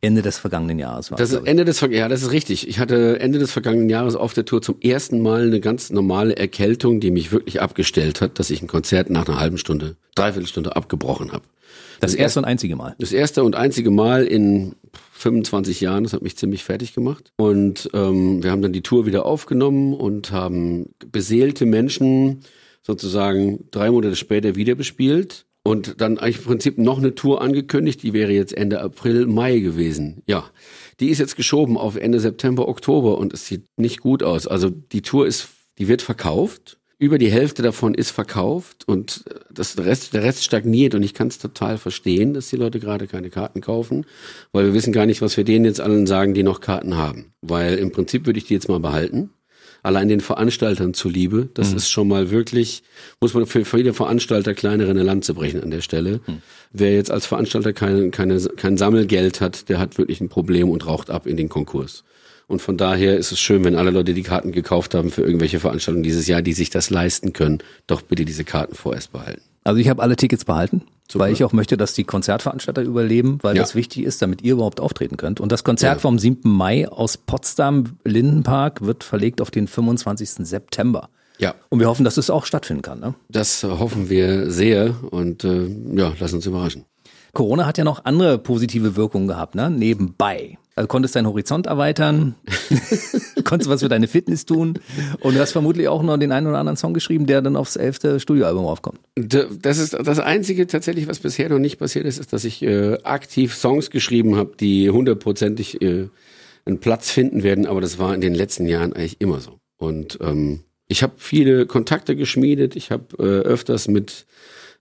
Ende 0.00 0.22
des 0.22 0.38
vergangenen 0.38 0.78
Jahres 0.78 1.10
war. 1.10 1.18
Das 1.18 1.32
ist 1.32 1.44
Ende 1.44 1.64
des 1.64 1.80
ja, 1.80 2.08
das 2.08 2.22
ist 2.22 2.30
richtig. 2.30 2.68
Ich 2.68 2.78
hatte 2.78 3.18
Ende 3.18 3.38
des 3.38 3.50
vergangenen 3.50 3.90
Jahres 3.90 4.14
auf 4.14 4.32
der 4.32 4.44
Tour 4.44 4.62
zum 4.62 4.80
ersten 4.80 5.20
Mal 5.20 5.42
eine 5.42 5.60
ganz 5.60 5.90
normale 5.90 6.36
Erkältung, 6.36 7.00
die 7.00 7.10
mich 7.10 7.32
wirklich 7.32 7.60
abgestellt 7.60 8.20
hat, 8.20 8.38
dass 8.38 8.50
ich 8.50 8.62
ein 8.62 8.68
Konzert 8.68 9.10
nach 9.10 9.26
einer 9.26 9.40
halben 9.40 9.58
Stunde, 9.58 9.96
dreiviertel 10.14 10.46
Stunde 10.46 10.76
abgebrochen 10.76 11.32
habe. 11.32 11.44
Das, 12.00 12.12
das 12.12 12.20
erste 12.20 12.38
und 12.40 12.44
einzige 12.44 12.76
Mal. 12.76 12.94
Das 13.00 13.12
erste 13.12 13.42
und 13.42 13.56
einzige 13.56 13.90
Mal 13.90 14.24
in 14.24 14.76
25 15.12 15.80
Jahren. 15.80 16.04
Das 16.04 16.12
hat 16.12 16.22
mich 16.22 16.36
ziemlich 16.36 16.62
fertig 16.62 16.94
gemacht. 16.94 17.32
Und 17.36 17.90
ähm, 17.92 18.42
wir 18.42 18.52
haben 18.52 18.62
dann 18.62 18.72
die 18.72 18.82
Tour 18.82 19.04
wieder 19.04 19.26
aufgenommen 19.26 19.94
und 19.94 20.30
haben 20.30 20.90
beseelte 21.10 21.66
Menschen 21.66 22.40
sozusagen 22.82 23.64
drei 23.72 23.90
Monate 23.90 24.14
später 24.14 24.54
wieder 24.54 24.76
bespielt 24.76 25.44
und 25.62 26.00
dann 26.00 26.18
eigentlich 26.18 26.38
im 26.38 26.44
Prinzip 26.44 26.78
noch 26.78 26.98
eine 26.98 27.14
Tour 27.14 27.42
angekündigt, 27.42 28.02
die 28.02 28.12
wäre 28.12 28.32
jetzt 28.32 28.52
Ende 28.52 28.80
April, 28.80 29.26
Mai 29.26 29.58
gewesen. 29.58 30.22
Ja, 30.26 30.48
die 31.00 31.10
ist 31.10 31.18
jetzt 31.18 31.36
geschoben 31.36 31.76
auf 31.76 31.96
Ende 31.96 32.20
September, 32.20 32.68
Oktober 32.68 33.18
und 33.18 33.32
es 33.32 33.46
sieht 33.46 33.66
nicht 33.76 34.00
gut 34.00 34.22
aus. 34.22 34.46
Also 34.46 34.70
die 34.70 35.02
Tour 35.02 35.26
ist, 35.26 35.48
die 35.78 35.88
wird 35.88 36.02
verkauft. 36.02 36.78
Über 37.00 37.18
die 37.18 37.30
Hälfte 37.30 37.62
davon 37.62 37.94
ist 37.94 38.10
verkauft 38.10 38.88
und 38.88 39.24
das 39.52 39.76
der 39.76 39.86
Rest, 39.86 40.14
der 40.14 40.24
Rest 40.24 40.42
stagniert 40.42 40.96
und 40.96 41.04
ich 41.04 41.14
kann 41.14 41.28
es 41.28 41.38
total 41.38 41.78
verstehen, 41.78 42.34
dass 42.34 42.48
die 42.48 42.56
Leute 42.56 42.80
gerade 42.80 43.06
keine 43.06 43.30
Karten 43.30 43.60
kaufen, 43.60 44.04
weil 44.50 44.66
wir 44.66 44.74
wissen 44.74 44.92
gar 44.92 45.06
nicht, 45.06 45.22
was 45.22 45.36
wir 45.36 45.44
denen 45.44 45.64
jetzt 45.64 45.80
allen 45.80 46.08
sagen, 46.08 46.34
die 46.34 46.42
noch 46.42 46.60
Karten 46.60 46.96
haben. 46.96 47.34
Weil 47.40 47.74
im 47.74 47.92
Prinzip 47.92 48.26
würde 48.26 48.38
ich 48.38 48.46
die 48.46 48.54
jetzt 48.54 48.68
mal 48.68 48.80
behalten 48.80 49.30
allein 49.82 50.08
den 50.08 50.20
Veranstaltern 50.20 50.94
zuliebe. 50.94 51.48
Das 51.54 51.70
mhm. 51.70 51.76
ist 51.76 51.90
schon 51.90 52.08
mal 52.08 52.30
wirklich, 52.30 52.82
muss 53.20 53.34
man 53.34 53.46
für, 53.46 53.64
für 53.64 53.78
jede 53.78 53.94
Veranstalter 53.94 54.54
kleinere 54.54 54.90
eine 54.90 55.02
Lanze 55.02 55.34
brechen 55.34 55.62
an 55.62 55.70
der 55.70 55.80
Stelle. 55.80 56.20
Mhm. 56.26 56.42
Wer 56.72 56.94
jetzt 56.94 57.10
als 57.10 57.26
Veranstalter 57.26 57.72
kein, 57.72 58.10
keine, 58.10 58.40
kein 58.40 58.76
Sammelgeld 58.76 59.40
hat, 59.40 59.68
der 59.68 59.78
hat 59.78 59.98
wirklich 59.98 60.20
ein 60.20 60.28
Problem 60.28 60.68
und 60.68 60.86
raucht 60.86 61.10
ab 61.10 61.26
in 61.26 61.36
den 61.36 61.48
Konkurs. 61.48 62.04
Und 62.46 62.62
von 62.62 62.78
daher 62.78 63.18
ist 63.18 63.30
es 63.30 63.38
schön, 63.38 63.62
wenn 63.64 63.76
alle 63.76 63.90
Leute 63.90 64.14
die 64.14 64.22
Karten 64.22 64.52
gekauft 64.52 64.94
haben 64.94 65.10
für 65.10 65.22
irgendwelche 65.22 65.60
Veranstaltungen 65.60 66.02
dieses 66.02 66.26
Jahr, 66.26 66.40
die 66.40 66.54
sich 66.54 66.70
das 66.70 66.88
leisten 66.88 67.34
können, 67.34 67.58
doch 67.86 68.00
bitte 68.00 68.24
diese 68.24 68.44
Karten 68.44 68.74
vorerst 68.74 69.12
behalten. 69.12 69.42
Also 69.64 69.80
ich 69.80 69.88
habe 69.88 70.02
alle 70.02 70.16
Tickets 70.16 70.44
behalten. 70.44 70.82
Super. 71.10 71.24
Weil 71.24 71.32
ich 71.32 71.42
auch 71.42 71.54
möchte, 71.54 71.78
dass 71.78 71.94
die 71.94 72.04
Konzertveranstalter 72.04 72.82
überleben, 72.82 73.38
weil 73.40 73.56
ja. 73.56 73.62
das 73.62 73.74
wichtig 73.74 74.04
ist, 74.04 74.20
damit 74.20 74.42
ihr 74.42 74.52
überhaupt 74.52 74.78
auftreten 74.78 75.16
könnt. 75.16 75.40
Und 75.40 75.50
das 75.50 75.64
Konzert 75.64 75.96
ja. 75.96 75.98
vom 76.00 76.18
7. 76.18 76.50
Mai 76.50 76.86
aus 76.86 77.16
Potsdam 77.16 77.96
Lindenpark 78.04 78.82
wird 78.82 79.04
verlegt 79.04 79.40
auf 79.40 79.50
den 79.50 79.68
25. 79.68 80.46
September. 80.46 81.08
Ja. 81.38 81.54
Und 81.70 81.80
wir 81.80 81.88
hoffen, 81.88 82.04
dass 82.04 82.18
es 82.18 82.28
auch 82.28 82.44
stattfinden 82.44 82.82
kann. 82.82 83.00
Ne? 83.00 83.14
Das 83.30 83.62
hoffen 83.62 84.10
wir 84.10 84.50
sehr 84.50 84.96
und 85.10 85.44
äh, 85.44 85.66
ja, 85.94 86.12
lass 86.18 86.34
uns 86.34 86.44
überraschen. 86.44 86.84
Corona 87.32 87.64
hat 87.66 87.78
ja 87.78 87.84
noch 87.84 88.04
andere 88.04 88.38
positive 88.38 88.96
Wirkungen 88.96 89.28
gehabt, 89.28 89.54
ne? 89.54 89.70
Nebenbei. 89.70 90.58
Also 90.78 90.86
konntest 90.86 91.16
deinen 91.16 91.26
Horizont 91.26 91.66
erweitern, 91.66 92.36
konntest 93.44 93.68
was 93.68 93.82
für 93.82 93.88
deine 93.88 94.06
Fitness 94.06 94.46
tun 94.46 94.78
und 95.18 95.34
du 95.34 95.40
hast 95.40 95.50
vermutlich 95.50 95.88
auch 95.88 96.04
noch 96.04 96.16
den 96.18 96.30
einen 96.30 96.46
oder 96.46 96.58
anderen 96.58 96.76
Song 96.76 96.94
geschrieben, 96.94 97.26
der 97.26 97.42
dann 97.42 97.56
aufs 97.56 97.74
elfte 97.74 98.20
Studioalbum 98.20 98.64
aufkommt. 98.64 99.00
Das 99.16 99.78
ist 99.78 99.94
das 99.94 100.20
Einzige 100.20 100.68
tatsächlich, 100.68 101.08
was 101.08 101.18
bisher 101.18 101.48
noch 101.48 101.58
nicht 101.58 101.80
passiert 101.80 102.06
ist, 102.06 102.18
ist, 102.18 102.32
dass 102.32 102.44
ich 102.44 102.62
äh, 102.62 102.96
aktiv 103.02 103.56
Songs 103.56 103.90
geschrieben 103.90 104.36
habe, 104.36 104.52
die 104.60 104.88
hundertprozentig 104.88 105.82
äh, 105.82 106.10
einen 106.64 106.78
Platz 106.78 107.10
finden 107.10 107.42
werden, 107.42 107.66
aber 107.66 107.80
das 107.80 107.98
war 107.98 108.14
in 108.14 108.20
den 108.20 108.36
letzten 108.36 108.66
Jahren 108.66 108.92
eigentlich 108.92 109.20
immer 109.20 109.40
so. 109.40 109.58
Und 109.78 110.18
ähm, 110.20 110.60
ich 110.86 111.02
habe 111.02 111.14
viele 111.16 111.66
Kontakte 111.66 112.14
geschmiedet, 112.14 112.76
ich 112.76 112.92
habe 112.92 113.16
äh, 113.18 113.22
öfters 113.22 113.88
mit 113.88 114.26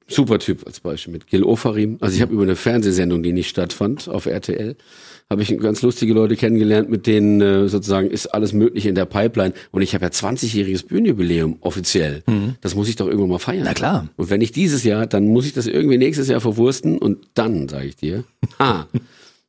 Supertyp 0.07 0.65
als 0.65 0.79
Beispiel 0.79 1.13
mit 1.13 1.27
Gil 1.27 1.43
Ofarim. 1.43 1.97
Also 1.99 2.15
ich 2.15 2.21
habe 2.21 2.33
über 2.33 2.43
eine 2.43 2.55
Fernsehsendung, 2.55 3.23
die 3.23 3.33
nicht 3.33 3.49
stattfand 3.49 4.07
auf 4.07 4.25
RTL, 4.25 4.75
habe 5.29 5.41
ich 5.41 5.57
ganz 5.59 5.81
lustige 5.81 6.13
Leute 6.13 6.37
kennengelernt, 6.37 6.89
mit 6.89 7.05
denen 7.05 7.41
äh, 7.41 7.67
sozusagen 7.67 8.09
ist 8.09 8.27
alles 8.27 8.53
Mögliche 8.53 8.87
in 8.87 8.95
der 8.95 9.05
Pipeline. 9.05 9.53
Und 9.71 9.81
ich 9.81 9.93
habe 9.93 10.05
ja 10.05 10.11
20-jähriges 10.11 10.87
Bühnenjubiläum 10.87 11.57
offiziell. 11.59 12.23
Mhm. 12.27 12.55
Das 12.61 12.75
muss 12.75 12.87
ich 12.87 12.95
doch 12.95 13.07
irgendwann 13.07 13.29
mal 13.29 13.39
feiern. 13.39 13.63
Na 13.65 13.73
klar. 13.73 14.07
Und 14.15 14.29
wenn 14.29 14.39
nicht 14.39 14.55
dieses 14.55 14.85
Jahr, 14.85 15.05
dann 15.05 15.27
muss 15.27 15.45
ich 15.45 15.53
das 15.53 15.67
irgendwie 15.67 15.97
nächstes 15.97 16.29
Jahr 16.29 16.39
verwursten 16.39 16.97
und 16.97 17.27
dann, 17.33 17.67
sage 17.67 17.87
ich 17.87 17.97
dir, 17.97 18.23
ah, 18.57 18.85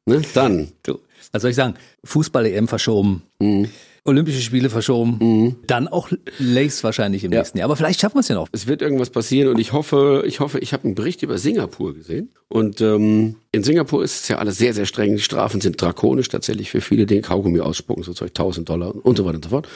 ne, 0.07 0.23
dann. 0.35 0.69
Du, 0.83 0.99
was 1.31 1.43
soll 1.43 1.51
ich 1.51 1.57
sagen? 1.57 1.75
Fußball-EM 2.05 2.67
verschoben. 2.67 3.23
Mhm. 3.39 3.69
Olympische 4.09 4.41
Spiele 4.41 4.71
verschoben. 4.71 5.19
Mhm. 5.21 5.57
Dann 5.67 5.87
auch 5.87 6.11
Lace 6.39 6.83
wahrscheinlich 6.83 7.25
im 7.25 7.33
ja. 7.33 7.39
nächsten 7.39 7.59
Jahr. 7.59 7.67
Aber 7.67 7.77
vielleicht 7.77 8.01
schaffen 8.01 8.17
wir 8.17 8.21
es 8.21 8.29
ja 8.29 8.35
noch. 8.35 8.49
Es 8.53 8.67
wird 8.67 8.83
irgendwas 8.83 9.11
passieren 9.11 9.49
und 9.49 9.59
ich 9.59 9.73
hoffe, 9.73 10.25
ich 10.27 10.41
hoffe, 10.41 10.59
ich 10.59 10.73
habe 10.73 10.85
einen 10.85 10.95
Bericht 10.95 11.23
über 11.23 11.39
Singapur 11.39 11.95
gesehen. 11.95 12.31
Und 12.49 12.81
ähm, 12.81 13.37
in 13.53 13.63
Singapur 13.63 14.03
ist 14.03 14.23
es 14.23 14.29
ja 14.29 14.39
alles 14.39 14.59
sehr, 14.59 14.75
sehr 14.75 14.87
streng. 14.87 15.17
Die 15.17 15.23
Strafen 15.23 15.61
sind 15.61 15.81
drakonisch 15.81 16.29
tatsächlich 16.29 16.71
für 16.71 16.81
viele, 16.81 17.07
die 17.07 17.21
Kaugummi 17.21 17.61
ausspucken, 17.61 18.03
so 18.03 18.13
Zeug 18.15 18.31
1000 18.31 18.69
Dollar 18.69 18.95
und 19.05 19.17
so 19.17 19.25
weiter 19.25 19.37
und 19.37 19.45
so 19.45 19.51
fort. 19.51 19.69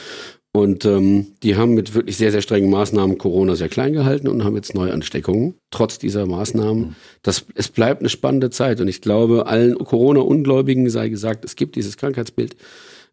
Und 0.54 0.84
ähm, 0.84 1.28
die 1.42 1.56
haben 1.56 1.72
mit 1.72 1.94
wirklich 1.94 2.18
sehr, 2.18 2.30
sehr 2.30 2.42
strengen 2.42 2.68
Maßnahmen 2.70 3.16
Corona 3.16 3.54
sehr 3.54 3.70
klein 3.70 3.94
gehalten 3.94 4.28
und 4.28 4.44
haben 4.44 4.54
jetzt 4.54 4.74
Neuansteckungen, 4.74 5.54
trotz 5.70 5.98
dieser 5.98 6.26
Maßnahmen. 6.26 6.94
Das, 7.22 7.46
es 7.54 7.68
bleibt 7.68 8.00
eine 8.00 8.10
spannende 8.10 8.50
Zeit 8.50 8.80
und 8.82 8.88
ich 8.88 9.00
glaube, 9.00 9.46
allen 9.46 9.78
Corona-Ungläubigen 9.78 10.90
sei 10.90 11.08
gesagt, 11.08 11.46
es 11.46 11.56
gibt 11.56 11.76
dieses 11.76 11.96
Krankheitsbild. 11.96 12.56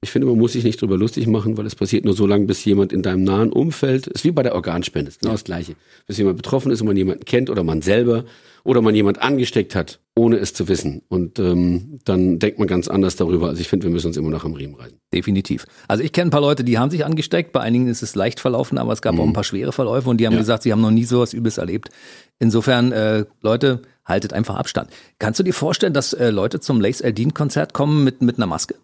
Ich 0.02 0.12
finde, 0.12 0.28
man 0.28 0.38
muss 0.38 0.54
sich 0.54 0.64
nicht 0.64 0.82
drüber 0.82 0.98
lustig 0.98 1.28
machen, 1.28 1.58
weil 1.58 1.66
es 1.66 1.76
passiert 1.76 2.06
nur 2.06 2.14
so 2.14 2.26
lange, 2.26 2.46
bis 2.46 2.64
jemand 2.64 2.94
in 2.94 3.02
deinem 3.02 3.24
nahen 3.24 3.52
Umfeld, 3.52 4.08
ist 4.08 4.24
wie 4.24 4.32
bei 4.32 4.44
der 4.44 4.56
Organspende, 4.56 5.10
ist 5.10 5.20
genau 5.20 5.34
das 5.34 5.44
Gleiche. 5.44 5.76
Bis 6.08 6.18
jemand 6.18 6.38
betroffen 6.38 6.72
ist 6.72 6.80
und 6.82 6.88
man 6.88 6.96
jemanden 6.96 7.26
kennt 7.26 7.50
oder 7.50 7.64
man 7.64 7.82
selber 7.82 8.24
oder 8.64 8.82
man 8.82 8.96
jemand 8.96 9.22
angesteckt 9.22 9.76
hat, 9.76 10.00
ohne 10.16 10.38
es 10.38 10.54
zu 10.54 10.68
wissen. 10.68 11.02
Und 11.10 11.38
ähm, 11.40 12.00
dann 12.06 12.40
denkt 12.40 12.60
man 12.60 12.68
ganz 12.68 12.88
anders 12.88 13.16
darüber. 13.16 13.50
Also 13.50 13.62
ich 13.62 13.68
finde, 13.68 13.88
wir 13.88 13.92
müssen 13.92 14.08
uns 14.08 14.18
immer 14.18 14.30
noch 14.30 14.46
am 14.46 14.54
Riemen 14.54 14.76
reißen. 14.76 14.98
Definitiv. 15.14 15.66
Also 15.88 16.04
ich 16.04 16.14
kenne 16.14 16.28
ein 16.28 16.32
paar 16.32 16.42
Leute, 16.42 16.64
die 16.64 16.78
haben 16.78 16.92
sich 16.92 17.06
angesteckt. 17.06 17.52
Bei 17.52 17.62
einigen 17.62 17.88
ist 17.88 18.02
es 18.02 18.16
leicht 18.16 18.40
verlaufen, 18.40 18.78
aber 18.78 18.94
es 18.94 19.02
gab 19.02 19.16
mhm. 19.16 19.22
auch 19.22 19.28
ein 19.28 19.34
paar 19.34 19.44
schwere 19.44 19.72
Verläufe 19.72 20.10
und 20.10 20.18
die 20.18 20.28
haben 20.28 20.34
ja. 20.34 20.40
gesagt, 20.40 20.64
sie 20.64 20.72
haben 20.72 20.82
noch 20.82 20.92
nie 20.92 21.06
sowas 21.06 21.34
Übles 21.34 21.58
erlebt. 21.58 21.90
Insofern, 22.38 22.92
äh, 22.92 23.26
Leute, 23.42 23.82
haltet 24.06 24.34
einfach 24.34 24.56
Abstand. 24.56 24.90
Kannst 25.20 25.40
du 25.40 25.44
dir 25.44 25.54
vorstellen, 25.54 25.94
dass 25.94 26.14
äh, 26.14 26.30
Leute 26.32 26.60
zum 26.60 26.82
Lace 26.82 27.02
Eldin 27.02 27.34
Konzert 27.34 27.74
kommen 27.74 28.04
mit, 28.04 28.22
mit 28.22 28.38
einer 28.38 28.48
Maske? 28.48 28.76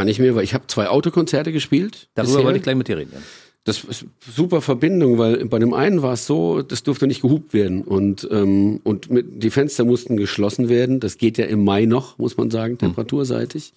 Kann 0.00 0.08
ich 0.08 0.18
mir, 0.18 0.34
weil 0.34 0.44
ich 0.44 0.54
habe 0.54 0.66
zwei 0.66 0.88
Autokonzerte 0.88 1.52
gespielt. 1.52 2.08
Darüber 2.14 2.32
bisher. 2.32 2.44
wollte 2.46 2.56
ich 2.56 2.62
gleich 2.62 2.74
mit 2.74 2.88
dir 2.88 2.96
reden. 2.96 3.10
Ja. 3.12 3.20
Das 3.64 3.84
ist 3.84 4.06
super 4.34 4.62
Verbindung, 4.62 5.18
weil 5.18 5.44
bei 5.44 5.58
dem 5.58 5.74
einen 5.74 6.00
war 6.00 6.14
es 6.14 6.26
so, 6.26 6.62
das 6.62 6.82
durfte 6.82 7.06
nicht 7.06 7.20
gehupt 7.20 7.52
werden 7.52 7.82
und 7.82 8.26
ähm, 8.30 8.80
und 8.82 9.10
mit, 9.10 9.42
die 9.42 9.50
Fenster 9.50 9.84
mussten 9.84 10.16
geschlossen 10.16 10.70
werden. 10.70 11.00
Das 11.00 11.18
geht 11.18 11.36
ja 11.36 11.44
im 11.44 11.62
Mai 11.64 11.84
noch, 11.84 12.16
muss 12.16 12.38
man 12.38 12.50
sagen, 12.50 12.78
temperaturseitig. 12.78 13.74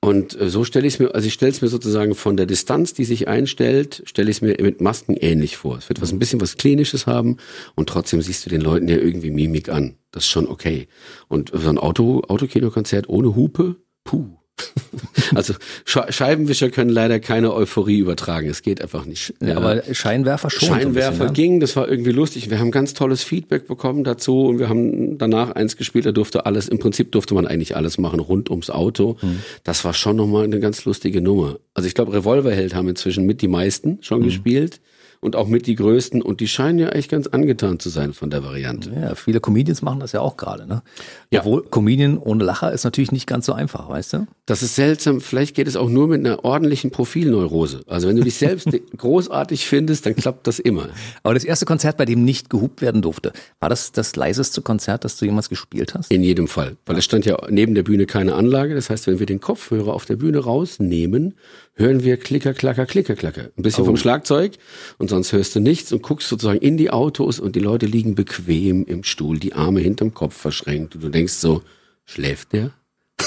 Und 0.00 0.40
äh, 0.40 0.48
so 0.48 0.64
stelle 0.64 0.86
ich 0.86 0.94
es 0.94 0.98
mir, 0.98 1.14
also 1.14 1.26
ich 1.26 1.34
stelle 1.34 1.52
es 1.52 1.60
mir 1.60 1.68
sozusagen 1.68 2.14
von 2.14 2.38
der 2.38 2.46
Distanz, 2.46 2.94
die 2.94 3.04
sich 3.04 3.28
einstellt, 3.28 4.02
stelle 4.06 4.30
ich 4.30 4.38
es 4.38 4.40
mir 4.40 4.56
mit 4.58 4.80
Masken 4.80 5.14
ähnlich 5.14 5.58
vor. 5.58 5.76
Es 5.76 5.90
wird 5.90 6.00
was 6.00 6.10
ein 6.10 6.18
bisschen 6.18 6.40
was 6.40 6.56
Klinisches 6.56 7.06
haben 7.06 7.36
und 7.74 7.90
trotzdem 7.90 8.22
siehst 8.22 8.46
du 8.46 8.48
den 8.48 8.62
Leuten 8.62 8.88
ja 8.88 8.96
irgendwie 8.96 9.30
Mimik 9.30 9.68
an. 9.68 9.96
Das 10.10 10.24
ist 10.24 10.30
schon 10.30 10.48
okay. 10.48 10.88
Und 11.28 11.52
so 11.52 11.68
ein 11.68 11.76
Auto, 11.76 12.22
Autokinokonzert 12.28 13.10
ohne 13.10 13.36
Hupe, 13.36 13.76
puh. 14.04 14.38
also 15.34 15.54
Sche- 15.86 16.10
Scheibenwischer 16.12 16.70
können 16.70 16.90
leider 16.90 17.18
keine 17.20 17.52
Euphorie 17.52 17.98
übertragen. 17.98 18.48
Es 18.48 18.62
geht 18.62 18.80
einfach 18.80 19.04
nicht. 19.04 19.34
Ja, 19.40 19.56
aber 19.56 19.82
Scheinwerfer 19.92 20.50
schon. 20.50 20.68
so 20.68 20.74
ein 20.74 20.80
Scheinwerfer 20.82 21.10
bisschen, 21.10 21.26
ne? 21.26 21.32
ging, 21.32 21.60
das 21.60 21.74
war 21.76 21.88
irgendwie 21.88 22.12
lustig. 22.12 22.50
Wir 22.50 22.58
haben 22.60 22.70
ganz 22.70 22.94
tolles 22.94 23.22
Feedback 23.24 23.66
bekommen 23.66 24.04
dazu 24.04 24.46
und 24.46 24.58
wir 24.58 24.68
haben 24.68 25.18
danach 25.18 25.50
eins 25.52 25.76
gespielt, 25.76 26.06
da 26.06 26.12
durfte 26.12 26.46
alles, 26.46 26.68
im 26.68 26.78
Prinzip 26.78 27.10
durfte 27.12 27.34
man 27.34 27.46
eigentlich 27.46 27.76
alles 27.76 27.98
machen 27.98 28.20
rund 28.20 28.50
ums 28.50 28.70
Auto. 28.70 29.16
Mhm. 29.22 29.40
Das 29.64 29.84
war 29.84 29.94
schon 29.94 30.16
nochmal 30.16 30.44
eine 30.44 30.60
ganz 30.60 30.84
lustige 30.84 31.20
Nummer. 31.20 31.58
Also 31.74 31.88
ich 31.88 31.94
glaube, 31.94 32.12
Revolverheld 32.12 32.74
haben 32.74 32.88
inzwischen 32.88 33.26
mit 33.26 33.42
die 33.42 33.48
meisten 33.48 33.98
schon 34.02 34.20
Mhm. 34.20 34.24
gespielt 34.24 34.80
und 35.24 35.36
auch 35.36 35.48
mit 35.48 35.66
die 35.66 35.74
größten 35.74 36.20
und 36.20 36.40
die 36.40 36.48
scheinen 36.48 36.78
ja 36.78 36.90
echt 36.90 37.10
ganz 37.10 37.26
angetan 37.26 37.80
zu 37.80 37.88
sein 37.88 38.12
von 38.12 38.28
der 38.28 38.44
Variante. 38.44 38.92
Ja, 38.94 39.14
viele 39.14 39.40
Comedians 39.40 39.80
machen 39.80 40.00
das 40.00 40.12
ja 40.12 40.20
auch 40.20 40.36
gerade, 40.36 40.66
ne? 40.66 40.82
Ja. 41.30 41.40
Obwohl 41.40 41.62
Comedian 41.62 42.18
ohne 42.18 42.44
Lacher 42.44 42.70
ist 42.72 42.84
natürlich 42.84 43.10
nicht 43.10 43.26
ganz 43.26 43.46
so 43.46 43.54
einfach, 43.54 43.88
weißt 43.88 44.12
du? 44.12 44.26
Das 44.44 44.62
ist 44.62 44.74
seltsam. 44.74 45.22
Vielleicht 45.22 45.56
geht 45.56 45.66
es 45.66 45.76
auch 45.76 45.88
nur 45.88 46.08
mit 46.08 46.20
einer 46.20 46.44
ordentlichen 46.44 46.90
Profilneurose. 46.90 47.80
Also 47.86 48.06
wenn 48.08 48.16
du 48.16 48.22
dich 48.22 48.34
selbst 48.34 48.68
großartig 48.96 49.66
findest, 49.66 50.04
dann 50.04 50.14
klappt 50.14 50.46
das 50.46 50.58
immer. 50.58 50.88
Aber 51.22 51.32
das 51.32 51.44
erste 51.44 51.64
Konzert, 51.64 51.96
bei 51.96 52.04
dem 52.04 52.24
nicht 52.24 52.50
gehupt 52.50 52.82
werden 52.82 53.00
durfte, 53.00 53.32
war 53.60 53.70
das 53.70 53.92
das 53.92 54.16
leiseste 54.16 54.60
Konzert, 54.60 55.04
das 55.04 55.16
du 55.16 55.24
jemals 55.24 55.48
gespielt 55.48 55.94
hast? 55.94 56.12
In 56.12 56.22
jedem 56.22 56.48
Fall. 56.48 56.76
Weil 56.84 56.98
es 56.98 57.04
stand 57.04 57.24
ja 57.24 57.38
neben 57.48 57.74
der 57.74 57.82
Bühne 57.82 58.04
keine 58.04 58.34
Anlage. 58.34 58.74
Das 58.74 58.90
heißt, 58.90 59.06
wenn 59.06 59.18
wir 59.18 59.26
den 59.26 59.40
Kopfhörer 59.40 59.94
auf 59.94 60.04
der 60.04 60.16
Bühne 60.16 60.40
rausnehmen, 60.40 61.34
hören 61.74 62.04
wir 62.04 62.16
Klicker, 62.16 62.54
Klacker, 62.54 62.86
Klicker, 62.86 63.14
Klacker. 63.14 63.50
Ein 63.56 63.62
bisschen 63.62 63.84
vom 63.84 63.96
Schlagzeug 63.96 64.52
und 64.98 65.10
sonst 65.10 65.32
hörst 65.32 65.54
du 65.54 65.60
nichts 65.60 65.92
und 65.92 66.02
guckst 66.02 66.28
sozusagen 66.28 66.60
in 66.60 66.76
die 66.76 66.90
Autos 66.90 67.40
und 67.40 67.56
die 67.56 67.60
Leute 67.60 67.86
liegen 67.86 68.14
bequem 68.14 68.84
im 68.84 69.04
Stuhl, 69.04 69.38
die 69.38 69.54
Arme 69.54 69.80
hinterm 69.80 70.14
Kopf 70.14 70.36
verschränkt. 70.36 70.94
Und 70.94 71.04
du 71.04 71.08
denkst 71.08 71.34
so, 71.34 71.62
schläft 72.04 72.52
der? 72.52 72.70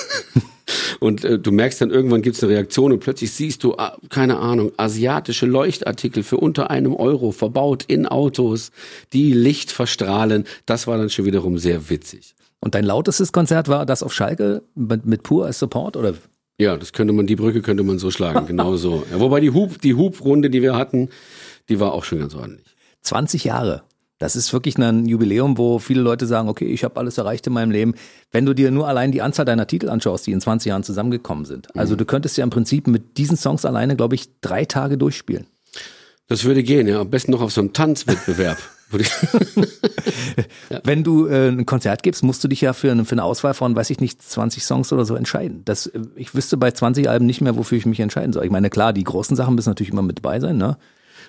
Und 1.00 1.24
äh, 1.24 1.38
du 1.38 1.52
merkst 1.52 1.82
dann 1.82 1.92
irgendwann 1.92 2.22
gibt's 2.22 2.44
eine 2.44 2.54
Reaktion 2.54 2.92
und 2.92 3.00
plötzlich 3.00 3.32
siehst 3.32 3.64
du, 3.64 3.76
ah, 3.78 3.98
keine 4.10 4.40
Ahnung, 4.40 4.72
asiatische 4.78 5.46
Leuchtartikel 5.46 6.24
für 6.24 6.38
unter 6.38 6.72
einem 6.72 6.96
Euro 6.96 7.32
verbaut 7.32 7.86
in 7.88 8.08
Autos, 8.08 8.72
die 9.14 9.32
Licht 9.32 9.72
verstrahlen. 9.72 10.46
Das 10.66 10.88
war 10.88 10.98
dann 10.98 11.10
schon 11.10 11.26
wiederum 11.26 11.58
sehr 11.60 11.90
witzig. 11.90 12.36
Und 12.60 12.74
dein 12.74 12.84
lautestes 12.84 13.32
Konzert 13.32 13.68
war 13.68 13.86
das 13.86 14.02
auf 14.02 14.14
Schalke 14.14 14.64
mit, 14.74 15.06
mit 15.06 15.24
Pur 15.24 15.46
als 15.46 15.60
Support 15.60 15.96
oder? 15.98 16.16
Ja, 16.60 16.76
das 16.76 16.92
könnte 16.92 17.14
man, 17.14 17.28
die 17.28 17.36
Brücke 17.36 17.62
könnte 17.62 17.84
man 17.84 18.00
so 18.00 18.12
schlagen, 18.12 18.46
genau 18.48 18.78
so. 18.78 19.06
Ja, 19.12 19.20
wobei 19.20 19.40
die 19.40 19.52
Hub, 19.52 19.82
die 19.82 19.94
Hubrunde, 19.94 20.50
die 20.50 20.62
wir 20.62 20.76
hatten, 20.76 21.10
die 21.70 21.80
war 21.80 21.94
auch 21.94 22.04
schon 22.04 22.20
ganz 22.20 22.34
ordentlich. 22.34 22.76
20 23.02 23.44
Jahre. 23.44 23.84
Das 24.20 24.36
ist 24.36 24.52
wirklich 24.52 24.78
ein 24.80 25.06
Jubiläum, 25.06 25.60
wo 25.60 25.78
viele 25.78 26.02
Leute 26.02 26.26
sagen, 26.26 26.50
okay, 26.50 26.66
ich 26.66 26.84
habe 26.84 27.00
alles 27.00 27.20
erreicht 27.20 27.46
in 27.46 27.54
meinem 27.54 27.70
Leben. 27.70 27.94
Wenn 28.32 28.48
du 28.48 28.56
dir 28.56 28.72
nur 28.72 28.88
allein 28.88 29.12
die 29.12 29.22
Anzahl 29.22 29.46
deiner 29.46 29.68
Titel 29.68 29.90
anschaust, 29.90 30.26
die 30.26 30.32
in 30.32 30.42
20 30.42 30.70
Jahren 30.70 30.82
zusammengekommen 30.82 31.46
sind. 31.46 31.76
Also 31.76 31.96
du 31.96 32.04
könntest 32.04 32.36
ja 32.36 32.44
im 32.44 32.50
Prinzip 32.50 32.88
mit 32.88 33.20
diesen 33.20 33.38
Songs 33.38 33.64
alleine, 33.64 33.96
glaube 33.96 34.16
ich, 34.16 34.30
drei 34.42 34.66
Tage 34.66 34.98
durchspielen. 34.98 35.46
Das 36.28 36.46
würde 36.46 36.64
gehen, 36.64 36.88
ja. 36.88 37.02
Am 37.02 37.12
besten 37.12 37.32
noch 37.32 37.42
auf 37.42 37.52
so 37.52 37.62
einem 37.62 37.74
Tanzwettbewerb. 37.74 38.58
Wenn 40.84 41.04
du 41.04 41.28
äh, 41.28 41.50
ein 41.50 41.66
Konzert 41.66 42.04
gibst, 42.04 42.24
musst 42.24 42.44
du 42.44 42.48
dich 42.48 42.62
ja 42.62 42.74
für 42.74 42.92
eine, 42.92 43.04
für 43.06 43.14
eine 43.14 43.24
Auswahl 43.24 43.54
von, 43.54 43.76
weiß 43.76 43.90
ich 43.90 44.00
nicht, 44.00 44.22
20 44.22 44.64
Songs 44.64 44.94
oder 44.94 45.04
so 45.04 45.16
entscheiden. 45.16 45.64
Das, 45.66 45.88
äh, 45.88 46.02
ich 46.16 46.34
wüsste 46.34 46.58
bei 46.58 46.72
20 46.72 47.10
Alben 47.10 47.26
nicht 47.26 47.42
mehr, 47.42 47.58
wofür 47.58 47.78
ich 47.78 47.86
mich 47.86 48.00
entscheiden 48.00 48.32
soll. 48.34 48.46
Ich 48.46 48.52
meine, 48.52 48.70
klar, 48.70 48.94
die 48.94 49.04
großen 49.04 49.36
Sachen 49.36 49.56
müssen 49.56 49.70
natürlich 49.70 49.92
immer 49.92 50.02
mit 50.02 50.20
dabei 50.20 50.40
sein, 50.40 50.58
ne? 50.58 50.78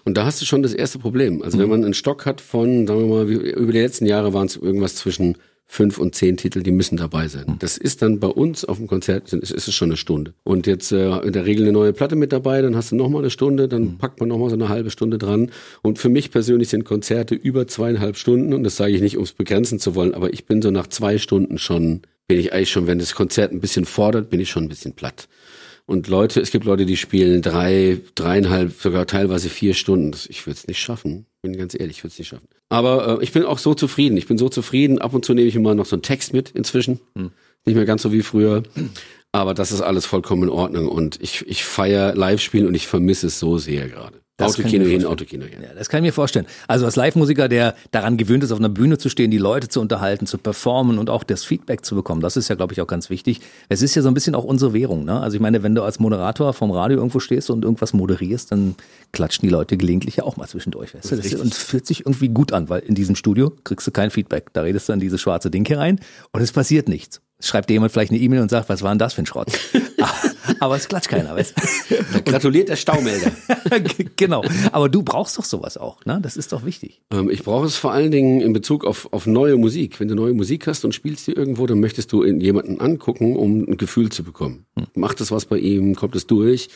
Und 0.04 0.16
da 0.16 0.24
hast 0.24 0.40
du 0.40 0.46
schon 0.46 0.62
das 0.62 0.72
erste 0.72 0.98
Problem. 0.98 1.42
Also 1.42 1.58
wenn 1.58 1.68
man 1.68 1.84
einen 1.84 1.94
Stock 1.94 2.24
hat 2.24 2.40
von, 2.40 2.86
sagen 2.86 3.00
wir 3.00 3.24
mal, 3.24 3.28
über 3.28 3.72
die 3.72 3.80
letzten 3.80 4.06
Jahre 4.06 4.32
waren 4.32 4.46
es 4.46 4.56
irgendwas 4.56 4.94
zwischen 4.94 5.36
fünf 5.70 5.98
und 5.98 6.14
zehn 6.14 6.38
Titel, 6.38 6.62
die 6.62 6.70
müssen 6.70 6.96
dabei 6.96 7.28
sein. 7.28 7.56
Das 7.58 7.76
ist 7.76 8.00
dann 8.00 8.18
bei 8.18 8.26
uns 8.26 8.64
auf 8.64 8.78
dem 8.78 8.86
Konzert, 8.86 9.32
ist 9.32 9.52
ist 9.52 9.68
es 9.68 9.74
schon 9.74 9.90
eine 9.90 9.98
Stunde. 9.98 10.32
Und 10.42 10.66
jetzt 10.66 10.90
äh, 10.92 11.18
in 11.18 11.32
der 11.34 11.44
Regel 11.44 11.64
eine 11.64 11.72
neue 11.72 11.92
Platte 11.92 12.16
mit 12.16 12.32
dabei, 12.32 12.62
dann 12.62 12.74
hast 12.74 12.90
du 12.90 12.96
nochmal 12.96 13.20
eine 13.20 13.30
Stunde, 13.30 13.68
dann 13.68 13.98
packt 13.98 14.18
man 14.18 14.30
nochmal 14.30 14.48
so 14.48 14.56
eine 14.56 14.70
halbe 14.70 14.90
Stunde 14.90 15.18
dran. 15.18 15.50
Und 15.82 15.98
für 15.98 16.08
mich 16.08 16.30
persönlich 16.30 16.70
sind 16.70 16.84
Konzerte 16.84 17.34
über 17.34 17.68
zweieinhalb 17.68 18.16
Stunden, 18.16 18.54
und 18.54 18.64
das 18.64 18.76
sage 18.76 18.92
ich 18.92 19.02
nicht, 19.02 19.18
um 19.18 19.24
es 19.24 19.32
begrenzen 19.32 19.78
zu 19.78 19.94
wollen, 19.94 20.14
aber 20.14 20.32
ich 20.32 20.46
bin 20.46 20.62
so 20.62 20.70
nach 20.70 20.86
zwei 20.86 21.18
Stunden 21.18 21.58
schon, 21.58 22.00
bin 22.26 22.40
ich 22.40 22.54
eigentlich 22.54 22.70
schon, 22.70 22.86
wenn 22.86 22.98
das 22.98 23.14
Konzert 23.14 23.52
ein 23.52 23.60
bisschen 23.60 23.84
fordert, 23.84 24.30
bin 24.30 24.40
ich 24.40 24.48
schon 24.48 24.64
ein 24.64 24.68
bisschen 24.68 24.94
platt. 24.94 25.28
Und 25.88 26.06
Leute, 26.06 26.38
es 26.42 26.50
gibt 26.50 26.66
Leute, 26.66 26.84
die 26.84 26.98
spielen 26.98 27.40
drei, 27.40 28.00
dreieinhalb, 28.14 28.74
sogar 28.78 29.06
teilweise 29.06 29.48
vier 29.48 29.72
Stunden. 29.72 30.14
Ich 30.28 30.46
würde 30.46 30.58
es 30.58 30.68
nicht 30.68 30.80
schaffen. 30.80 31.24
Bin 31.40 31.56
ganz 31.56 31.72
ehrlich, 31.72 31.96
ich 31.96 32.04
würde 32.04 32.12
es 32.12 32.18
nicht 32.18 32.28
schaffen. 32.28 32.46
Aber 32.68 33.20
äh, 33.20 33.24
ich 33.24 33.32
bin 33.32 33.42
auch 33.44 33.56
so 33.56 33.72
zufrieden. 33.72 34.18
Ich 34.18 34.26
bin 34.26 34.36
so 34.36 34.50
zufrieden. 34.50 34.98
Ab 34.98 35.14
und 35.14 35.24
zu 35.24 35.32
nehme 35.32 35.48
ich 35.48 35.56
immer 35.56 35.74
noch 35.74 35.86
so 35.86 35.96
einen 35.96 36.02
Text 36.02 36.34
mit 36.34 36.50
inzwischen. 36.50 37.00
Nicht 37.64 37.74
mehr 37.74 37.86
ganz 37.86 38.02
so 38.02 38.12
wie 38.12 38.20
früher. 38.20 38.64
Aber 39.32 39.54
das 39.54 39.72
ist 39.72 39.80
alles 39.80 40.04
vollkommen 40.04 40.42
in 40.42 40.48
Ordnung. 40.50 40.88
Und 40.88 41.22
ich, 41.22 41.46
ich 41.48 41.64
feiere 41.64 42.14
Live-Spielen 42.14 42.66
und 42.66 42.74
ich 42.74 42.86
vermisse 42.86 43.28
es 43.28 43.38
so 43.38 43.56
sehr 43.56 43.88
gerade. 43.88 44.20
Das 44.38 44.54
Autokino 44.54 44.84
hin. 44.84 45.04
Autokino 45.04 45.46
her. 45.46 45.58
Ja, 45.60 45.74
das 45.76 45.88
kann 45.88 45.98
ich 45.98 46.10
mir 46.10 46.12
vorstellen. 46.12 46.46
Also 46.68 46.86
als 46.86 46.94
Live-Musiker, 46.94 47.48
der 47.48 47.74
daran 47.90 48.16
gewöhnt 48.16 48.44
ist, 48.44 48.52
auf 48.52 48.60
einer 48.60 48.68
Bühne 48.68 48.96
zu 48.96 49.08
stehen, 49.08 49.32
die 49.32 49.38
Leute 49.38 49.66
zu 49.66 49.80
unterhalten, 49.80 50.26
zu 50.26 50.38
performen 50.38 50.98
und 50.98 51.10
auch 51.10 51.24
das 51.24 51.42
Feedback 51.42 51.84
zu 51.84 51.96
bekommen, 51.96 52.20
das 52.20 52.36
ist 52.36 52.46
ja, 52.46 52.54
glaube 52.54 52.72
ich, 52.72 52.80
auch 52.80 52.86
ganz 52.86 53.10
wichtig. 53.10 53.40
Es 53.68 53.82
ist 53.82 53.96
ja 53.96 54.02
so 54.02 54.06
ein 54.06 54.14
bisschen 54.14 54.36
auch 54.36 54.44
unsere 54.44 54.72
Währung. 54.72 55.04
Ne? 55.04 55.18
Also 55.18 55.34
ich 55.34 55.40
meine, 55.40 55.64
wenn 55.64 55.74
du 55.74 55.82
als 55.82 55.98
Moderator 55.98 56.52
vom 56.52 56.70
Radio 56.70 56.98
irgendwo 56.98 57.18
stehst 57.18 57.50
und 57.50 57.64
irgendwas 57.64 57.92
moderierst, 57.92 58.52
dann 58.52 58.76
klatschen 59.10 59.44
die 59.44 59.52
Leute 59.52 59.76
gelegentlich 59.76 60.16
ja 60.16 60.24
auch 60.24 60.36
mal 60.36 60.46
zwischendurch. 60.46 60.94
Weißt 60.94 61.10
du? 61.10 61.16
Das 61.16 61.34
und 61.34 61.52
es 61.52 61.58
fühlt 61.58 61.88
sich 61.88 62.06
irgendwie 62.06 62.28
gut 62.28 62.52
an, 62.52 62.68
weil 62.68 62.82
in 62.82 62.94
diesem 62.94 63.16
Studio 63.16 63.52
kriegst 63.64 63.88
du 63.88 63.90
kein 63.90 64.12
Feedback. 64.12 64.52
Da 64.52 64.62
redest 64.62 64.88
du 64.88 64.92
an 64.92 65.00
dieses 65.00 65.20
schwarze 65.20 65.50
Ding 65.50 65.66
hier 65.66 65.78
rein 65.78 65.98
und 66.30 66.42
es 66.42 66.52
passiert 66.52 66.88
nichts. 66.88 67.20
Schreibt 67.40 67.70
dir 67.70 67.74
jemand 67.74 67.90
vielleicht 67.90 68.12
eine 68.12 68.20
E-Mail 68.20 68.42
und 68.42 68.50
sagt, 68.50 68.68
was 68.68 68.82
war 68.82 68.90
denn 68.92 69.00
das 69.00 69.14
für 69.14 69.22
ein 69.22 69.26
Schrott? 69.26 69.48
Aber 70.60 70.76
es 70.76 70.88
klatscht 70.88 71.08
keiner, 71.08 71.34
weißt 71.34 71.54
du? 71.56 72.22
Gratuliert 72.24 72.68
der 72.68 72.76
Staumelder. 72.76 73.32
genau. 74.16 74.42
Aber 74.72 74.88
du 74.88 75.02
brauchst 75.02 75.38
doch 75.38 75.44
sowas 75.44 75.76
auch, 75.76 76.04
ne? 76.04 76.18
Das 76.22 76.36
ist 76.36 76.52
doch 76.52 76.64
wichtig. 76.64 77.00
Ähm, 77.12 77.30
ich 77.30 77.44
brauche 77.44 77.66
es 77.66 77.76
vor 77.76 77.92
allen 77.92 78.10
Dingen 78.10 78.40
in 78.40 78.52
Bezug 78.52 78.84
auf, 78.84 79.12
auf 79.12 79.26
neue 79.26 79.56
Musik. 79.56 80.00
Wenn 80.00 80.08
du 80.08 80.14
neue 80.14 80.34
Musik 80.34 80.66
hast 80.66 80.84
und 80.84 80.94
spielst 80.94 81.26
die 81.26 81.32
irgendwo, 81.32 81.66
dann 81.66 81.80
möchtest 81.80 82.12
du 82.12 82.24
jemanden 82.24 82.80
angucken, 82.80 83.36
um 83.36 83.68
ein 83.68 83.76
Gefühl 83.76 84.10
zu 84.10 84.22
bekommen. 84.22 84.66
Macht 84.94 85.20
es 85.20 85.30
was 85.30 85.46
bei 85.46 85.58
ihm, 85.58 85.94
kommt 85.94 86.16
es 86.16 86.26
durch 86.26 86.68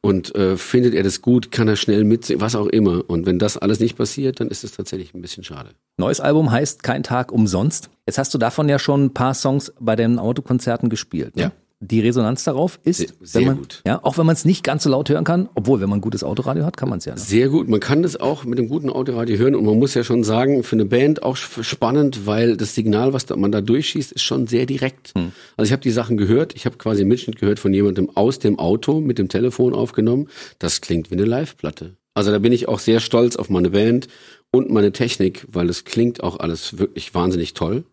und 0.00 0.34
äh, 0.34 0.56
findet 0.56 0.94
er 0.94 1.02
das 1.02 1.22
gut, 1.22 1.50
kann 1.50 1.68
er 1.68 1.76
schnell 1.76 2.04
mitsingen, 2.04 2.40
was 2.40 2.54
auch 2.54 2.66
immer. 2.66 3.08
Und 3.08 3.26
wenn 3.26 3.38
das 3.38 3.56
alles 3.56 3.80
nicht 3.80 3.96
passiert, 3.96 4.40
dann 4.40 4.48
ist 4.48 4.64
es 4.64 4.72
tatsächlich 4.72 5.14
ein 5.14 5.22
bisschen 5.22 5.44
schade. 5.44 5.70
Neues 5.96 6.20
Album 6.20 6.50
heißt 6.50 6.82
Kein 6.82 7.02
Tag 7.02 7.32
umsonst. 7.32 7.90
Jetzt 8.06 8.18
hast 8.18 8.32
du 8.34 8.38
davon 8.38 8.68
ja 8.68 8.78
schon 8.78 9.04
ein 9.04 9.14
paar 9.14 9.34
Songs 9.34 9.72
bei 9.78 9.96
den 9.96 10.18
Autokonzerten 10.18 10.88
gespielt. 10.88 11.36
Ne? 11.36 11.42
Ja. 11.42 11.52
Die 11.82 12.00
Resonanz 12.00 12.44
darauf 12.44 12.78
ist, 12.84 13.14
Sehr- 13.22 13.46
man, 13.46 13.56
gut. 13.56 13.80
Ja, 13.86 14.04
auch 14.04 14.18
wenn 14.18 14.26
man 14.26 14.34
es 14.34 14.44
nicht 14.44 14.62
ganz 14.64 14.82
so 14.82 14.90
laut 14.90 15.08
hören 15.08 15.24
kann, 15.24 15.48
obwohl, 15.54 15.80
wenn 15.80 15.88
man 15.88 16.00
ein 16.00 16.02
gutes 16.02 16.22
Autoradio 16.22 16.66
hat, 16.66 16.76
kann 16.76 16.90
man 16.90 16.98
es 16.98 17.06
ja. 17.06 17.14
Ne? 17.14 17.18
Sehr 17.18 17.48
gut. 17.48 17.68
Man 17.68 17.80
kann 17.80 18.02
das 18.02 18.20
auch 18.20 18.44
mit 18.44 18.58
dem 18.58 18.68
guten 18.68 18.90
Autoradio 18.90 19.38
hören 19.38 19.54
und 19.54 19.64
man 19.64 19.78
muss 19.78 19.94
ja 19.94 20.04
schon 20.04 20.22
sagen, 20.22 20.62
für 20.62 20.76
eine 20.76 20.84
Band 20.84 21.22
auch 21.22 21.36
spannend, 21.36 22.26
weil 22.26 22.58
das 22.58 22.74
Signal, 22.74 23.14
was 23.14 23.24
da, 23.24 23.34
man 23.36 23.50
da 23.50 23.62
durchschießt, 23.62 24.12
ist 24.12 24.22
schon 24.22 24.46
sehr 24.46 24.66
direkt. 24.66 25.14
Also 25.56 25.68
ich 25.68 25.72
habe 25.72 25.80
die 25.80 25.90
Sachen 25.90 26.18
gehört, 26.18 26.54
ich 26.54 26.66
habe 26.66 26.76
quasi 26.76 27.00
einen 27.00 27.08
Mitschnitt 27.08 27.36
gehört 27.40 27.58
von 27.58 27.72
jemandem 27.72 28.10
aus 28.14 28.38
dem 28.38 28.58
Auto 28.58 29.00
mit 29.00 29.18
dem 29.18 29.30
Telefon 29.30 29.72
aufgenommen. 29.72 30.28
Das 30.58 30.82
klingt 30.82 31.10
wie 31.10 31.14
eine 31.14 31.24
Live-Platte. 31.24 31.96
Also 32.12 32.30
da 32.30 32.38
bin 32.40 32.52
ich 32.52 32.68
auch 32.68 32.78
sehr 32.80 33.00
stolz 33.00 33.36
auf 33.36 33.48
meine 33.48 33.70
Band 33.70 34.08
und 34.50 34.68
meine 34.70 34.92
Technik, 34.92 35.46
weil 35.50 35.70
es 35.70 35.84
klingt 35.84 36.22
auch 36.22 36.40
alles 36.40 36.76
wirklich 36.76 37.14
wahnsinnig 37.14 37.54
toll. 37.54 37.84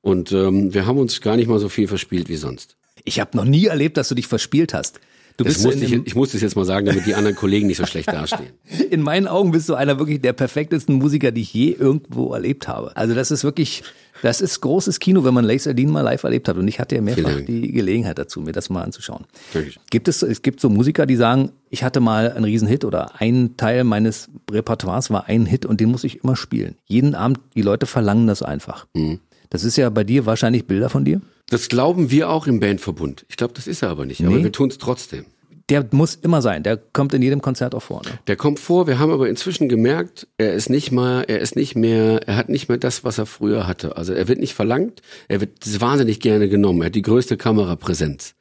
Und 0.00 0.32
ähm, 0.32 0.74
wir 0.74 0.86
haben 0.86 0.98
uns 0.98 1.20
gar 1.20 1.36
nicht 1.36 1.46
mal 1.46 1.60
so 1.60 1.68
viel 1.68 1.86
verspielt 1.86 2.28
wie 2.28 2.36
sonst. 2.36 2.76
Ich 3.04 3.20
habe 3.20 3.36
noch 3.36 3.44
nie 3.44 3.66
erlebt, 3.66 3.96
dass 3.96 4.08
du 4.08 4.14
dich 4.14 4.26
verspielt 4.26 4.74
hast. 4.74 5.00
Du 5.36 5.44
Das 5.44 5.54
bist 5.54 5.64
musste 5.64 5.84
in, 5.84 6.02
ich, 6.02 6.06
ich 6.08 6.14
musste 6.14 6.36
es 6.36 6.42
jetzt 6.42 6.56
mal 6.56 6.64
sagen, 6.64 6.86
damit 6.86 7.06
die 7.06 7.14
anderen 7.14 7.36
Kollegen 7.36 7.66
nicht 7.66 7.78
so 7.78 7.86
schlecht 7.86 8.08
dastehen. 8.08 8.50
in 8.90 9.00
meinen 9.00 9.26
Augen 9.26 9.50
bist 9.50 9.68
du 9.68 9.74
einer 9.74 9.98
wirklich 9.98 10.20
der 10.20 10.34
perfektesten 10.34 10.96
Musiker, 10.96 11.30
die 11.30 11.40
ich 11.40 11.54
je 11.54 11.70
irgendwo 11.70 12.34
erlebt 12.34 12.68
habe. 12.68 12.94
Also 12.96 13.14
das 13.14 13.30
ist 13.30 13.42
wirklich, 13.42 13.82
das 14.20 14.42
ist 14.42 14.60
großes 14.60 15.00
Kino, 15.00 15.24
wenn 15.24 15.32
man 15.32 15.44
Laser 15.44 15.72
Dean 15.72 15.90
mal 15.90 16.02
live 16.02 16.22
erlebt 16.22 16.48
hat. 16.48 16.56
Und 16.56 16.68
ich 16.68 16.78
hatte 16.78 16.96
ja 16.96 17.00
mehrfach 17.00 17.40
die 17.40 17.72
Gelegenheit 17.72 18.18
dazu, 18.18 18.40
mir 18.40 18.52
das 18.52 18.68
mal 18.68 18.82
anzuschauen. 18.82 19.24
Dankeschön. 19.54 19.82
Gibt 19.90 20.08
es, 20.08 20.22
es 20.22 20.42
gibt 20.42 20.60
so 20.60 20.68
Musiker, 20.68 21.06
die 21.06 21.16
sagen, 21.16 21.52
ich 21.70 21.82
hatte 21.82 22.00
mal 22.00 22.30
einen 22.30 22.44
Riesenhit 22.44 22.84
oder 22.84 23.18
ein 23.20 23.56
Teil 23.56 23.84
meines 23.84 24.28
Repertoires 24.50 25.10
war 25.10 25.28
ein 25.28 25.46
Hit 25.46 25.64
und 25.64 25.80
den 25.80 25.90
muss 25.90 26.04
ich 26.04 26.22
immer 26.22 26.36
spielen. 26.36 26.76
Jeden 26.84 27.14
Abend, 27.14 27.40
die 27.54 27.62
Leute 27.62 27.86
verlangen 27.86 28.26
das 28.26 28.42
einfach. 28.42 28.86
Mhm. 28.94 29.20
Das 29.52 29.64
ist 29.64 29.76
ja 29.76 29.90
bei 29.90 30.02
dir 30.02 30.24
wahrscheinlich 30.24 30.66
Bilder 30.66 30.88
von 30.88 31.04
dir. 31.04 31.20
Das 31.50 31.68
glauben 31.68 32.10
wir 32.10 32.30
auch 32.30 32.46
im 32.46 32.58
Bandverbund. 32.58 33.26
Ich 33.28 33.36
glaube, 33.36 33.52
das 33.52 33.66
ist 33.66 33.82
er 33.82 33.90
aber 33.90 34.06
nicht. 34.06 34.24
Aber 34.24 34.36
Nee. 34.36 34.44
wir 34.44 34.52
tun 34.52 34.70
es 34.70 34.78
trotzdem. 34.78 35.26
Der 35.68 35.86
muss 35.90 36.14
immer 36.14 36.40
sein. 36.40 36.62
Der 36.62 36.78
kommt 36.78 37.12
in 37.12 37.20
jedem 37.20 37.42
Konzert 37.42 37.74
auch 37.74 37.82
vor. 37.82 38.00
Ne? 38.04 38.12
Der 38.28 38.36
kommt 38.36 38.58
vor. 38.58 38.86
Wir 38.86 38.98
haben 38.98 39.12
aber 39.12 39.28
inzwischen 39.28 39.68
gemerkt, 39.68 40.26
er 40.38 40.54
ist 40.54 40.70
nicht 40.70 40.90
mal, 40.90 41.24
er 41.28 41.40
ist 41.40 41.54
nicht 41.54 41.76
mehr, 41.76 42.20
er 42.26 42.36
hat 42.36 42.48
nicht 42.48 42.70
mehr 42.70 42.78
das, 42.78 43.04
was 43.04 43.18
er 43.18 43.26
früher 43.26 43.66
hatte. 43.66 43.96
Also 43.98 44.14
er 44.14 44.26
wird 44.26 44.40
nicht 44.40 44.54
verlangt. 44.54 45.02
Er 45.28 45.40
wird 45.42 45.80
wahnsinnig 45.82 46.20
gerne 46.20 46.48
genommen. 46.48 46.80
Er 46.80 46.86
hat 46.86 46.94
die 46.94 47.02
größte 47.02 47.36
Kamerapräsenz. 47.36 48.34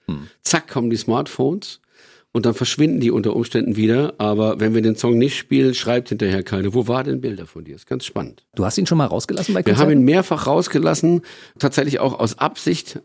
Zack 0.44 0.70
kommen 0.70 0.90
die 0.90 0.96
Smartphones. 0.98 1.82
Und 2.34 2.46
dann 2.46 2.54
verschwinden 2.54 3.02
die 3.02 3.12
unter 3.12 3.36
Umständen 3.36 3.76
wieder. 3.76 4.14
Aber 4.18 4.60
wenn 4.60 4.74
wir 4.74 4.82
den 4.82 4.96
Song 4.96 5.18
nicht 5.18 5.38
spielen, 5.38 5.74
schreibt 5.74 6.10
hinterher 6.10 6.44
keine. 6.44 6.74
Wo 6.74 6.88
war 6.88 7.04
denn 7.04 7.20
Bilder 7.20 7.46
von 7.46 7.66
dir? 7.66 7.76
Ist 7.76 7.88
ganz 7.88 8.06
spannend. 8.06 8.46
Du 8.56 8.64
hast 8.64 8.78
ihn 8.78 8.88
schon 8.88 8.98
mal 8.98 9.06
rausgelassen 9.06 9.54
bei 9.54 9.60
Wir 9.60 9.74
Konzerten? 9.74 9.92
haben 9.92 10.00
ihn 10.00 10.06
mehrfach 10.06 10.48
rausgelassen, 10.48 11.22
tatsächlich 11.60 12.00
auch 12.00 12.18
aus 12.18 12.38
Absicht, 12.40 13.00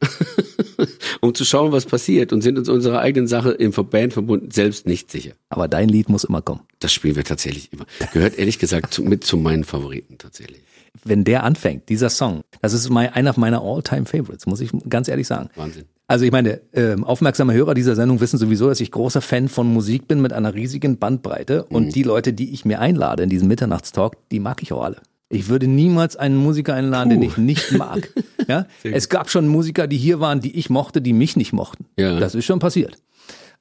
um 1.20 1.34
zu 1.34 1.44
schauen, 1.44 1.72
was 1.72 1.86
passiert 1.86 2.32
und 2.32 2.42
sind 2.42 2.56
uns 2.56 2.68
unserer 2.68 3.00
eigenen 3.00 3.26
Sache 3.26 3.50
im 3.50 3.72
Bandverbund 3.72 4.52
selbst 4.52 4.86
nicht 4.86 5.10
sicher. 5.10 5.32
Aber 5.48 5.66
dein 5.66 5.88
Lied 5.88 6.08
muss 6.08 6.22
immer 6.24 6.42
kommen. 6.42 6.60
Das 6.78 6.92
spielen 6.92 7.16
wir 7.16 7.24
tatsächlich 7.24 7.72
immer. 7.72 7.86
Gehört 8.12 8.38
ehrlich 8.38 8.58
gesagt 8.60 8.94
zu, 8.94 9.02
mit 9.02 9.24
zu 9.24 9.36
meinen 9.36 9.64
Favoriten 9.64 10.18
tatsächlich. 10.18 10.60
Wenn 11.04 11.24
der 11.24 11.44
anfängt, 11.44 11.88
dieser 11.88 12.10
Song, 12.10 12.42
das 12.62 12.72
ist 12.72 12.88
mein, 12.90 13.12
einer 13.12 13.34
meiner 13.36 13.62
All-Time-Favorites, 13.62 14.46
muss 14.46 14.60
ich 14.60 14.70
ganz 14.88 15.08
ehrlich 15.08 15.26
sagen. 15.26 15.50
Wahnsinn. 15.56 15.84
Also 16.08 16.24
ich 16.24 16.30
meine, 16.30 16.60
ähm, 16.72 17.02
aufmerksame 17.02 17.52
Hörer 17.52 17.74
dieser 17.74 17.96
Sendung 17.96 18.20
wissen 18.20 18.38
sowieso, 18.38 18.68
dass 18.68 18.80
ich 18.80 18.92
großer 18.92 19.20
Fan 19.20 19.48
von 19.48 19.72
Musik 19.72 20.06
bin 20.06 20.22
mit 20.22 20.32
einer 20.32 20.54
riesigen 20.54 20.98
Bandbreite. 20.98 21.64
Und 21.64 21.96
die 21.96 22.04
Leute, 22.04 22.32
die 22.32 22.52
ich 22.52 22.64
mir 22.64 22.80
einlade 22.80 23.24
in 23.24 23.28
diesen 23.28 23.48
Mitternachtstalk, 23.48 24.16
die 24.30 24.38
mag 24.38 24.62
ich 24.62 24.72
auch 24.72 24.84
alle. 24.84 24.98
Ich 25.28 25.48
würde 25.48 25.66
niemals 25.66 26.14
einen 26.14 26.36
Musiker 26.36 26.74
einladen, 26.74 27.10
den 27.10 27.22
ich 27.22 27.36
nicht 27.36 27.72
mag. 27.72 28.08
Ja? 28.48 28.66
Es 28.84 29.08
gab 29.08 29.28
schon 29.28 29.48
Musiker, 29.48 29.88
die 29.88 29.96
hier 29.96 30.20
waren, 30.20 30.40
die 30.40 30.56
ich 30.56 30.70
mochte, 30.70 31.02
die 31.02 31.12
mich 31.12 31.34
nicht 31.34 31.52
mochten. 31.52 31.86
Ja. 31.98 32.20
Das 32.20 32.36
ist 32.36 32.44
schon 32.44 32.60
passiert. 32.60 32.96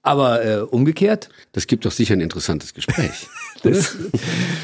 Aber 0.05 0.45
äh, 0.45 0.57
umgekehrt, 0.59 1.29
Das 1.53 1.65
gibt 1.65 1.83
doch 1.83 1.91
sicher 1.91 2.13
ein 2.13 2.21
interessantes 2.21 2.75
Gespräch. 2.75 3.27
das 3.63 3.97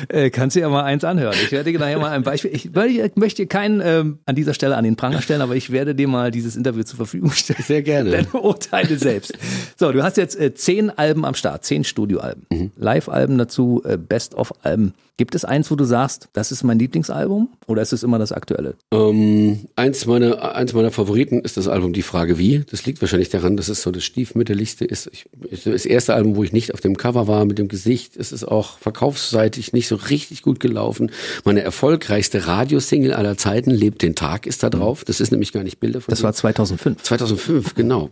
äh, 0.09 0.29
kannst 0.29 0.55
du 0.55 0.59
ja 0.59 0.69
mal 0.69 0.83
eins 0.83 1.03
anhören. 1.03 1.35
Ich 1.43 1.51
werde 1.51 1.71
dir 1.71 1.79
nachher 1.79 1.97
mal 1.97 2.11
ein 2.11 2.21
Beispiel. 2.21 2.51
Ich, 2.53 2.69
ich 2.75 3.15
möchte 3.15 3.47
keinen 3.47 3.81
ähm, 3.83 4.19
an 4.27 4.35
dieser 4.35 4.53
Stelle 4.53 4.77
an 4.77 4.83
den 4.83 4.95
Pranger 4.97 5.21
stellen, 5.23 5.41
aber 5.41 5.55
ich 5.55 5.71
werde 5.71 5.95
dir 5.95 6.07
mal 6.07 6.29
dieses 6.29 6.55
Interview 6.55 6.83
zur 6.83 6.97
Verfügung 6.97 7.31
stellen. 7.31 7.63
Sehr 7.65 7.81
gerne. 7.81 8.11
Deine 8.31 8.31
Urteile 8.33 8.97
selbst. 8.99 9.33
So, 9.77 9.91
du 9.91 10.03
hast 10.03 10.17
jetzt 10.17 10.39
äh, 10.39 10.53
zehn 10.53 10.91
Alben 10.91 11.25
am 11.25 11.33
Start, 11.33 11.65
zehn 11.65 11.83
Studioalben, 11.83 12.45
Mhm. 12.51 12.71
Live-Alben 12.77 13.39
dazu, 13.39 13.81
äh, 13.83 13.97
Best-of-Alben. 13.97 14.93
Gibt 15.21 15.35
es 15.35 15.45
eins, 15.45 15.69
wo 15.69 15.75
du 15.75 15.83
sagst, 15.85 16.29
das 16.33 16.51
ist 16.51 16.63
mein 16.63 16.79
Lieblingsalbum 16.79 17.49
oder 17.67 17.83
ist 17.83 17.93
es 17.93 18.01
immer 18.01 18.17
das 18.17 18.31
aktuelle? 18.31 18.73
Ähm, 18.91 19.67
eins, 19.75 20.07
meiner, 20.07 20.55
eins 20.55 20.73
meiner 20.73 20.89
Favoriten 20.89 21.41
ist 21.41 21.57
das 21.57 21.67
Album 21.67 21.93
Die 21.93 22.01
Frage 22.01 22.39
Wie. 22.39 22.63
Das 22.71 22.87
liegt 22.87 23.01
wahrscheinlich 23.01 23.29
daran, 23.29 23.55
dass 23.55 23.67
es 23.69 23.83
so 23.83 23.91
das 23.91 24.03
stiefmütterlichste 24.03 24.83
ist. 24.83 25.11
Ich, 25.13 25.27
das 25.63 25.85
erste 25.85 26.15
Album, 26.15 26.35
wo 26.37 26.43
ich 26.43 26.53
nicht 26.53 26.73
auf 26.73 26.81
dem 26.81 26.97
Cover 26.97 27.27
war 27.27 27.45
mit 27.45 27.59
dem 27.59 27.67
Gesicht. 27.67 28.17
Es 28.17 28.31
ist 28.31 28.45
auch 28.45 28.79
verkaufsseitig 28.79 29.73
nicht 29.73 29.87
so 29.87 29.95
richtig 29.95 30.41
gut 30.41 30.59
gelaufen. 30.59 31.11
Meine 31.45 31.61
erfolgreichste 31.61 32.47
Radiosingle 32.47 33.15
aller 33.15 33.37
Zeiten, 33.37 33.69
Lebt 33.69 34.01
den 34.01 34.15
Tag, 34.15 34.47
ist 34.47 34.63
da 34.63 34.71
drauf. 34.71 35.05
Das 35.05 35.19
ist 35.19 35.29
nämlich 35.29 35.53
gar 35.53 35.61
nicht 35.63 35.79
Bilder 35.79 36.01
von 36.01 36.11
Das 36.11 36.21
mir. 36.21 36.23
war 36.23 36.33
2005. 36.33 37.03
2005, 37.03 37.75
genau. 37.75 38.09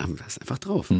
Mann, 0.00 0.16
da 0.16 0.26
ist 0.26 0.40
einfach 0.40 0.58
drauf. 0.58 0.90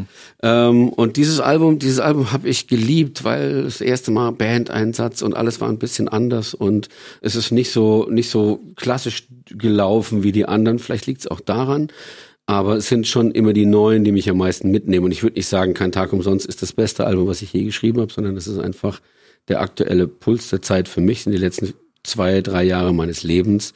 Ähm, 0.42 0.88
und 0.88 1.16
dieses 1.16 1.40
Album, 1.40 1.78
dieses 1.78 2.00
Album 2.00 2.32
habe 2.32 2.48
ich 2.48 2.66
geliebt, 2.66 3.24
weil 3.24 3.64
das 3.64 3.80
erste 3.80 4.10
Mal 4.10 4.32
Bandeinsatz 4.32 5.22
und 5.22 5.34
alles 5.34 5.60
war 5.60 5.68
ein 5.68 5.78
bisschen 5.78 6.08
anders 6.08 6.54
und 6.54 6.88
es 7.20 7.34
ist 7.36 7.52
nicht 7.52 7.70
so 7.70 8.08
nicht 8.10 8.30
so 8.30 8.60
klassisch 8.76 9.28
gelaufen 9.46 10.22
wie 10.22 10.32
die 10.32 10.46
anderen. 10.46 10.78
Vielleicht 10.78 11.06
liegt 11.06 11.20
es 11.20 11.26
auch 11.26 11.40
daran. 11.40 11.88
Aber 12.46 12.76
es 12.76 12.88
sind 12.88 13.06
schon 13.06 13.30
immer 13.30 13.52
die 13.52 13.66
neuen, 13.66 14.02
die 14.04 14.10
mich 14.10 14.28
am 14.28 14.38
meisten 14.38 14.70
mitnehmen. 14.70 15.06
Und 15.06 15.12
ich 15.12 15.22
würde 15.22 15.36
nicht 15.36 15.46
sagen, 15.46 15.74
kein 15.74 15.92
Tag 15.92 16.12
umsonst 16.12 16.44
ist 16.44 16.60
das 16.60 16.72
beste 16.72 17.06
Album, 17.06 17.28
was 17.28 17.40
ich 17.40 17.52
je 17.52 17.62
geschrieben 17.62 18.00
habe, 18.00 18.12
sondern 18.12 18.36
es 18.36 18.48
ist 18.48 18.58
einfach 18.58 19.00
der 19.48 19.60
aktuelle 19.60 20.08
Puls 20.08 20.50
der 20.50 20.60
Zeit 20.60 20.88
für 20.88 21.00
mich 21.00 21.24
in 21.24 21.32
die 21.32 21.38
letzten 21.38 21.72
zwei, 22.02 22.40
drei 22.40 22.64
Jahre 22.64 22.92
meines 22.92 23.22
Lebens. 23.22 23.74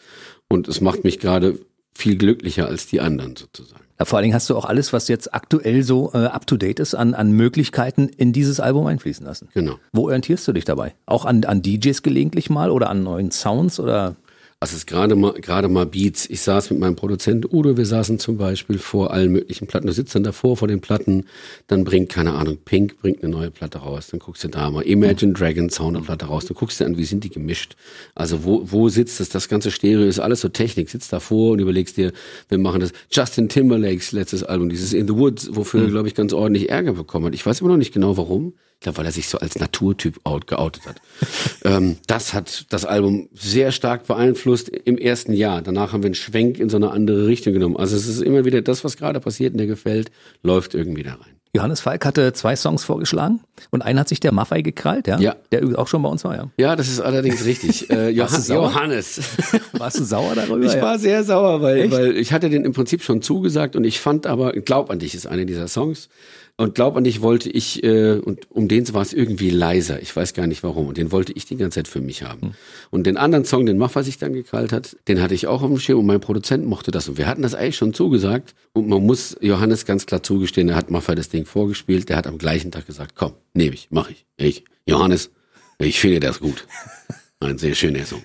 Und 0.48 0.68
es 0.68 0.80
macht 0.80 1.04
mich 1.04 1.20
gerade 1.20 1.58
viel 1.94 2.16
glücklicher 2.16 2.66
als 2.66 2.86
die 2.86 3.00
anderen 3.00 3.36
sozusagen. 3.36 3.85
Ja, 3.98 4.04
vor 4.04 4.18
allen 4.18 4.24
Dingen 4.24 4.34
hast 4.34 4.50
du 4.50 4.56
auch 4.56 4.66
alles, 4.66 4.92
was 4.92 5.08
jetzt 5.08 5.32
aktuell 5.32 5.82
so 5.82 6.10
äh, 6.12 6.26
up-to-date 6.26 6.80
ist, 6.80 6.94
an, 6.94 7.14
an 7.14 7.32
Möglichkeiten 7.32 8.08
in 8.08 8.32
dieses 8.32 8.60
Album 8.60 8.86
einfließen 8.86 9.24
lassen. 9.24 9.48
Genau. 9.54 9.76
Wo 9.92 10.04
orientierst 10.04 10.46
du 10.46 10.52
dich 10.52 10.64
dabei? 10.64 10.94
Auch 11.06 11.24
an, 11.24 11.44
an 11.44 11.62
DJs 11.62 12.02
gelegentlich 12.02 12.50
mal 12.50 12.70
oder 12.70 12.90
an 12.90 13.02
neuen 13.02 13.30
Sounds 13.30 13.80
oder? 13.80 14.16
Also 14.58 14.72
es 14.72 14.78
ist 14.78 14.86
gerade 14.86 15.16
mal, 15.16 15.34
gerade 15.34 15.68
mal 15.68 15.84
Beats. 15.84 16.30
Ich 16.30 16.40
saß 16.40 16.70
mit 16.70 16.80
meinem 16.80 16.96
Produzent 16.96 17.52
Udo, 17.52 17.76
wir 17.76 17.84
saßen 17.84 18.18
zum 18.18 18.38
Beispiel 18.38 18.78
vor 18.78 19.12
allen 19.12 19.30
möglichen 19.30 19.66
Platten. 19.66 19.86
Du 19.86 19.92
sitzt 19.92 20.14
dann 20.14 20.22
davor 20.22 20.56
vor 20.56 20.66
den 20.66 20.80
Platten, 20.80 21.26
dann 21.66 21.84
bringt, 21.84 22.08
keine 22.08 22.32
Ahnung, 22.32 22.56
Pink 22.64 22.98
bringt 22.98 23.22
eine 23.22 23.30
neue 23.30 23.50
Platte 23.50 23.76
raus, 23.76 24.08
dann 24.10 24.18
guckst 24.18 24.44
du 24.44 24.48
da 24.48 24.70
mal, 24.70 24.80
Imagine 24.80 25.34
Dragons 25.34 25.78
hauen 25.78 25.94
eine 25.94 26.06
Platte 26.06 26.24
raus, 26.24 26.46
du 26.46 26.54
guckst 26.54 26.80
dir 26.80 26.86
an, 26.86 26.96
wie 26.96 27.04
sind 27.04 27.22
die 27.24 27.28
gemischt. 27.28 27.76
Also 28.14 28.44
wo, 28.44 28.62
wo 28.64 28.88
sitzt 28.88 29.20
das, 29.20 29.28
das 29.28 29.50
ganze 29.50 29.70
Stereo, 29.70 30.06
ist 30.06 30.20
alles 30.20 30.40
so 30.40 30.48
Technik, 30.48 30.88
sitzt 30.88 31.12
davor 31.12 31.52
und 31.52 31.58
überlegst 31.58 31.98
dir, 31.98 32.12
wir 32.48 32.56
machen 32.56 32.80
das. 32.80 32.92
Justin 33.10 33.50
Timberlakes 33.50 34.12
letztes 34.12 34.42
Album, 34.42 34.70
dieses 34.70 34.94
In 34.94 35.06
the 35.06 35.16
Woods, 35.16 35.50
wofür 35.52 35.82
er, 35.82 35.90
glaube 35.90 36.08
ich, 36.08 36.14
ganz 36.14 36.32
ordentlich 36.32 36.70
Ärger 36.70 36.94
bekommen 36.94 37.26
hat. 37.26 37.34
Ich 37.34 37.44
weiß 37.44 37.60
immer 37.60 37.68
noch 37.68 37.76
nicht 37.76 37.92
genau 37.92 38.16
warum. 38.16 38.54
Ich 38.78 38.84
glaube, 38.84 38.98
weil 38.98 39.06
er 39.06 39.12
sich 39.12 39.28
so 39.28 39.38
als 39.38 39.58
Naturtyp 39.58 40.20
out, 40.24 40.46
geoutet 40.46 40.86
hat. 40.86 41.00
ähm, 41.64 41.96
das 42.06 42.34
hat 42.34 42.66
das 42.68 42.84
Album 42.84 43.28
sehr 43.34 43.72
stark 43.72 44.06
beeinflusst 44.06 44.68
im 44.68 44.98
ersten 44.98 45.32
Jahr. 45.32 45.62
Danach 45.62 45.92
haben 45.92 46.02
wir 46.02 46.08
einen 46.08 46.14
Schwenk 46.14 46.58
in 46.58 46.68
so 46.68 46.76
eine 46.76 46.90
andere 46.90 47.26
Richtung 47.26 47.54
genommen. 47.54 47.76
Also 47.76 47.96
es 47.96 48.06
ist 48.06 48.20
immer 48.20 48.44
wieder 48.44 48.62
das, 48.62 48.84
was 48.84 48.96
gerade 48.96 49.18
passiert 49.20 49.52
und 49.52 49.58
der 49.58 49.66
gefällt, 49.66 50.10
läuft 50.42 50.74
irgendwie 50.74 51.02
da 51.02 51.14
rein. 51.14 51.36
Johannes 51.56 51.80
Falk 51.80 52.04
hatte 52.04 52.34
zwei 52.34 52.54
Songs 52.54 52.84
vorgeschlagen 52.84 53.40
und 53.70 53.80
einen 53.80 53.98
hat 53.98 54.10
sich 54.10 54.20
der 54.20 54.30
Maffei 54.30 54.60
gekrallt, 54.60 55.06
ja? 55.06 55.18
Ja. 55.18 55.36
Der 55.52 55.60
übrigens 55.62 55.78
auch 55.78 55.88
schon 55.88 56.02
bei 56.02 56.08
uns 56.10 56.22
war, 56.22 56.36
ja. 56.36 56.50
Ja, 56.58 56.76
das 56.76 56.88
ist 56.88 57.00
allerdings 57.00 57.46
richtig. 57.46 57.88
Äh, 57.88 58.10
Johann? 58.10 58.42
Johannes. 58.46 59.20
Warst 59.72 59.98
du 59.98 60.04
sauer 60.04 60.34
darüber? 60.34 60.66
Ich 60.66 60.74
ja? 60.74 60.82
war 60.82 60.98
sehr 60.98 61.24
sauer, 61.24 61.62
weil, 61.62 61.78
Echt? 61.78 61.92
weil 61.92 62.16
ich 62.18 62.34
hatte 62.34 62.50
den 62.50 62.66
im 62.66 62.74
Prinzip 62.74 63.02
schon 63.02 63.22
zugesagt 63.22 63.74
und 63.74 63.84
ich 63.84 64.00
fand 64.00 64.26
aber, 64.26 64.52
Glaub 64.52 64.90
an 64.90 64.98
dich 64.98 65.14
ist 65.14 65.26
einer 65.26 65.46
dieser 65.46 65.66
Songs. 65.66 66.10
Und 66.58 66.74
Glaub 66.74 66.96
an 66.96 67.04
dich 67.04 67.20
wollte 67.20 67.50
ich, 67.50 67.84
äh, 67.84 68.12
und 68.12 68.50
um 68.50 68.66
den 68.66 68.92
war 68.94 69.02
es 69.02 69.12
irgendwie 69.12 69.50
leiser. 69.50 70.00
Ich 70.00 70.14
weiß 70.16 70.32
gar 70.32 70.46
nicht 70.46 70.62
warum. 70.62 70.88
Und 70.88 70.96
den 70.96 71.12
wollte 71.12 71.32
ich 71.32 71.44
die 71.44 71.56
ganze 71.56 71.76
Zeit 71.76 71.88
für 71.88 72.00
mich 72.00 72.22
haben. 72.22 72.54
Und 72.90 73.06
den 73.06 73.18
anderen 73.18 73.44
Song, 73.44 73.66
den 73.66 73.76
Maffa 73.76 74.02
sich 74.02 74.16
dann 74.16 74.32
gekrallt 74.32 74.72
hat, 74.72 74.96
den 75.06 75.20
hatte 75.20 75.34
ich 75.34 75.48
auch 75.48 75.62
auf 75.62 75.68
dem 75.68 75.78
Schirm 75.78 75.98
und 75.98 76.06
mein 76.06 76.20
Produzent 76.20 76.66
mochte 76.66 76.90
das. 76.90 77.10
Und 77.10 77.18
wir 77.18 77.26
hatten 77.26 77.42
das 77.42 77.54
eigentlich 77.54 77.76
schon 77.76 77.92
zugesagt. 77.92 78.54
Und 78.72 78.88
man 78.88 79.04
muss 79.04 79.36
Johannes 79.42 79.84
ganz 79.84 80.06
klar 80.06 80.22
zugestehen, 80.22 80.70
er 80.70 80.76
hat 80.76 80.90
Maffa 80.90 81.14
das 81.14 81.28
Ding 81.28 81.44
vorgespielt. 81.44 82.08
Der 82.08 82.16
hat 82.16 82.26
am 82.26 82.38
gleichen 82.38 82.70
Tag 82.70 82.86
gesagt, 82.86 83.16
komm, 83.16 83.34
nehme 83.52 83.74
ich, 83.74 83.88
mach 83.90 84.08
ich. 84.08 84.24
Ich, 84.38 84.64
Johannes, 84.86 85.30
ich 85.78 86.00
finde 86.00 86.20
das 86.20 86.40
gut. 86.40 86.66
Ein 87.40 87.58
sehr 87.58 87.74
schöner 87.74 88.06
Song. 88.06 88.22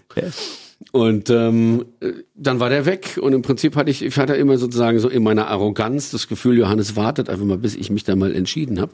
Und 0.91 1.29
ähm, 1.29 1.85
äh, 2.01 2.11
dann 2.35 2.59
war 2.59 2.69
der 2.69 2.85
weg 2.85 3.17
und 3.21 3.31
im 3.33 3.41
Prinzip 3.41 3.75
hatte 3.75 3.89
ich, 3.89 4.01
ich 4.03 4.17
hatte 4.17 4.33
immer 4.33 4.57
sozusagen 4.57 4.99
so 4.99 5.07
in 5.07 5.23
meiner 5.23 5.47
Arroganz 5.47 6.11
das 6.11 6.27
Gefühl, 6.27 6.57
Johannes 6.57 6.95
wartet 6.97 7.29
einfach 7.29 7.45
mal, 7.45 7.57
bis 7.57 7.75
ich 7.75 7.89
mich 7.89 8.03
da 8.03 8.15
mal 8.15 8.35
entschieden 8.35 8.81
habe. 8.81 8.93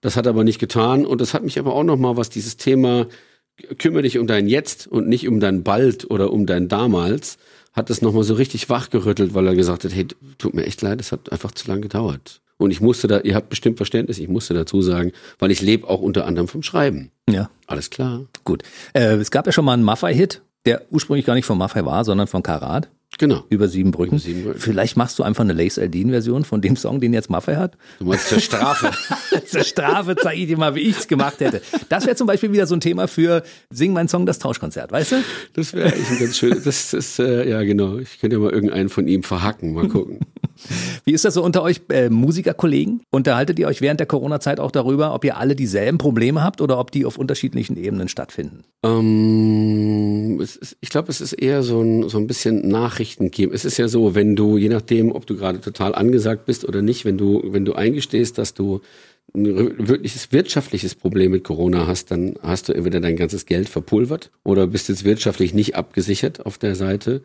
Das 0.00 0.16
hat 0.16 0.26
er 0.26 0.30
aber 0.30 0.44
nicht 0.44 0.58
getan 0.58 1.06
und 1.06 1.20
das 1.20 1.34
hat 1.34 1.44
mich 1.44 1.58
aber 1.58 1.74
auch 1.74 1.84
noch 1.84 1.98
mal, 1.98 2.16
was 2.16 2.30
dieses 2.30 2.56
Thema 2.56 3.06
kümmere 3.78 4.02
dich 4.02 4.18
um 4.18 4.26
dein 4.26 4.48
Jetzt 4.48 4.86
und 4.86 5.08
nicht 5.08 5.28
um 5.28 5.40
dein 5.40 5.62
Bald 5.62 6.10
oder 6.10 6.32
um 6.32 6.46
dein 6.46 6.68
Damals, 6.68 7.38
hat 7.72 7.90
das 7.90 8.02
noch 8.02 8.12
mal 8.12 8.24
so 8.24 8.34
richtig 8.34 8.68
wachgerüttelt, 8.68 9.34
weil 9.34 9.46
er 9.46 9.54
gesagt 9.54 9.84
hat, 9.84 9.94
hey, 9.94 10.06
tut 10.38 10.54
mir 10.54 10.64
echt 10.64 10.82
leid, 10.82 11.00
es 11.00 11.12
hat 11.12 11.30
einfach 11.30 11.52
zu 11.52 11.68
lange 11.68 11.82
gedauert. 11.82 12.40
Und 12.56 12.72
ich 12.72 12.80
musste 12.80 13.06
da, 13.06 13.20
ihr 13.20 13.34
habt 13.34 13.48
bestimmt 13.48 13.78
Verständnis, 13.78 14.18
ich 14.18 14.28
musste 14.28 14.52
dazu 14.52 14.82
sagen, 14.82 15.12
weil 15.38 15.50
ich 15.50 15.62
lebe 15.62 15.88
auch 15.88 16.00
unter 16.00 16.26
anderem 16.26 16.48
vom 16.48 16.62
Schreiben. 16.62 17.10
Ja, 17.28 17.48
Alles 17.66 17.88
klar. 17.88 18.26
gut. 18.44 18.64
Äh, 18.92 19.14
es 19.14 19.30
gab 19.30 19.46
ja 19.46 19.52
schon 19.52 19.64
mal 19.64 19.74
einen 19.74 19.84
Maffei-Hit, 19.84 20.42
der 20.66 20.82
ursprünglich 20.90 21.26
gar 21.26 21.34
nicht 21.34 21.46
von 21.46 21.58
Maffei 21.58 21.84
war, 21.84 22.04
sondern 22.04 22.26
von 22.26 22.42
Karat. 22.42 22.88
Genau. 23.18 23.44
Über 23.50 23.68
sieben 23.68 23.90
Brücken. 23.90 24.16
Über 24.16 24.20
sieben 24.20 24.44
Brücken. 24.44 24.60
Vielleicht 24.60 24.96
machst 24.96 25.18
du 25.18 25.22
einfach 25.22 25.42
eine 25.42 25.52
Lace 25.52 25.78
Aldin-Version 25.78 26.44
von 26.44 26.60
dem 26.60 26.76
Song, 26.76 27.00
den 27.00 27.12
jetzt 27.12 27.28
Maffei 27.28 27.56
hat. 27.56 27.76
Du 27.98 28.04
meinst 28.06 28.28
zur 28.28 28.40
Strafe. 28.40 28.90
Zur 29.46 29.64
Strafe 29.64 30.16
zeige 30.16 30.40
ich 30.40 30.46
dir 30.46 30.56
mal, 30.56 30.74
wie 30.74 30.80
ich's 30.80 31.08
gemacht 31.08 31.40
hätte. 31.40 31.60
Das 31.88 32.06
wäre 32.06 32.14
zum 32.14 32.26
Beispiel 32.26 32.52
wieder 32.52 32.66
so 32.66 32.76
ein 32.76 32.80
Thema 32.80 33.08
für 33.08 33.42
Sing 33.70 33.92
mein 33.92 34.06
Song, 34.08 34.26
das 34.26 34.38
Tauschkonzert, 34.38 34.92
weißt 34.92 35.12
du? 35.12 35.16
Das 35.54 35.72
wäre 35.72 35.92
eigentlich 35.92 36.08
ein 36.08 36.18
ganz 36.18 36.38
schön. 36.38 36.62
Das 36.64 36.94
ist, 36.94 37.18
äh, 37.18 37.48
ja 37.48 37.62
genau. 37.62 37.98
Ich 37.98 38.20
könnte 38.20 38.36
ja 38.36 38.42
mal 38.42 38.52
irgendeinen 38.52 38.88
von 38.88 39.08
ihm 39.08 39.22
verhacken. 39.22 39.74
Mal 39.74 39.88
gucken. 39.88 40.20
Wie 41.04 41.12
ist 41.12 41.24
das 41.24 41.34
so 41.34 41.44
unter 41.44 41.62
euch 41.62 41.80
äh, 41.90 42.10
Musikerkollegen? 42.10 43.02
Unterhaltet 43.10 43.58
ihr 43.58 43.66
euch 43.66 43.80
während 43.80 44.00
der 44.00 44.06
Corona-Zeit 44.06 44.60
auch 44.60 44.70
darüber, 44.70 45.14
ob 45.14 45.24
ihr 45.24 45.36
alle 45.36 45.56
dieselben 45.56 45.98
Probleme 45.98 46.42
habt 46.42 46.60
oder 46.60 46.78
ob 46.78 46.90
die 46.90 47.04
auf 47.04 47.18
unterschiedlichen 47.18 47.76
Ebenen 47.76 48.08
stattfinden? 48.08 48.64
Ähm, 48.82 50.40
ist, 50.40 50.76
ich 50.80 50.90
glaube, 50.90 51.10
es 51.10 51.20
ist 51.20 51.32
eher 51.32 51.62
so 51.62 51.80
ein, 51.80 52.08
so 52.08 52.18
ein 52.18 52.26
bisschen 52.26 52.68
Nachrichten 52.68 53.30
geben. 53.30 53.52
Es 53.54 53.64
ist 53.64 53.78
ja 53.78 53.88
so, 53.88 54.14
wenn 54.14 54.36
du, 54.36 54.56
je 54.56 54.68
nachdem, 54.68 55.12
ob 55.12 55.26
du 55.26 55.36
gerade 55.36 55.60
total 55.60 55.94
angesagt 55.94 56.46
bist 56.46 56.64
oder 56.64 56.82
nicht, 56.82 57.04
wenn 57.04 57.18
du, 57.18 57.42
wenn 57.46 57.64
du 57.64 57.74
eingestehst, 57.74 58.38
dass 58.38 58.54
du 58.54 58.80
ein 59.34 59.88
wirkliches 59.88 60.32
wirtschaftliches 60.32 60.94
Problem 60.94 61.30
mit 61.30 61.44
Corona 61.44 61.86
hast, 61.86 62.10
dann 62.10 62.34
hast 62.42 62.68
du 62.68 62.72
entweder 62.72 63.00
dein 63.00 63.16
ganzes 63.16 63.46
Geld 63.46 63.68
verpulvert 63.68 64.30
oder 64.44 64.66
bist 64.66 64.88
jetzt 64.88 65.04
wirtschaftlich 65.04 65.54
nicht 65.54 65.76
abgesichert 65.76 66.44
auf 66.44 66.58
der 66.58 66.74
Seite. 66.74 67.22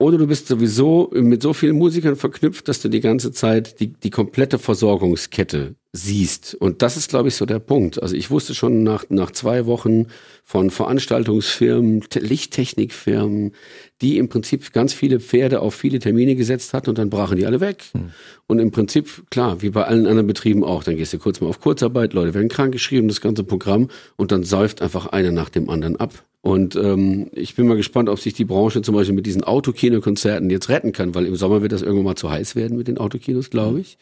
Oder 0.00 0.16
du 0.16 0.26
bist 0.26 0.48
sowieso 0.48 1.10
mit 1.12 1.42
so 1.42 1.52
vielen 1.52 1.76
Musikern 1.76 2.16
verknüpft, 2.16 2.68
dass 2.68 2.80
du 2.80 2.88
die 2.88 3.00
ganze 3.00 3.32
Zeit 3.32 3.80
die, 3.80 3.88
die 3.88 4.08
komplette 4.08 4.58
Versorgungskette 4.58 5.74
siehst. 5.92 6.54
Und 6.54 6.80
das 6.80 6.96
ist, 6.96 7.10
glaube 7.10 7.28
ich, 7.28 7.34
so 7.34 7.44
der 7.44 7.58
Punkt. 7.58 8.02
Also 8.02 8.16
ich 8.16 8.30
wusste 8.30 8.54
schon 8.54 8.82
nach, 8.82 9.04
nach 9.10 9.30
zwei 9.30 9.66
Wochen 9.66 10.06
von 10.42 10.70
Veranstaltungsfirmen, 10.70 12.02
Lichttechnikfirmen, 12.14 13.52
die 14.00 14.16
im 14.16 14.30
Prinzip 14.30 14.72
ganz 14.72 14.94
viele 14.94 15.20
Pferde 15.20 15.60
auf 15.60 15.74
viele 15.74 15.98
Termine 15.98 16.34
gesetzt 16.34 16.72
hatten 16.72 16.88
und 16.88 16.96
dann 16.96 17.10
brachen 17.10 17.36
die 17.36 17.44
alle 17.44 17.60
weg. 17.60 17.84
Hm. 17.92 18.08
Und 18.46 18.58
im 18.58 18.70
Prinzip, 18.70 19.30
klar, 19.30 19.60
wie 19.60 19.68
bei 19.68 19.84
allen 19.84 20.06
anderen 20.06 20.28
Betrieben 20.28 20.64
auch, 20.64 20.82
dann 20.82 20.96
gehst 20.96 21.12
du 21.12 21.18
kurz 21.18 21.42
mal 21.42 21.48
auf 21.48 21.60
Kurzarbeit, 21.60 22.14
Leute 22.14 22.32
werden 22.32 22.48
krank 22.48 22.72
geschrieben, 22.72 23.08
das 23.08 23.20
ganze 23.20 23.44
Programm 23.44 23.88
und 24.16 24.32
dann 24.32 24.44
säuft 24.44 24.80
einfach 24.80 25.08
einer 25.08 25.30
nach 25.30 25.50
dem 25.50 25.68
anderen 25.68 25.96
ab. 25.96 26.24
Und 26.42 26.74
ähm, 26.74 27.28
ich 27.32 27.54
bin 27.54 27.66
mal 27.66 27.76
gespannt, 27.76 28.08
ob 28.08 28.18
sich 28.18 28.32
die 28.32 28.46
Branche 28.46 28.80
zum 28.80 28.94
Beispiel 28.94 29.14
mit 29.14 29.26
diesen 29.26 29.44
Autokinokonzerten 29.44 30.48
jetzt 30.48 30.70
retten 30.70 30.92
kann, 30.92 31.14
weil 31.14 31.26
im 31.26 31.36
Sommer 31.36 31.60
wird 31.60 31.72
das 31.72 31.82
irgendwann 31.82 32.04
mal 32.04 32.16
zu 32.16 32.30
heiß 32.30 32.56
werden 32.56 32.78
mit 32.78 32.88
den 32.88 32.96
Autokinos, 32.96 33.50
glaube 33.50 33.80
ich. 33.80 33.98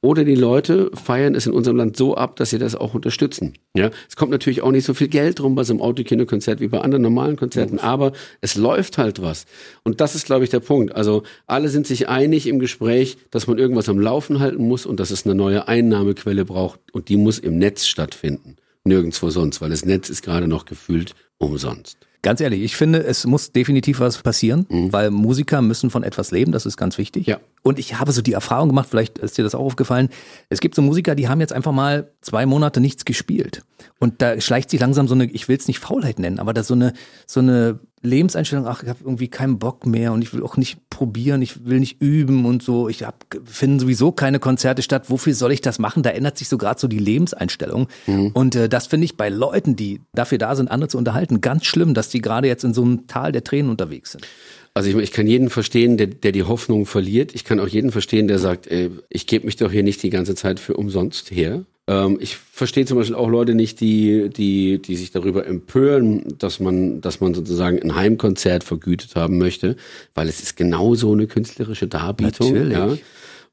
Oder 0.00 0.24
die 0.24 0.36
Leute 0.36 0.92
feiern 0.94 1.34
es 1.34 1.46
in 1.46 1.52
unserem 1.52 1.76
Land 1.76 1.96
so 1.96 2.14
ab, 2.14 2.36
dass 2.36 2.50
sie 2.50 2.58
das 2.58 2.76
auch 2.76 2.94
unterstützen. 2.94 3.54
Ja, 3.74 3.90
es 4.08 4.14
kommt 4.14 4.30
natürlich 4.30 4.62
auch 4.62 4.70
nicht 4.70 4.84
so 4.84 4.94
viel 4.94 5.08
Geld 5.08 5.40
rum 5.40 5.56
bei 5.56 5.64
so 5.64 5.72
einem 5.72 5.82
Autokinokonzert 5.82 6.60
wie 6.60 6.68
bei 6.68 6.80
anderen 6.80 7.02
normalen 7.02 7.34
Konzerten, 7.34 7.80
aber 7.80 8.12
es 8.40 8.54
läuft 8.54 8.96
halt 8.96 9.20
was. 9.20 9.46
Und 9.82 10.00
das 10.00 10.14
ist, 10.14 10.26
glaube 10.26 10.44
ich, 10.44 10.50
der 10.50 10.60
Punkt. 10.60 10.94
Also 10.94 11.24
alle 11.48 11.68
sind 11.70 11.88
sich 11.88 12.08
einig 12.08 12.46
im 12.46 12.60
Gespräch, 12.60 13.18
dass 13.32 13.48
man 13.48 13.58
irgendwas 13.58 13.88
am 13.88 13.98
Laufen 13.98 14.38
halten 14.38 14.62
muss 14.68 14.86
und 14.86 15.00
dass 15.00 15.10
es 15.10 15.26
eine 15.26 15.34
neue 15.34 15.66
Einnahmequelle 15.66 16.44
braucht 16.44 16.78
und 16.92 17.08
die 17.08 17.16
muss 17.16 17.40
im 17.40 17.58
Netz 17.58 17.86
stattfinden 17.86 18.59
nirgendwo 18.84 19.30
sonst, 19.30 19.60
weil 19.60 19.70
das 19.70 19.84
Netz 19.84 20.08
ist 20.08 20.22
gerade 20.22 20.48
noch 20.48 20.64
gefühlt 20.64 21.14
umsonst. 21.38 21.98
Ganz 22.22 22.42
ehrlich, 22.42 22.60
ich 22.60 22.76
finde, 22.76 23.02
es 23.02 23.24
muss 23.26 23.52
definitiv 23.52 24.00
was 24.00 24.18
passieren, 24.18 24.66
mhm. 24.68 24.92
weil 24.92 25.10
Musiker 25.10 25.62
müssen 25.62 25.88
von 25.88 26.02
etwas 26.02 26.32
leben, 26.32 26.52
das 26.52 26.66
ist 26.66 26.76
ganz 26.76 26.98
wichtig. 26.98 27.26
Ja. 27.26 27.40
Und 27.62 27.78
ich 27.78 27.98
habe 27.98 28.12
so 28.12 28.20
die 28.20 28.34
Erfahrung 28.34 28.68
gemacht, 28.68 28.88
vielleicht 28.90 29.18
ist 29.18 29.38
dir 29.38 29.42
das 29.42 29.54
auch 29.54 29.64
aufgefallen, 29.64 30.10
es 30.50 30.60
gibt 30.60 30.74
so 30.74 30.82
Musiker, 30.82 31.14
die 31.14 31.28
haben 31.28 31.40
jetzt 31.40 31.54
einfach 31.54 31.72
mal 31.72 32.12
zwei 32.20 32.44
Monate 32.44 32.82
nichts 32.82 33.06
gespielt. 33.06 33.62
Und 33.98 34.20
da 34.20 34.38
schleicht 34.38 34.68
sich 34.68 34.80
langsam 34.80 35.08
so 35.08 35.14
eine, 35.14 35.30
ich 35.30 35.48
will 35.48 35.56
es 35.56 35.66
nicht 35.66 35.78
Faulheit 35.78 36.18
nennen, 36.18 36.40
aber 36.40 36.52
da 36.52 36.62
so 36.62 36.74
eine, 36.74 36.92
so 37.26 37.40
eine 37.40 37.80
Lebenseinstellung, 38.02 38.66
ach, 38.66 38.82
ich 38.82 38.88
habe 38.88 39.00
irgendwie 39.02 39.28
keinen 39.28 39.58
Bock 39.58 39.86
mehr 39.86 40.12
und 40.12 40.22
ich 40.22 40.32
will 40.32 40.42
auch 40.42 40.56
nicht 40.56 40.88
probieren, 40.88 41.42
ich 41.42 41.66
will 41.66 41.80
nicht 41.80 42.00
üben 42.00 42.46
und 42.46 42.62
so. 42.62 42.88
Ich 42.88 43.02
hab, 43.02 43.26
finden 43.44 43.78
sowieso 43.78 44.10
keine 44.12 44.38
Konzerte 44.38 44.82
statt. 44.82 45.10
Wofür 45.10 45.34
soll 45.34 45.52
ich 45.52 45.60
das 45.60 45.78
machen? 45.78 46.02
Da 46.02 46.10
ändert 46.10 46.38
sich 46.38 46.48
so 46.48 46.56
gerade 46.56 46.80
so 46.80 46.88
die 46.88 46.98
Lebenseinstellung. 46.98 47.88
Mhm. 48.06 48.30
Und 48.32 48.54
äh, 48.54 48.68
das 48.68 48.86
finde 48.86 49.04
ich 49.04 49.16
bei 49.16 49.28
Leuten, 49.28 49.76
die 49.76 50.00
dafür 50.14 50.38
da 50.38 50.56
sind, 50.56 50.70
andere 50.70 50.88
zu 50.88 50.98
unterhalten, 50.98 51.40
ganz 51.40 51.66
schlimm, 51.66 51.92
dass 51.92 52.08
die 52.08 52.20
gerade 52.20 52.48
jetzt 52.48 52.64
in 52.64 52.72
so 52.72 52.82
einem 52.82 53.06
Tal 53.06 53.32
der 53.32 53.44
Tränen 53.44 53.70
unterwegs 53.70 54.12
sind. 54.12 54.26
Also 54.72 54.88
ich, 54.88 54.96
ich 54.96 55.12
kann 55.12 55.26
jeden 55.26 55.50
verstehen, 55.50 55.96
der, 55.96 56.06
der 56.06 56.32
die 56.32 56.44
Hoffnung 56.44 56.86
verliert. 56.86 57.34
Ich 57.34 57.44
kann 57.44 57.60
auch 57.60 57.68
jeden 57.68 57.92
verstehen, 57.92 58.28
der 58.28 58.38
sagt, 58.38 58.66
ey, 58.68 58.90
ich 59.08 59.26
gebe 59.26 59.46
mich 59.46 59.56
doch 59.56 59.70
hier 59.70 59.82
nicht 59.82 60.02
die 60.02 60.10
ganze 60.10 60.34
Zeit 60.34 60.60
für 60.60 60.74
umsonst 60.74 61.30
her. 61.30 61.64
Ähm, 61.86 62.18
ich 62.20 62.36
verstehe 62.36 62.84
zum 62.84 62.98
Beispiel 62.98 63.16
auch 63.16 63.28
Leute 63.28 63.54
nicht, 63.54 63.80
die, 63.80 64.30
die, 64.30 64.80
die 64.80 64.96
sich 64.96 65.10
darüber 65.10 65.46
empören, 65.46 66.24
dass 66.38 66.60
man, 66.60 67.00
dass 67.00 67.20
man 67.20 67.34
sozusagen 67.34 67.82
ein 67.82 67.94
Heimkonzert 67.94 68.64
vergütet 68.64 69.16
haben 69.16 69.38
möchte, 69.38 69.76
weil 70.14 70.28
es 70.28 70.40
ist 70.42 70.56
genauso 70.56 71.12
eine 71.12 71.26
künstlerische 71.26 71.88
Darbietung. 71.88 72.52
Natürlich. 72.52 72.72
Ja. 72.72 72.96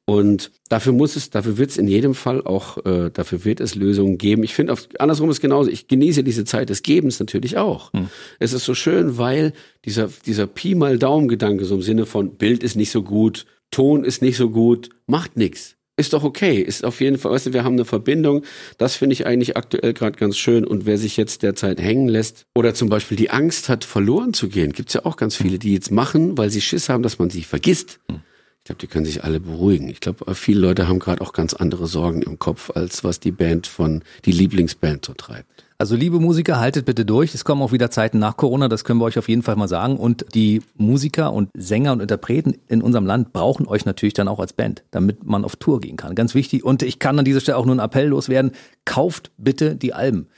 Und 0.10 0.52
dafür 0.70 0.94
muss 0.94 1.18
es, 1.18 1.32
dafür 1.32 1.58
wird 1.58 1.72
es 1.72 1.78
in 1.78 1.88
jedem 1.88 2.16
Fall 2.16 2.42
auch, 2.42 2.78
äh, 2.86 3.10
dafür 3.12 3.44
wird 3.44 3.60
es 3.60 3.76
Lösungen 3.76 4.18
geben. 4.18 4.44
Ich 4.44 4.54
finde, 4.54 4.74
andersrum 5.00 5.30
ist 5.30 5.42
genauso. 5.42 5.70
Ich 5.70 5.90
genieße 5.90 6.24
diese 6.24 6.46
Zeit 6.46 6.70
des 6.70 6.82
Gebens 6.82 7.20
natürlich 7.20 7.58
auch. 7.58 7.92
Hm. 7.92 8.08
Es 8.40 8.54
ist 8.54 8.64
so 8.64 8.74
schön, 8.74 9.18
weil 9.18 9.52
dieser, 9.84 10.10
dieser 10.26 10.48
Pi 10.48 10.76
mal 10.76 10.98
Daumen-Gedanke 10.98 11.66
so 11.66 11.76
im 11.76 11.82
Sinne 11.82 12.06
von 12.06 12.38
Bild 12.38 12.64
ist 12.64 12.78
nicht 12.78 12.92
so 12.92 13.04
gut, 13.04 13.46
Ton 13.70 14.06
ist 14.06 14.22
nicht 14.22 14.38
so 14.38 14.50
gut, 14.50 14.92
macht 15.08 15.36
nichts 15.36 15.77
ist 15.98 16.14
doch 16.14 16.24
okay. 16.24 16.62
Ist 16.62 16.86
auf 16.86 17.02
jeden 17.02 17.18
Fall, 17.18 17.32
weißt 17.32 17.48
du, 17.48 17.54
wir 17.54 17.64
haben 17.64 17.74
eine 17.74 17.86
Verbindung. 17.86 18.44
Das 18.78 18.96
finde 18.96 19.14
ich 19.14 19.26
eigentlich 19.26 19.58
aktuell 19.58 19.94
gerade 19.94 20.18
ganz 20.18 20.38
schön. 20.38 20.66
Und 20.66 20.86
wer 20.86 20.98
sich 20.98 21.18
jetzt 21.18 21.44
derzeit 21.44 21.82
hängen 21.82 22.08
lässt 22.08 22.46
oder 22.56 22.74
zum 22.74 22.88
Beispiel 22.88 23.18
die 23.18 23.32
Angst 23.32 23.68
hat, 23.68 23.84
verloren 23.84 24.34
zu 24.34 24.48
gehen, 24.48 24.72
gibt's 24.74 24.94
ja 24.94 25.06
auch 25.06 25.18
ganz 25.18 25.36
viele, 25.36 25.58
die 25.60 25.74
jetzt 25.74 25.92
machen, 25.92 26.38
weil 26.38 26.52
sie 26.52 26.62
Schiss 26.62 26.88
haben, 26.88 27.04
dass 27.04 27.20
man 27.20 27.30
sie 27.30 27.44
vergisst. 27.44 28.00
Ich 28.10 28.64
glaube, 28.64 28.80
die 28.80 28.88
können 28.88 29.06
sich 29.06 29.24
alle 29.24 29.40
beruhigen. 29.40 29.90
Ich 29.90 30.00
glaube, 30.00 30.36
viele 30.36 30.60
Leute 30.60 30.88
haben 30.88 31.00
gerade 31.00 31.22
auch 31.22 31.34
ganz 31.34 31.54
andere 31.54 31.88
Sorgen 31.88 32.22
im 32.22 32.38
Kopf, 32.38 32.70
als 32.70 33.04
was 33.04 33.20
die 33.20 33.32
Band 33.32 33.66
von, 33.66 34.04
die 34.26 34.32
Lieblingsband 34.32 35.06
so 35.06 35.14
treibt. 35.14 35.67
Also 35.80 35.96
liebe 35.96 36.20
Musiker, 36.20 36.60
haltet 36.60 36.86
bitte 36.88 37.06
durch. 37.06 37.36
Es 37.36 37.46
kommen 37.46 37.62
auch 37.62 37.72
wieder 37.72 37.92
Zeiten 37.92 38.18
nach 38.18 38.36
Corona, 38.36 38.68
das 38.68 38.84
können 38.84 39.00
wir 39.00 39.06
euch 39.06 39.20
auf 39.20 39.30
jeden 39.30 39.44
Fall 39.44 39.56
mal 39.58 39.68
sagen. 39.68 39.98
Und 39.98 40.26
die 40.34 40.64
Musiker 40.76 41.32
und 41.32 41.52
Sänger 41.54 41.92
und 41.92 42.00
Interpreten 42.00 42.56
in 42.68 42.82
unserem 42.82 43.06
Land 43.06 43.32
brauchen 43.32 43.68
euch 43.68 43.86
natürlich 43.86 44.16
dann 44.16 44.28
auch 44.28 44.40
als 44.40 44.54
Band, 44.54 44.84
damit 44.90 45.24
man 45.26 45.46
auf 45.46 45.56
Tour 45.56 45.80
gehen 45.80 45.96
kann. 45.96 46.16
Ganz 46.16 46.34
wichtig. 46.34 46.64
Und 46.64 46.82
ich 46.82 46.98
kann 46.98 47.20
an 47.20 47.26
dieser 47.26 47.42
Stelle 47.42 47.60
auch 47.60 47.66
nur 47.66 47.74
einen 47.74 47.86
Appell 47.86 48.08
loswerden. 48.08 48.54
Kauft 48.86 49.30
bitte 49.38 49.76
die 49.76 49.94
Alben. 49.94 50.30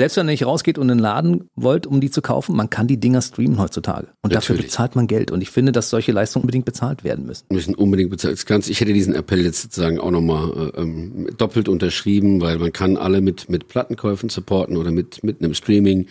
Selbst 0.00 0.16
wenn 0.16 0.28
ihr 0.28 0.30
nicht 0.30 0.46
rausgeht 0.46 0.78
und 0.78 0.88
in 0.88 0.98
den 0.98 1.02
Laden 1.02 1.50
wollt, 1.56 1.84
um 1.84 2.00
die 2.00 2.08
zu 2.08 2.22
kaufen, 2.22 2.54
man 2.54 2.70
kann 2.70 2.86
die 2.86 3.00
Dinger 3.00 3.20
streamen 3.20 3.58
heutzutage. 3.58 4.06
Und 4.22 4.32
Natürlich. 4.32 4.46
dafür 4.46 4.56
bezahlt 4.56 4.94
man 4.94 5.08
Geld. 5.08 5.32
Und 5.32 5.40
ich 5.40 5.50
finde, 5.50 5.72
dass 5.72 5.90
solche 5.90 6.12
Leistungen 6.12 6.44
unbedingt 6.44 6.66
bezahlt 6.66 7.02
werden 7.02 7.26
müssen. 7.26 7.46
Müssen 7.50 7.74
unbedingt 7.74 8.10
bezahlt. 8.10 8.46
Ganz, 8.46 8.68
ich 8.68 8.80
hätte 8.80 8.92
diesen 8.92 9.12
Appell 9.12 9.44
jetzt 9.44 9.60
sozusagen 9.62 9.98
auch 9.98 10.12
nochmal 10.12 10.72
äh, 10.76 10.80
ähm, 10.80 11.28
doppelt 11.36 11.68
unterschrieben, 11.68 12.40
weil 12.40 12.58
man 12.58 12.72
kann 12.72 12.96
alle 12.96 13.20
mit, 13.20 13.48
mit 13.50 13.66
Plattenkäufen 13.66 14.28
supporten 14.28 14.76
oder 14.76 14.92
mit, 14.92 15.24
mit 15.24 15.42
einem 15.42 15.54
Streaming. 15.54 16.06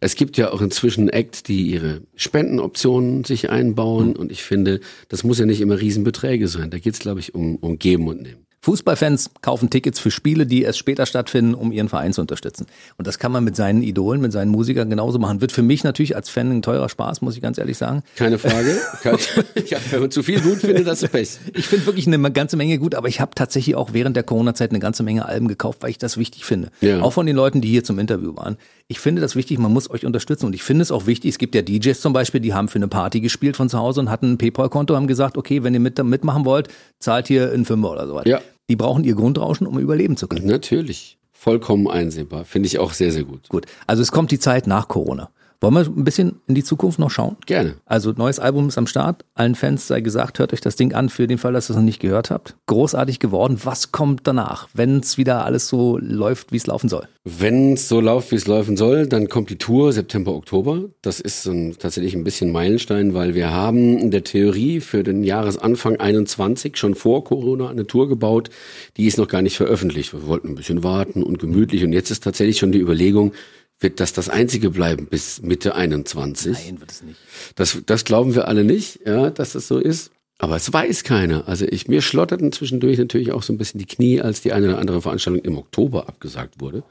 Es 0.00 0.16
gibt 0.16 0.36
ja 0.36 0.52
auch 0.52 0.60
inzwischen 0.60 1.08
Act, 1.08 1.48
die 1.48 1.62
ihre 1.62 2.02
Spendenoptionen 2.16 3.24
sich 3.24 3.48
einbauen. 3.48 4.08
Mhm. 4.08 4.16
Und 4.16 4.32
ich 4.32 4.42
finde, 4.42 4.80
das 5.08 5.24
muss 5.24 5.38
ja 5.38 5.46
nicht 5.46 5.62
immer 5.62 5.80
Riesenbeträge 5.80 6.46
sein. 6.46 6.68
Da 6.68 6.78
geht 6.78 6.92
es, 6.92 7.00
glaube 7.00 7.20
ich, 7.20 7.34
um, 7.34 7.56
um 7.56 7.78
Geben 7.78 8.06
und 8.06 8.20
Nehmen. 8.20 8.49
Fußballfans 8.62 9.30
kaufen 9.40 9.70
Tickets 9.70 9.98
für 9.98 10.10
Spiele, 10.10 10.44
die 10.44 10.62
erst 10.62 10.78
später 10.78 11.06
stattfinden, 11.06 11.54
um 11.54 11.72
ihren 11.72 11.88
Verein 11.88 12.12
zu 12.12 12.20
unterstützen. 12.20 12.66
Und 12.98 13.06
das 13.06 13.18
kann 13.18 13.32
man 13.32 13.42
mit 13.42 13.56
seinen 13.56 13.82
Idolen, 13.82 14.20
mit 14.20 14.32
seinen 14.32 14.50
Musikern 14.50 14.90
genauso 14.90 15.18
machen. 15.18 15.40
Wird 15.40 15.50
für 15.50 15.62
mich 15.62 15.82
natürlich 15.82 16.14
als 16.14 16.28
Fan 16.28 16.50
ein 16.50 16.60
teurer 16.60 16.90
Spaß, 16.90 17.22
muss 17.22 17.36
ich 17.36 17.42
ganz 17.42 17.56
ehrlich 17.56 17.78
sagen. 17.78 18.02
Keine 18.16 18.38
Frage. 18.38 18.76
wenn 19.90 20.00
man 20.00 20.10
zu 20.10 20.22
viel 20.22 20.42
gut 20.42 20.58
findet, 20.58 20.86
das 20.86 21.02
ist 21.02 21.10
Pech. 21.10 21.38
Ich 21.54 21.68
finde 21.68 21.86
wirklich 21.86 22.06
eine 22.06 22.30
ganze 22.32 22.58
Menge 22.58 22.78
gut, 22.78 22.94
aber 22.94 23.08
ich 23.08 23.20
habe 23.20 23.34
tatsächlich 23.34 23.76
auch 23.76 23.94
während 23.94 24.14
der 24.14 24.24
Corona-Zeit 24.24 24.70
eine 24.70 24.78
ganze 24.78 25.04
Menge 25.04 25.24
Alben 25.24 25.48
gekauft, 25.48 25.82
weil 25.82 25.90
ich 25.90 25.98
das 25.98 26.18
wichtig 26.18 26.44
finde. 26.44 26.70
Ja. 26.82 27.00
Auch 27.00 27.14
von 27.14 27.24
den 27.24 27.36
Leuten, 27.36 27.62
die 27.62 27.68
hier 27.68 27.82
zum 27.82 27.98
Interview 27.98 28.36
waren. 28.36 28.58
Ich 28.88 29.00
finde 29.00 29.22
das 29.22 29.36
wichtig, 29.36 29.58
man 29.58 29.72
muss 29.72 29.88
euch 29.88 30.04
unterstützen. 30.04 30.46
Und 30.46 30.54
ich 30.54 30.62
finde 30.62 30.82
es 30.82 30.90
auch 30.90 31.06
wichtig, 31.06 31.30
es 31.30 31.38
gibt 31.38 31.54
ja 31.54 31.62
DJs 31.62 31.98
zum 31.98 32.12
Beispiel, 32.12 32.40
die 32.40 32.52
haben 32.52 32.68
für 32.68 32.76
eine 32.76 32.88
Party 32.88 33.20
gespielt 33.20 33.56
von 33.56 33.70
zu 33.70 33.78
Hause 33.78 34.00
und 34.00 34.10
hatten 34.10 34.32
ein 34.32 34.38
PayPal-Konto, 34.38 34.96
haben 34.96 35.06
gesagt, 35.06 35.38
okay, 35.38 35.62
wenn 35.62 35.72
ihr 35.72 35.80
mit, 35.80 36.02
mitmachen 36.02 36.44
wollt, 36.44 36.68
zahlt 36.98 37.28
hier 37.28 37.52
in 37.52 37.64
Fünfer 37.64 37.92
oder 37.92 38.06
so 38.06 38.14
weiter. 38.16 38.28
Ja. 38.28 38.40
Die 38.70 38.76
brauchen 38.76 39.02
ihr 39.02 39.16
Grundrauschen, 39.16 39.66
um 39.66 39.80
überleben 39.80 40.16
zu 40.16 40.28
können. 40.28 40.46
Natürlich. 40.46 41.18
Vollkommen 41.32 41.88
einsehbar. 41.88 42.44
Finde 42.44 42.68
ich 42.68 42.78
auch 42.78 42.92
sehr, 42.92 43.10
sehr 43.10 43.24
gut. 43.24 43.48
Gut. 43.48 43.66
Also 43.88 44.00
es 44.00 44.12
kommt 44.12 44.30
die 44.30 44.38
Zeit 44.38 44.68
nach 44.68 44.86
Corona. 44.86 45.30
Wollen 45.62 45.74
wir 45.74 45.80
ein 45.80 46.04
bisschen 46.04 46.40
in 46.46 46.54
die 46.54 46.64
Zukunft 46.64 46.98
noch 46.98 47.10
schauen? 47.10 47.36
Gerne. 47.44 47.74
Also 47.84 48.12
neues 48.12 48.38
Album 48.38 48.68
ist 48.68 48.78
am 48.78 48.86
Start. 48.86 49.26
Allen 49.34 49.54
Fans 49.54 49.86
sei 49.86 50.00
gesagt, 50.00 50.38
hört 50.38 50.54
euch 50.54 50.62
das 50.62 50.74
Ding 50.74 50.94
an 50.94 51.10
für 51.10 51.26
den 51.26 51.36
Fall, 51.36 51.52
dass 51.52 51.68
ihr 51.68 51.72
es 51.72 51.76
noch 51.76 51.84
nicht 51.84 52.00
gehört 52.00 52.30
habt. 52.30 52.56
Großartig 52.64 53.18
geworden. 53.18 53.60
Was 53.62 53.92
kommt 53.92 54.22
danach, 54.24 54.68
wenn 54.72 55.00
es 55.00 55.18
wieder 55.18 55.44
alles 55.44 55.68
so 55.68 55.98
läuft, 56.00 56.52
wie 56.52 56.56
es 56.56 56.66
laufen 56.66 56.88
soll? 56.88 57.06
Wenn 57.24 57.74
es 57.74 57.88
so 57.88 58.00
läuft, 58.00 58.30
wie 58.30 58.36
es 58.36 58.46
laufen 58.46 58.78
soll, 58.78 59.06
dann 59.06 59.28
kommt 59.28 59.50
die 59.50 59.58
Tour 59.58 59.92
September, 59.92 60.34
Oktober. 60.34 60.86
Das 61.02 61.20
ist 61.20 61.44
ein, 61.44 61.76
tatsächlich 61.78 62.14
ein 62.14 62.24
bisschen 62.24 62.50
Meilenstein, 62.52 63.12
weil 63.12 63.34
wir 63.34 63.50
haben 63.50 63.98
in 63.98 64.10
der 64.10 64.24
Theorie 64.24 64.80
für 64.80 65.02
den 65.02 65.22
Jahresanfang 65.22 65.96
21 66.00 66.78
schon 66.78 66.94
vor 66.94 67.22
Corona 67.24 67.68
eine 67.68 67.86
Tour 67.86 68.08
gebaut. 68.08 68.48
Die 68.96 69.04
ist 69.04 69.18
noch 69.18 69.28
gar 69.28 69.42
nicht 69.42 69.58
veröffentlicht. 69.58 70.14
Wir 70.14 70.26
wollten 70.26 70.48
ein 70.48 70.54
bisschen 70.54 70.82
warten 70.82 71.22
und 71.22 71.38
gemütlich. 71.38 71.84
Und 71.84 71.92
jetzt 71.92 72.10
ist 72.10 72.24
tatsächlich 72.24 72.56
schon 72.56 72.72
die 72.72 72.80
Überlegung, 72.80 73.32
wird 73.80 73.98
das 73.98 74.12
das 74.12 74.28
einzige 74.28 74.70
bleiben 74.70 75.06
bis 75.06 75.42
Mitte 75.42 75.74
21. 75.74 76.52
Nein, 76.52 76.80
wird 76.80 76.90
es 76.90 77.02
nicht. 77.02 77.18
Das, 77.56 77.78
das 77.86 78.04
glauben 78.04 78.34
wir 78.34 78.46
alle 78.46 78.62
nicht, 78.64 79.00
ja, 79.06 79.30
dass 79.30 79.54
das 79.54 79.66
so 79.66 79.78
ist. 79.78 80.12
Aber 80.38 80.56
es 80.56 80.72
weiß 80.72 81.04
keiner. 81.04 81.46
Also 81.48 81.66
ich, 81.66 81.88
mir 81.88 82.00
schlotterten 82.00 82.52
zwischendurch 82.52 82.98
natürlich 82.98 83.32
auch 83.32 83.42
so 83.42 83.52
ein 83.52 83.58
bisschen 83.58 83.78
die 83.78 83.86
Knie, 83.86 84.20
als 84.20 84.40
die 84.40 84.52
eine 84.52 84.68
oder 84.68 84.78
andere 84.78 85.02
Veranstaltung 85.02 85.42
im 85.42 85.58
Oktober 85.58 86.08
abgesagt 86.08 86.60
wurde. 86.60 86.82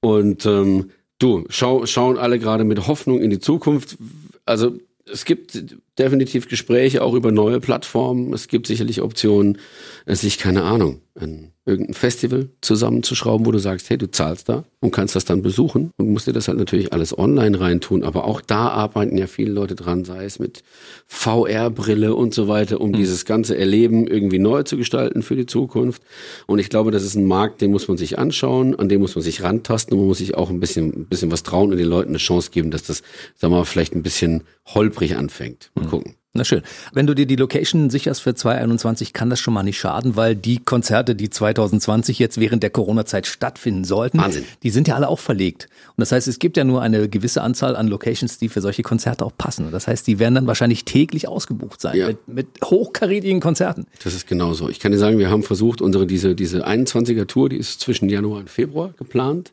Und 0.00 0.46
ähm, 0.46 0.90
du, 1.18 1.44
schau, 1.50 1.84
schauen 1.84 2.16
alle 2.16 2.38
gerade 2.38 2.64
mit 2.64 2.86
Hoffnung 2.86 3.20
in 3.20 3.30
die 3.30 3.38
Zukunft. 3.38 3.98
Also 4.46 4.78
es 5.04 5.26
gibt 5.26 5.62
definitiv 6.00 6.48
Gespräche 6.48 7.02
auch 7.02 7.14
über 7.14 7.30
neue 7.30 7.60
Plattformen. 7.60 8.32
Es 8.32 8.48
gibt 8.48 8.66
sicherlich 8.66 9.00
Optionen, 9.00 9.58
sich 10.06 10.38
keine 10.38 10.64
Ahnung, 10.64 11.00
ein 11.14 11.52
irgendein 11.70 11.94
Festival 11.94 12.48
zusammenzuschrauben, 12.60 13.46
wo 13.46 13.52
du 13.52 13.58
sagst, 13.58 13.90
hey, 13.90 13.96
du 13.96 14.10
zahlst 14.10 14.48
da 14.48 14.64
und 14.80 14.90
kannst 14.90 15.14
das 15.14 15.24
dann 15.24 15.42
besuchen 15.42 15.90
und 15.98 16.10
musst 16.10 16.26
dir 16.26 16.32
das 16.32 16.48
halt 16.48 16.58
natürlich 16.58 16.92
alles 16.92 17.16
online 17.16 17.60
reintun. 17.60 18.02
Aber 18.02 18.24
auch 18.24 18.40
da 18.40 18.68
arbeiten 18.68 19.16
ja 19.16 19.26
viele 19.26 19.52
Leute 19.52 19.76
dran, 19.76 20.04
sei 20.04 20.24
es 20.24 20.38
mit 20.38 20.62
VR-Brille 21.06 22.14
und 22.14 22.34
so 22.34 22.48
weiter, 22.48 22.80
um 22.80 22.90
mhm. 22.90 22.94
dieses 22.94 23.24
ganze 23.24 23.56
Erleben 23.56 24.06
irgendwie 24.06 24.38
neu 24.38 24.64
zu 24.64 24.76
gestalten 24.76 25.22
für 25.22 25.36
die 25.36 25.46
Zukunft. 25.46 26.02
Und 26.46 26.58
ich 26.58 26.70
glaube, 26.70 26.90
das 26.90 27.04
ist 27.04 27.14
ein 27.14 27.26
Markt, 27.26 27.60
den 27.60 27.70
muss 27.70 27.88
man 27.88 27.96
sich 27.96 28.18
anschauen, 28.18 28.78
an 28.78 28.88
dem 28.88 29.00
muss 29.00 29.14
man 29.14 29.22
sich 29.22 29.42
rantasten 29.42 29.94
und 29.94 30.00
man 30.00 30.08
muss 30.08 30.18
sich 30.18 30.34
auch 30.34 30.50
ein 30.50 30.60
bisschen, 30.60 30.88
ein 30.88 31.06
bisschen 31.06 31.30
was 31.30 31.42
trauen 31.44 31.70
und 31.70 31.78
den 31.78 31.86
Leuten 31.86 32.10
eine 32.10 32.18
Chance 32.18 32.50
geben, 32.50 32.70
dass 32.70 32.82
das, 32.82 33.02
sagen 33.36 33.52
wir 33.52 33.58
mal, 33.58 33.64
vielleicht 33.64 33.94
ein 33.94 34.02
bisschen 34.02 34.42
holprig 34.66 35.16
anfängt. 35.16 35.70
Mhm. 35.74 35.82
Gucken. 35.90 36.14
Na 36.32 36.44
schön. 36.44 36.62
Wenn 36.92 37.08
du 37.08 37.14
dir 37.14 37.26
die 37.26 37.34
Location 37.34 37.90
sicherst 37.90 38.22
für 38.22 38.34
2021, 38.36 39.12
kann 39.12 39.30
das 39.30 39.40
schon 39.40 39.52
mal 39.52 39.64
nicht 39.64 39.78
schaden, 39.80 40.14
weil 40.14 40.36
die 40.36 40.58
Konzerte, 40.58 41.16
die 41.16 41.28
2020 41.28 42.20
jetzt 42.20 42.38
während 42.38 42.62
der 42.62 42.70
Corona-Zeit 42.70 43.26
stattfinden 43.26 43.82
sollten, 43.82 44.18
Wahnsinn. 44.18 44.44
die 44.62 44.70
sind 44.70 44.86
ja 44.86 44.94
alle 44.94 45.08
auch 45.08 45.18
verlegt. 45.18 45.64
Und 45.88 46.02
das 46.02 46.12
heißt, 46.12 46.28
es 46.28 46.38
gibt 46.38 46.56
ja 46.56 46.62
nur 46.62 46.82
eine 46.82 47.08
gewisse 47.08 47.42
Anzahl 47.42 47.74
an 47.74 47.88
Locations, 47.88 48.38
die 48.38 48.48
für 48.48 48.60
solche 48.60 48.82
Konzerte 48.84 49.24
auch 49.24 49.32
passen. 49.36 49.66
Und 49.66 49.72
das 49.72 49.88
heißt, 49.88 50.06
die 50.06 50.20
werden 50.20 50.36
dann 50.36 50.46
wahrscheinlich 50.46 50.84
täglich 50.84 51.26
ausgebucht 51.26 51.80
sein 51.80 51.96
Ja. 51.96 52.06
mit, 52.06 52.28
mit 52.28 52.46
hochkarätigen 52.64 53.40
Konzerten. 53.40 53.86
Das 54.04 54.14
ist 54.14 54.28
genauso. 54.28 54.68
Ich 54.68 54.78
kann 54.78 54.92
dir 54.92 54.98
sagen, 54.98 55.18
wir 55.18 55.30
haben 55.30 55.42
versucht, 55.42 55.82
unsere 55.82 56.06
diese, 56.06 56.36
diese 56.36 56.64
21er 56.64 57.26
Tour, 57.26 57.48
die 57.48 57.56
ist 57.56 57.80
zwischen 57.80 58.08
Januar 58.08 58.38
und 58.38 58.50
Februar 58.50 58.94
geplant. 58.96 59.52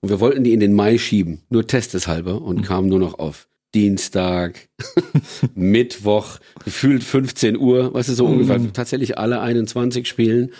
Und 0.00 0.08
wir 0.08 0.20
wollten 0.20 0.44
die 0.44 0.52
in 0.52 0.60
den 0.60 0.72
Mai 0.74 0.98
schieben, 0.98 1.42
nur 1.50 1.66
testeshalber 1.66 2.40
und 2.42 2.62
kamen 2.62 2.88
nur 2.88 2.98
noch 3.00 3.18
auf 3.18 3.48
Dienstag, 3.74 4.68
Mittwoch, 5.54 6.38
gefühlt 6.64 7.02
15 7.02 7.56
Uhr, 7.56 7.92
weißt 7.94 8.10
du, 8.10 8.14
so 8.14 8.26
ungefähr 8.26 8.60
tatsächlich 8.72 9.18
alle 9.18 9.40
21 9.40 10.06
spielen. 10.06 10.52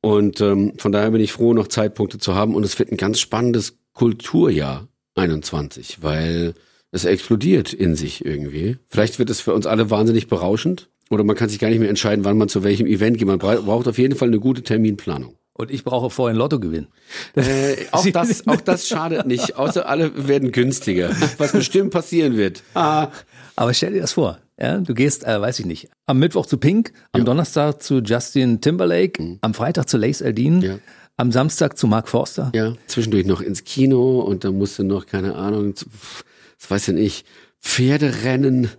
Und 0.00 0.40
ähm, 0.40 0.74
von 0.78 0.92
daher 0.92 1.10
bin 1.10 1.20
ich 1.20 1.32
froh, 1.32 1.52
noch 1.54 1.68
Zeitpunkte 1.68 2.18
zu 2.18 2.34
haben. 2.34 2.54
Und 2.54 2.64
es 2.64 2.78
wird 2.78 2.92
ein 2.92 2.96
ganz 2.96 3.18
spannendes 3.18 3.78
Kulturjahr 3.92 4.88
21, 5.14 5.98
weil 6.02 6.54
es 6.92 7.04
explodiert 7.04 7.72
in 7.72 7.96
sich 7.96 8.24
irgendwie. 8.24 8.76
Vielleicht 8.88 9.18
wird 9.18 9.30
es 9.30 9.40
für 9.40 9.54
uns 9.54 9.66
alle 9.66 9.90
wahnsinnig 9.90 10.28
berauschend. 10.28 10.88
Oder 11.10 11.22
man 11.24 11.36
kann 11.36 11.48
sich 11.48 11.58
gar 11.60 11.68
nicht 11.70 11.78
mehr 11.78 11.88
entscheiden, 11.88 12.24
wann 12.24 12.36
man 12.36 12.48
zu 12.48 12.64
welchem 12.64 12.86
Event 12.86 13.18
geht. 13.18 13.26
Man 13.28 13.38
bra- 13.38 13.60
braucht 13.60 13.86
auf 13.86 13.98
jeden 13.98 14.16
Fall 14.16 14.28
eine 14.28 14.40
gute 14.40 14.62
Terminplanung. 14.62 15.36
Und 15.58 15.70
ich 15.70 15.84
brauche 15.84 16.10
vorher 16.10 16.34
ein 16.34 16.38
Lottogewinn. 16.38 16.88
Äh, 17.34 17.76
auch, 17.92 18.06
das, 18.12 18.46
auch 18.46 18.60
das 18.60 18.86
schadet 18.86 19.26
nicht, 19.26 19.56
außer 19.56 19.88
alle 19.88 20.28
werden 20.28 20.52
günstiger. 20.52 21.10
Was 21.38 21.52
bestimmt 21.52 21.92
passieren 21.92 22.36
wird. 22.36 22.62
Ah, 22.74 23.08
Aber 23.56 23.72
stell 23.72 23.94
dir 23.94 24.02
das 24.02 24.12
vor. 24.12 24.38
Ja, 24.60 24.78
du 24.78 24.92
gehst, 24.94 25.24
äh, 25.24 25.40
weiß 25.40 25.58
ich 25.60 25.66
nicht, 25.66 25.88
am 26.06 26.18
Mittwoch 26.18 26.44
zu 26.46 26.56
Pink, 26.58 26.92
am 27.12 27.24
Donnerstag 27.24 27.82
zu 27.82 27.98
Justin 28.00 28.60
Timberlake, 28.60 29.38
am 29.40 29.54
Freitag 29.54 29.88
zu 29.88 29.96
Lace 29.98 30.20
Mhm. 30.22 30.60
Ja. 30.62 30.78
am 31.18 31.32
Samstag 31.32 31.76
zu 31.78 31.86
Mark 31.86 32.08
Forster. 32.08 32.52
ja, 32.54 32.74
zwischendurch 32.86 33.24
noch 33.26 33.40
ins 33.40 33.64
Kino 33.64 34.20
und 34.20 34.44
dann 34.44 34.56
musst 34.58 34.78
du 34.78 34.82
noch, 34.84 35.06
keine 35.06 35.34
Ahnung, 35.36 35.74
das 35.74 36.70
weiß 36.70 36.88
ich 36.88 36.94
nicht, 36.94 37.26
Pferderennen, 37.62 38.70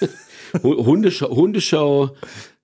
Hu- 0.62 0.84
Hundeschau, 0.84 1.28
Hundeschau, 1.34 2.10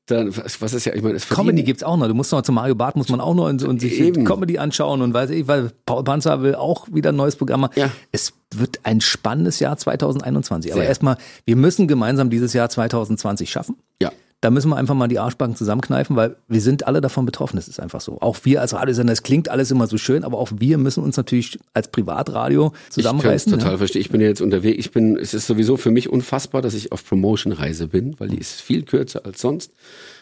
dann, 0.07 0.37
was, 0.37 0.73
ist 0.73 0.85
ja, 0.85 0.95
ich 0.95 1.03
meine, 1.03 1.17
es 1.17 1.29
Comedy 1.29 1.65
gibt's 1.65 1.83
auch 1.83 1.97
noch. 1.97 2.07
Du 2.07 2.15
musst 2.15 2.31
noch 2.31 2.43
zu 2.43 2.53
Mario 2.53 2.77
Barth, 2.77 2.95
muss 2.97 3.09
man 3.09 3.21
auch 3.21 3.35
noch 3.35 3.49
und, 3.49 3.63
und 3.65 3.81
sich 3.81 3.99
Eben. 4.01 4.25
Comedy 4.25 4.57
anschauen 4.59 5.03
und 5.03 5.13
weiß 5.13 5.31
ich, 5.31 5.49
weil 5.49 5.73
Paul 5.85 6.05
Panzer 6.05 6.43
will 6.43 6.55
auch 6.55 6.87
wieder 6.93 7.11
ein 7.11 7.17
neues 7.17 7.35
Programm 7.35 7.63
machen. 7.63 7.73
Ja. 7.75 7.91
Es 8.13 8.33
wird 8.55 8.81
ein 8.85 9.01
spannendes 9.01 9.59
Jahr 9.59 9.77
2021. 9.77 10.73
Aber 10.73 10.85
erstmal, 10.85 11.17
wir 11.45 11.57
müssen 11.57 11.89
gemeinsam 11.89 12.31
dieses 12.31 12.53
Jahr 12.53 12.69
2020 12.69 13.51
schaffen. 13.51 13.77
Ja. 14.01 14.13
Da 14.43 14.51
müssen 14.51 14.69
wir 14.69 14.77
einfach 14.77 14.95
mal 14.95 15.09
die 15.09 15.19
Arschbacken 15.19 15.57
zusammenkneifen, 15.57 16.15
weil 16.15 16.37
wir 16.47 16.61
sind 16.61 16.87
alle 16.87 17.01
davon 17.01 17.25
betroffen. 17.25 17.57
Es 17.57 17.69
ist 17.69 17.81
einfach 17.81 18.03
so. 18.03 18.21
Auch 18.21 18.37
wir 18.45 18.61
als 18.61 18.75
Radiosender, 18.75 19.13
es 19.13 19.23
klingt 19.23 19.49
alles 19.49 19.71
immer 19.71 19.87
so 19.87 19.97
schön, 19.97 20.25
aber 20.25 20.39
auch 20.39 20.51
wir 20.59 20.77
müssen 20.77 21.03
uns 21.03 21.17
natürlich 21.17 21.59
als 21.73 21.91
Privatradio 21.91 22.67
Ich 22.67 22.73
kann 22.73 22.89
es 22.89 22.95
zusammenreißen. 22.95 23.53
total 23.53 23.73
ja. 23.73 23.79
verstehen. 23.79 24.03
Ich 24.03 24.11
bin 24.11 24.21
ja 24.21 24.27
jetzt 24.27 24.43
unterwegs. 24.43 24.79
Ich 24.79 24.93
bin, 24.93 25.17
es 25.17 25.33
ist 25.33 25.47
sowieso 25.47 25.77
für 25.79 25.91
mich 25.91 26.11
unfassbar, 26.11 26.61
dass 26.61 26.75
ich 26.75 26.93
auf 26.93 27.05
Promotion-Reise 27.07 27.89
bin, 27.89 28.15
weil 28.19 28.29
die 28.29 28.39
ist 28.39 28.61
viel 28.61 28.83
kürzer 28.83 29.25
als 29.25 29.41
sonst. 29.41 29.73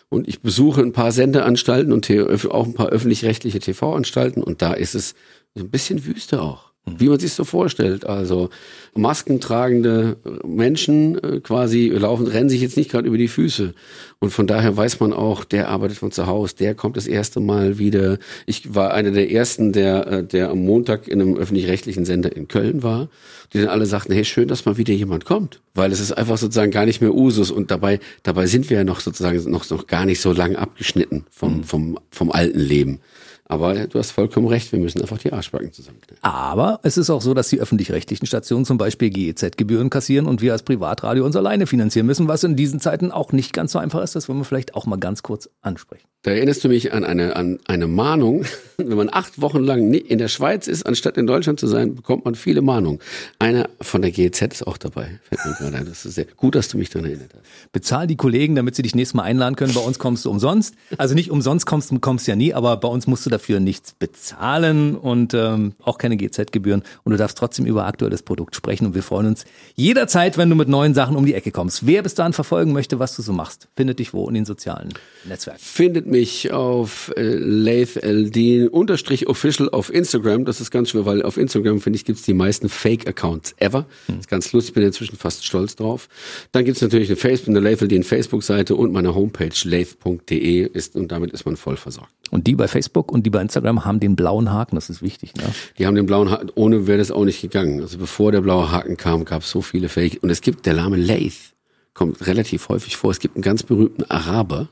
Und 0.08 0.28
ich 0.28 0.40
besuche 0.40 0.80
ein 0.80 0.92
paar 0.92 1.10
Sendeanstalten 1.10 1.92
und 1.92 2.08
auch 2.50 2.66
ein 2.66 2.74
paar 2.74 2.88
öffentlich-rechtliche 2.88 3.58
TV-Anstalten 3.58 4.42
und 4.44 4.62
da 4.62 4.74
ist 4.74 4.94
es 4.94 5.14
so 5.54 5.64
ein 5.64 5.70
bisschen 5.70 6.04
Wüste 6.04 6.40
auch. 6.40 6.73
Wie 6.86 7.08
man 7.08 7.18
sich 7.18 7.32
so 7.32 7.44
vorstellt. 7.44 8.04
Also 8.04 8.50
maskentragende 8.94 10.18
Menschen 10.46 11.16
äh, 11.22 11.40
quasi 11.40 11.88
laufen, 11.88 12.26
rennen 12.26 12.50
sich 12.50 12.60
jetzt 12.60 12.76
nicht 12.76 12.90
gerade 12.90 13.08
über 13.08 13.16
die 13.16 13.28
Füße. 13.28 13.72
Und 14.18 14.30
von 14.30 14.46
daher 14.46 14.76
weiß 14.76 15.00
man 15.00 15.14
auch, 15.14 15.44
der 15.44 15.68
arbeitet 15.68 15.96
von 15.96 16.12
zu 16.12 16.26
Hause, 16.26 16.56
der 16.56 16.74
kommt 16.74 16.98
das 16.98 17.06
erste 17.06 17.40
Mal 17.40 17.78
wieder. 17.78 18.18
Ich 18.44 18.74
war 18.74 18.92
einer 18.92 19.12
der 19.12 19.30
ersten, 19.30 19.72
der, 19.72 20.06
äh, 20.06 20.24
der 20.24 20.50
am 20.50 20.58
Montag 20.58 21.08
in 21.08 21.22
einem 21.22 21.36
öffentlich-rechtlichen 21.36 22.04
Sender 22.04 22.36
in 22.36 22.48
Köln 22.48 22.82
war, 22.82 23.08
die 23.54 23.58
dann 23.58 23.68
alle 23.68 23.86
sagten, 23.86 24.12
hey, 24.12 24.26
schön, 24.26 24.48
dass 24.48 24.66
mal 24.66 24.76
wieder 24.76 24.92
jemand 24.92 25.24
kommt. 25.24 25.60
Weil 25.74 25.90
es 25.90 26.00
ist 26.00 26.12
einfach 26.12 26.36
sozusagen 26.36 26.70
gar 26.70 26.84
nicht 26.84 27.00
mehr 27.00 27.14
Usus 27.14 27.50
und 27.50 27.70
dabei, 27.70 27.98
dabei 28.24 28.46
sind 28.46 28.68
wir 28.68 28.76
ja 28.76 28.84
noch 28.84 29.00
sozusagen 29.00 29.42
noch, 29.50 29.68
noch 29.70 29.86
gar 29.86 30.04
nicht 30.04 30.20
so 30.20 30.32
lang 30.32 30.54
abgeschnitten 30.54 31.24
vom, 31.30 31.64
vom, 31.64 31.98
vom 32.10 32.30
alten 32.30 32.60
Leben. 32.60 33.00
Aber 33.46 33.74
du 33.86 33.98
hast 33.98 34.12
vollkommen 34.12 34.46
recht, 34.46 34.72
wir 34.72 34.78
müssen 34.78 35.02
einfach 35.02 35.18
die 35.18 35.32
Arschbacken 35.32 35.70
zusammenknallen. 35.70 36.18
Aber 36.22 36.80
es 36.82 36.96
ist 36.96 37.10
auch 37.10 37.20
so, 37.20 37.34
dass 37.34 37.48
die 37.48 37.60
öffentlich-rechtlichen 37.60 38.26
Stationen 38.26 38.64
zum 38.64 38.78
Beispiel 38.78 39.10
GEZ-Gebühren 39.10 39.90
kassieren 39.90 40.26
und 40.26 40.40
wir 40.40 40.52
als 40.52 40.62
Privatradio 40.62 41.26
uns 41.26 41.36
alleine 41.36 41.66
finanzieren 41.66 42.06
müssen, 42.06 42.26
was 42.26 42.42
in 42.42 42.56
diesen 42.56 42.80
Zeiten 42.80 43.10
auch 43.10 43.32
nicht 43.32 43.52
ganz 43.52 43.72
so 43.72 43.78
einfach 43.78 44.02
ist. 44.02 44.16
Das 44.16 44.28
wollen 44.28 44.38
wir 44.38 44.44
vielleicht 44.44 44.74
auch 44.74 44.86
mal 44.86 44.98
ganz 44.98 45.22
kurz 45.22 45.50
ansprechen. 45.60 46.06
Da 46.22 46.30
erinnerst 46.30 46.64
du 46.64 46.68
mich 46.68 46.94
an 46.94 47.04
eine, 47.04 47.36
an 47.36 47.58
eine 47.66 47.86
Mahnung. 47.86 48.46
Wenn 48.78 48.96
man 48.96 49.10
acht 49.12 49.42
Wochen 49.42 49.62
lang 49.62 49.92
in 49.92 50.16
der 50.16 50.28
Schweiz 50.28 50.66
ist, 50.66 50.86
anstatt 50.86 51.18
in 51.18 51.26
Deutschland 51.26 51.60
zu 51.60 51.66
sein, 51.66 51.94
bekommt 51.94 52.24
man 52.24 52.34
viele 52.34 52.62
Mahnungen. 52.62 52.98
Einer 53.38 53.68
von 53.82 54.00
der 54.00 54.10
GEZ 54.10 54.40
ist 54.40 54.66
auch 54.66 54.78
dabei. 54.78 55.20
Fällt 55.28 55.44
mir 55.44 55.52
gerade 55.52 55.76
ein. 55.76 55.84
Das 55.84 56.06
ist 56.06 56.14
sehr 56.14 56.24
gut, 56.24 56.54
dass 56.54 56.68
du 56.68 56.78
mich 56.78 56.88
daran 56.88 57.10
erinnert 57.10 57.34
hast. 57.34 57.72
Bezahl 57.72 58.06
die 58.06 58.16
Kollegen, 58.16 58.54
damit 58.54 58.74
sie 58.74 58.80
dich 58.80 58.94
nächstes 58.94 59.14
Mal 59.14 59.24
einladen 59.24 59.54
können. 59.54 59.74
Bei 59.74 59.82
uns 59.82 59.98
kommst 59.98 60.24
du 60.24 60.30
umsonst. 60.30 60.74
Also 60.96 61.14
nicht 61.14 61.30
umsonst 61.30 61.66
kommst 61.66 61.90
du 61.90 61.98
kommst 61.98 62.26
ja 62.26 62.36
nie, 62.36 62.54
aber 62.54 62.78
bei 62.78 62.88
uns 62.88 63.06
musst 63.06 63.26
du 63.26 63.30
dafür 63.34 63.60
nichts 63.60 63.92
bezahlen 63.92 64.96
und 64.96 65.34
ähm, 65.34 65.74
auch 65.82 65.98
keine 65.98 66.16
GZ-Gebühren. 66.16 66.82
Und 67.02 67.12
du 67.12 67.18
darfst 67.18 67.36
trotzdem 67.36 67.66
über 67.66 67.86
aktuelles 67.86 68.22
Produkt 68.22 68.56
sprechen. 68.56 68.86
Und 68.86 68.94
wir 68.94 69.02
freuen 69.02 69.26
uns 69.26 69.44
jederzeit, 69.74 70.38
wenn 70.38 70.48
du 70.48 70.56
mit 70.56 70.68
neuen 70.68 70.94
Sachen 70.94 71.16
um 71.16 71.26
die 71.26 71.34
Ecke 71.34 71.50
kommst. 71.50 71.86
Wer 71.86 72.02
bis 72.02 72.14
dahin 72.14 72.32
verfolgen 72.32 72.72
möchte, 72.72 72.98
was 72.98 73.16
du 73.16 73.22
so 73.22 73.32
machst, 73.32 73.68
findet 73.76 73.98
dich 73.98 74.14
wo 74.14 74.28
in 74.28 74.34
den 74.34 74.44
sozialen 74.44 74.94
Netzwerken. 75.24 75.60
Findet 75.62 76.06
mich 76.06 76.52
auf 76.52 77.12
äh, 77.16 77.34
LathLD 77.34 78.70
unterstrich 78.70 79.26
official 79.26 79.68
auf 79.68 79.92
Instagram. 79.92 80.44
Das 80.44 80.60
ist 80.60 80.70
ganz 80.70 80.90
schwer, 80.90 81.04
weil 81.04 81.22
auf 81.22 81.36
Instagram, 81.36 81.80
finde 81.80 81.98
ich, 81.98 82.04
gibt's 82.04 82.22
die 82.22 82.34
meisten 82.34 82.68
Fake-Accounts 82.68 83.54
ever. 83.58 83.86
Das 84.06 84.16
ist 84.20 84.28
ganz 84.28 84.52
lustig, 84.52 84.74
bin 84.74 84.84
inzwischen 84.84 85.16
fast 85.16 85.44
stolz 85.44 85.76
drauf. 85.76 86.08
Dann 86.52 86.64
gibt's 86.64 86.80
natürlich 86.80 87.08
eine 87.08 87.16
Facebook, 87.16 87.56
eine 87.56 87.60
LathLD 87.60 88.04
Facebook-Seite 88.04 88.76
und 88.76 88.92
meine 88.92 89.14
Homepage 89.14 89.52
lath.de 89.64 90.66
ist 90.66 90.96
und 90.96 91.10
damit 91.10 91.32
ist 91.32 91.44
man 91.44 91.56
voll 91.56 91.76
versorgt. 91.76 92.12
Und 92.30 92.46
die 92.46 92.54
bei 92.54 92.68
Facebook 92.68 93.12
und 93.12 93.23
die 93.24 93.30
bei 93.30 93.42
Instagram 93.42 93.84
haben 93.84 93.98
den 93.98 94.14
blauen 94.14 94.52
Haken, 94.52 94.76
das 94.76 94.90
ist 94.90 95.02
wichtig. 95.02 95.34
Ne? 95.34 95.44
Die 95.78 95.86
haben 95.86 95.96
den 95.96 96.06
blauen 96.06 96.30
Haken, 96.30 96.50
ohne 96.54 96.86
wäre 96.86 96.98
das 96.98 97.10
auch 97.10 97.24
nicht 97.24 97.40
gegangen. 97.40 97.80
Also 97.80 97.98
bevor 97.98 98.30
der 98.30 98.40
blaue 98.40 98.70
Haken 98.70 98.96
kam, 98.96 99.24
gab 99.24 99.42
es 99.42 99.50
so 99.50 99.62
viele 99.62 99.88
Fake. 99.88 100.22
Und 100.22 100.30
es 100.30 100.40
gibt, 100.40 100.66
der 100.66 100.74
Name 100.74 100.96
Lath 100.96 101.54
kommt 101.92 102.26
relativ 102.26 102.68
häufig 102.68 102.96
vor. 102.96 103.10
Es 103.10 103.18
gibt 103.18 103.36
einen 103.36 103.42
ganz 103.42 103.62
berühmten 103.62 104.04
Araber, 104.04 104.68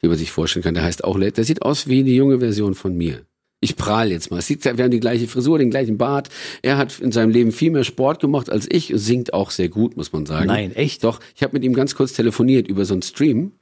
wie 0.00 0.08
man 0.08 0.16
sich 0.16 0.30
vorstellen 0.30 0.62
kann, 0.62 0.74
der 0.74 0.84
heißt 0.84 1.02
auch 1.02 1.18
Lath. 1.18 1.36
Der 1.36 1.44
sieht 1.44 1.62
aus 1.62 1.88
wie 1.88 2.04
die 2.04 2.14
junge 2.14 2.38
Version 2.38 2.74
von 2.74 2.96
mir. 2.96 3.22
Ich 3.60 3.74
prahl 3.74 4.12
jetzt 4.12 4.30
mal. 4.30 4.38
Es 4.38 4.46
sieht, 4.46 4.64
wir 4.64 4.72
haben 4.72 4.90
die 4.90 5.00
gleiche 5.00 5.26
Frisur, 5.26 5.58
den 5.58 5.70
gleichen 5.70 5.98
Bart. 5.98 6.28
Er 6.62 6.76
hat 6.76 7.00
in 7.00 7.10
seinem 7.10 7.30
Leben 7.30 7.50
viel 7.50 7.72
mehr 7.72 7.82
Sport 7.82 8.20
gemacht 8.20 8.50
als 8.50 8.68
ich, 8.70 8.92
singt 8.94 9.34
auch 9.34 9.50
sehr 9.50 9.68
gut, 9.68 9.96
muss 9.96 10.12
man 10.12 10.26
sagen. 10.26 10.46
Nein, 10.46 10.72
echt? 10.76 11.02
Doch, 11.02 11.18
ich 11.34 11.42
habe 11.42 11.54
mit 11.54 11.64
ihm 11.64 11.74
ganz 11.74 11.96
kurz 11.96 12.12
telefoniert 12.12 12.68
über 12.68 12.84
so 12.84 12.94
einen 12.94 13.02
Stream. 13.02 13.52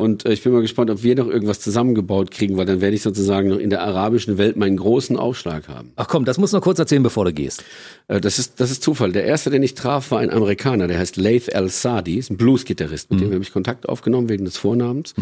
Und 0.00 0.26
äh, 0.26 0.32
ich 0.32 0.42
bin 0.42 0.52
mal 0.52 0.62
gespannt, 0.62 0.90
ob 0.90 1.02
wir 1.02 1.14
noch 1.14 1.28
irgendwas 1.28 1.60
zusammengebaut 1.60 2.30
kriegen, 2.30 2.56
weil 2.56 2.66
dann 2.66 2.80
werde 2.80 2.96
ich 2.96 3.02
sozusagen 3.02 3.48
noch 3.48 3.58
in 3.58 3.70
der 3.70 3.82
arabischen 3.82 4.38
Welt 4.38 4.56
meinen 4.56 4.76
großen 4.76 5.16
Aufschlag 5.16 5.68
haben. 5.68 5.92
Ach 5.96 6.08
komm, 6.08 6.24
das 6.24 6.38
muss 6.38 6.52
noch 6.52 6.62
kurz 6.62 6.78
erzählen, 6.78 7.02
bevor 7.02 7.24
du 7.24 7.32
gehst. 7.32 7.62
Äh, 8.08 8.20
Das 8.20 8.38
ist, 8.38 8.60
das 8.60 8.70
ist 8.70 8.82
Zufall. 8.82 9.12
Der 9.12 9.24
erste, 9.24 9.50
den 9.50 9.62
ich 9.62 9.74
traf, 9.74 10.10
war 10.10 10.20
ein 10.20 10.30
Amerikaner, 10.30 10.88
der 10.88 10.98
heißt 10.98 11.16
Lath 11.16 11.48
El-Sadi, 11.48 12.16
ist 12.16 12.30
ein 12.30 12.36
Blues-Gitarrist, 12.36 13.10
mit 13.10 13.20
dem 13.20 13.32
habe 13.32 13.42
ich 13.42 13.52
Kontakt 13.52 13.88
aufgenommen 13.88 14.28
wegen 14.28 14.44
des 14.44 14.56
Vornamens. 14.56 15.14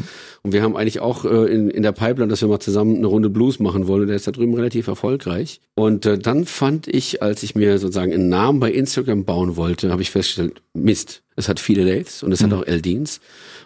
Und 0.42 0.52
wir 0.52 0.62
haben 0.62 0.76
eigentlich 0.76 1.00
auch 1.00 1.24
äh, 1.24 1.52
in, 1.52 1.68
in 1.70 1.82
der 1.82 1.92
Pipeline, 1.92 2.28
dass 2.28 2.40
wir 2.40 2.48
mal 2.48 2.60
zusammen 2.60 2.96
eine 2.96 3.06
Runde 3.06 3.30
Blues 3.30 3.58
machen 3.58 3.86
wollen. 3.88 4.02
Und 4.02 4.06
der 4.08 4.16
ist 4.16 4.26
da 4.26 4.30
drüben 4.32 4.54
relativ 4.54 4.86
erfolgreich. 4.86 5.60
Und 5.74 6.06
äh, 6.06 6.18
dann 6.18 6.44
fand 6.44 6.86
ich, 6.88 7.22
als 7.22 7.42
ich 7.42 7.54
mir 7.54 7.78
sozusagen 7.78 8.12
einen 8.12 8.28
Namen 8.28 8.60
bei 8.60 8.70
Instagram 8.72 9.24
bauen 9.24 9.56
wollte, 9.56 9.90
habe 9.90 10.02
ich 10.02 10.10
festgestellt, 10.10 10.62
Mist, 10.74 11.22
es 11.38 11.48
hat 11.48 11.60
viele 11.60 11.84
Laths 11.84 12.22
und 12.22 12.32
es 12.32 12.42
hat 12.42 12.52
auch 12.52 12.66
Eldins. 12.66 13.20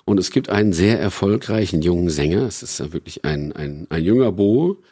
Und 0.04 0.18
es 0.18 0.30
gibt 0.30 0.50
einen 0.50 0.72
sehr 0.72 1.00
erfolgreichen 1.00 1.80
jungen 1.80 2.10
Sänger. 2.10 2.42
Es 2.42 2.62
ist 2.62 2.78
ja 2.78 2.92
wirklich 2.92 3.24
ein, 3.24 3.52
ein, 3.52 3.86
ein 3.88 4.04
junger 4.04 4.30
Bo, 4.30 4.82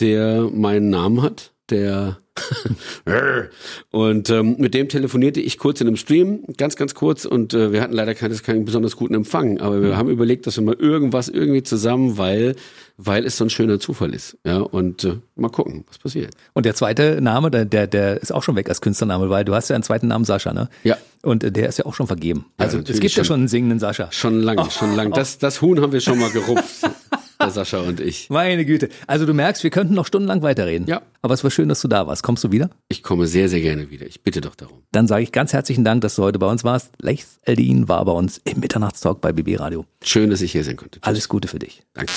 der 0.00 0.48
meinen 0.50 0.88
Namen 0.88 1.20
hat, 1.20 1.52
der 1.72 2.18
und 3.90 4.30
ähm, 4.30 4.56
mit 4.58 4.72
dem 4.72 4.88
telefonierte 4.88 5.40
ich 5.40 5.58
kurz 5.58 5.80
in 5.80 5.86
einem 5.86 5.96
Stream, 5.96 6.44
ganz, 6.56 6.76
ganz 6.76 6.94
kurz 6.94 7.26
und 7.26 7.52
äh, 7.52 7.72
wir 7.72 7.82
hatten 7.82 7.92
leider 7.92 8.14
keinen, 8.14 8.36
keinen 8.42 8.64
besonders 8.64 8.96
guten 8.96 9.14
Empfang, 9.14 9.60
aber 9.60 9.82
wir 9.82 9.96
haben 9.96 10.08
überlegt, 10.08 10.46
dass 10.46 10.56
wir 10.56 10.64
mal 10.64 10.74
irgendwas 10.74 11.28
irgendwie 11.28 11.62
zusammen, 11.62 12.16
weil, 12.16 12.56
weil 12.96 13.26
es 13.26 13.36
so 13.36 13.44
ein 13.44 13.50
schöner 13.50 13.80
Zufall 13.80 14.14
ist. 14.14 14.38
Ja, 14.46 14.60
und 14.60 15.04
äh, 15.04 15.18
mal 15.36 15.50
gucken, 15.50 15.84
was 15.88 15.98
passiert. 15.98 16.34
Und 16.54 16.64
der 16.64 16.74
zweite 16.74 17.20
Name, 17.20 17.50
der, 17.50 17.66
der, 17.66 17.86
der 17.86 18.22
ist 18.22 18.32
auch 18.32 18.42
schon 18.42 18.56
weg 18.56 18.68
als 18.68 18.80
Künstlername, 18.80 19.28
weil 19.28 19.44
du 19.44 19.54
hast 19.54 19.68
ja 19.68 19.74
einen 19.74 19.82
zweiten 19.82 20.08
Namen 20.08 20.24
Sascha, 20.24 20.54
ne? 20.54 20.70
Ja. 20.84 20.96
Und 21.22 21.44
äh, 21.44 21.52
der 21.52 21.68
ist 21.68 21.78
ja 21.78 21.84
auch 21.84 21.94
schon 21.94 22.06
vergeben. 22.06 22.46
Also 22.56 22.78
es 22.78 22.82
natürlich 22.82 23.00
gibt 23.02 23.14
ja 23.14 23.24
schon. 23.24 23.34
schon 23.34 23.40
einen 23.40 23.48
singenden 23.48 23.78
Sascha. 23.78 24.10
Schon 24.10 24.40
lange, 24.40 24.70
schon 24.70 24.96
lange. 24.96 25.10
Das, 25.22 25.38
das 25.38 25.60
Huhn 25.60 25.80
haben 25.80 25.92
wir 25.92 26.00
schon 26.00 26.18
mal 26.18 26.30
gerupft. 26.30 26.88
der 27.42 27.50
Sascha 27.50 27.78
und 27.78 28.00
ich. 28.00 28.28
Meine 28.30 28.64
Güte. 28.64 28.88
Also 29.06 29.26
du 29.26 29.34
merkst, 29.34 29.62
wir 29.62 29.70
könnten 29.70 29.94
noch 29.94 30.06
stundenlang 30.06 30.42
weiterreden. 30.42 30.86
Ja. 30.86 31.02
Aber 31.20 31.34
es 31.34 31.44
war 31.44 31.50
schön, 31.50 31.68
dass 31.68 31.80
du 31.80 31.88
da 31.88 32.06
warst. 32.06 32.22
Kommst 32.22 32.42
du 32.44 32.52
wieder? 32.52 32.70
Ich 32.88 33.02
komme 33.02 33.26
sehr, 33.26 33.48
sehr 33.48 33.60
gerne 33.60 33.90
wieder. 33.90 34.06
Ich 34.06 34.22
bitte 34.22 34.40
doch 34.40 34.54
darum. 34.54 34.82
Dann 34.92 35.06
sage 35.06 35.22
ich 35.22 35.32
ganz 35.32 35.52
herzlichen 35.52 35.84
Dank, 35.84 36.00
dass 36.00 36.16
du 36.16 36.22
heute 36.22 36.38
bei 36.38 36.46
uns 36.46 36.64
warst. 36.64 36.90
Lex 37.00 37.38
Eldin 37.42 37.88
war 37.88 38.04
bei 38.04 38.12
uns 38.12 38.40
im 38.44 38.60
Mitternachtstalk 38.60 39.20
bei 39.20 39.32
BB 39.32 39.58
Radio. 39.60 39.84
Schön, 40.02 40.30
dass 40.30 40.40
ich 40.40 40.52
hier 40.52 40.64
sein 40.64 40.76
konnte. 40.76 41.00
Tschüss. 41.00 41.06
Alles 41.06 41.28
Gute 41.28 41.48
für 41.48 41.58
dich. 41.58 41.82
Danke. 41.94 42.12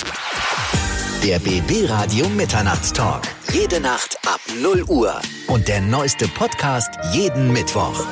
Der 1.23 1.39
BB 1.39 1.89
Radio 1.89 2.29
Mitternachtstalk. 2.29 3.23
Jede 3.51 3.79
Nacht 3.79 4.17
ab 4.27 4.39
0 4.61 4.83
Uhr. 4.83 5.13
Und 5.47 5.67
der 5.67 5.81
neueste 5.81 6.27
Podcast 6.27 6.89
jeden 7.13 7.51
Mittwoch. 7.51 8.05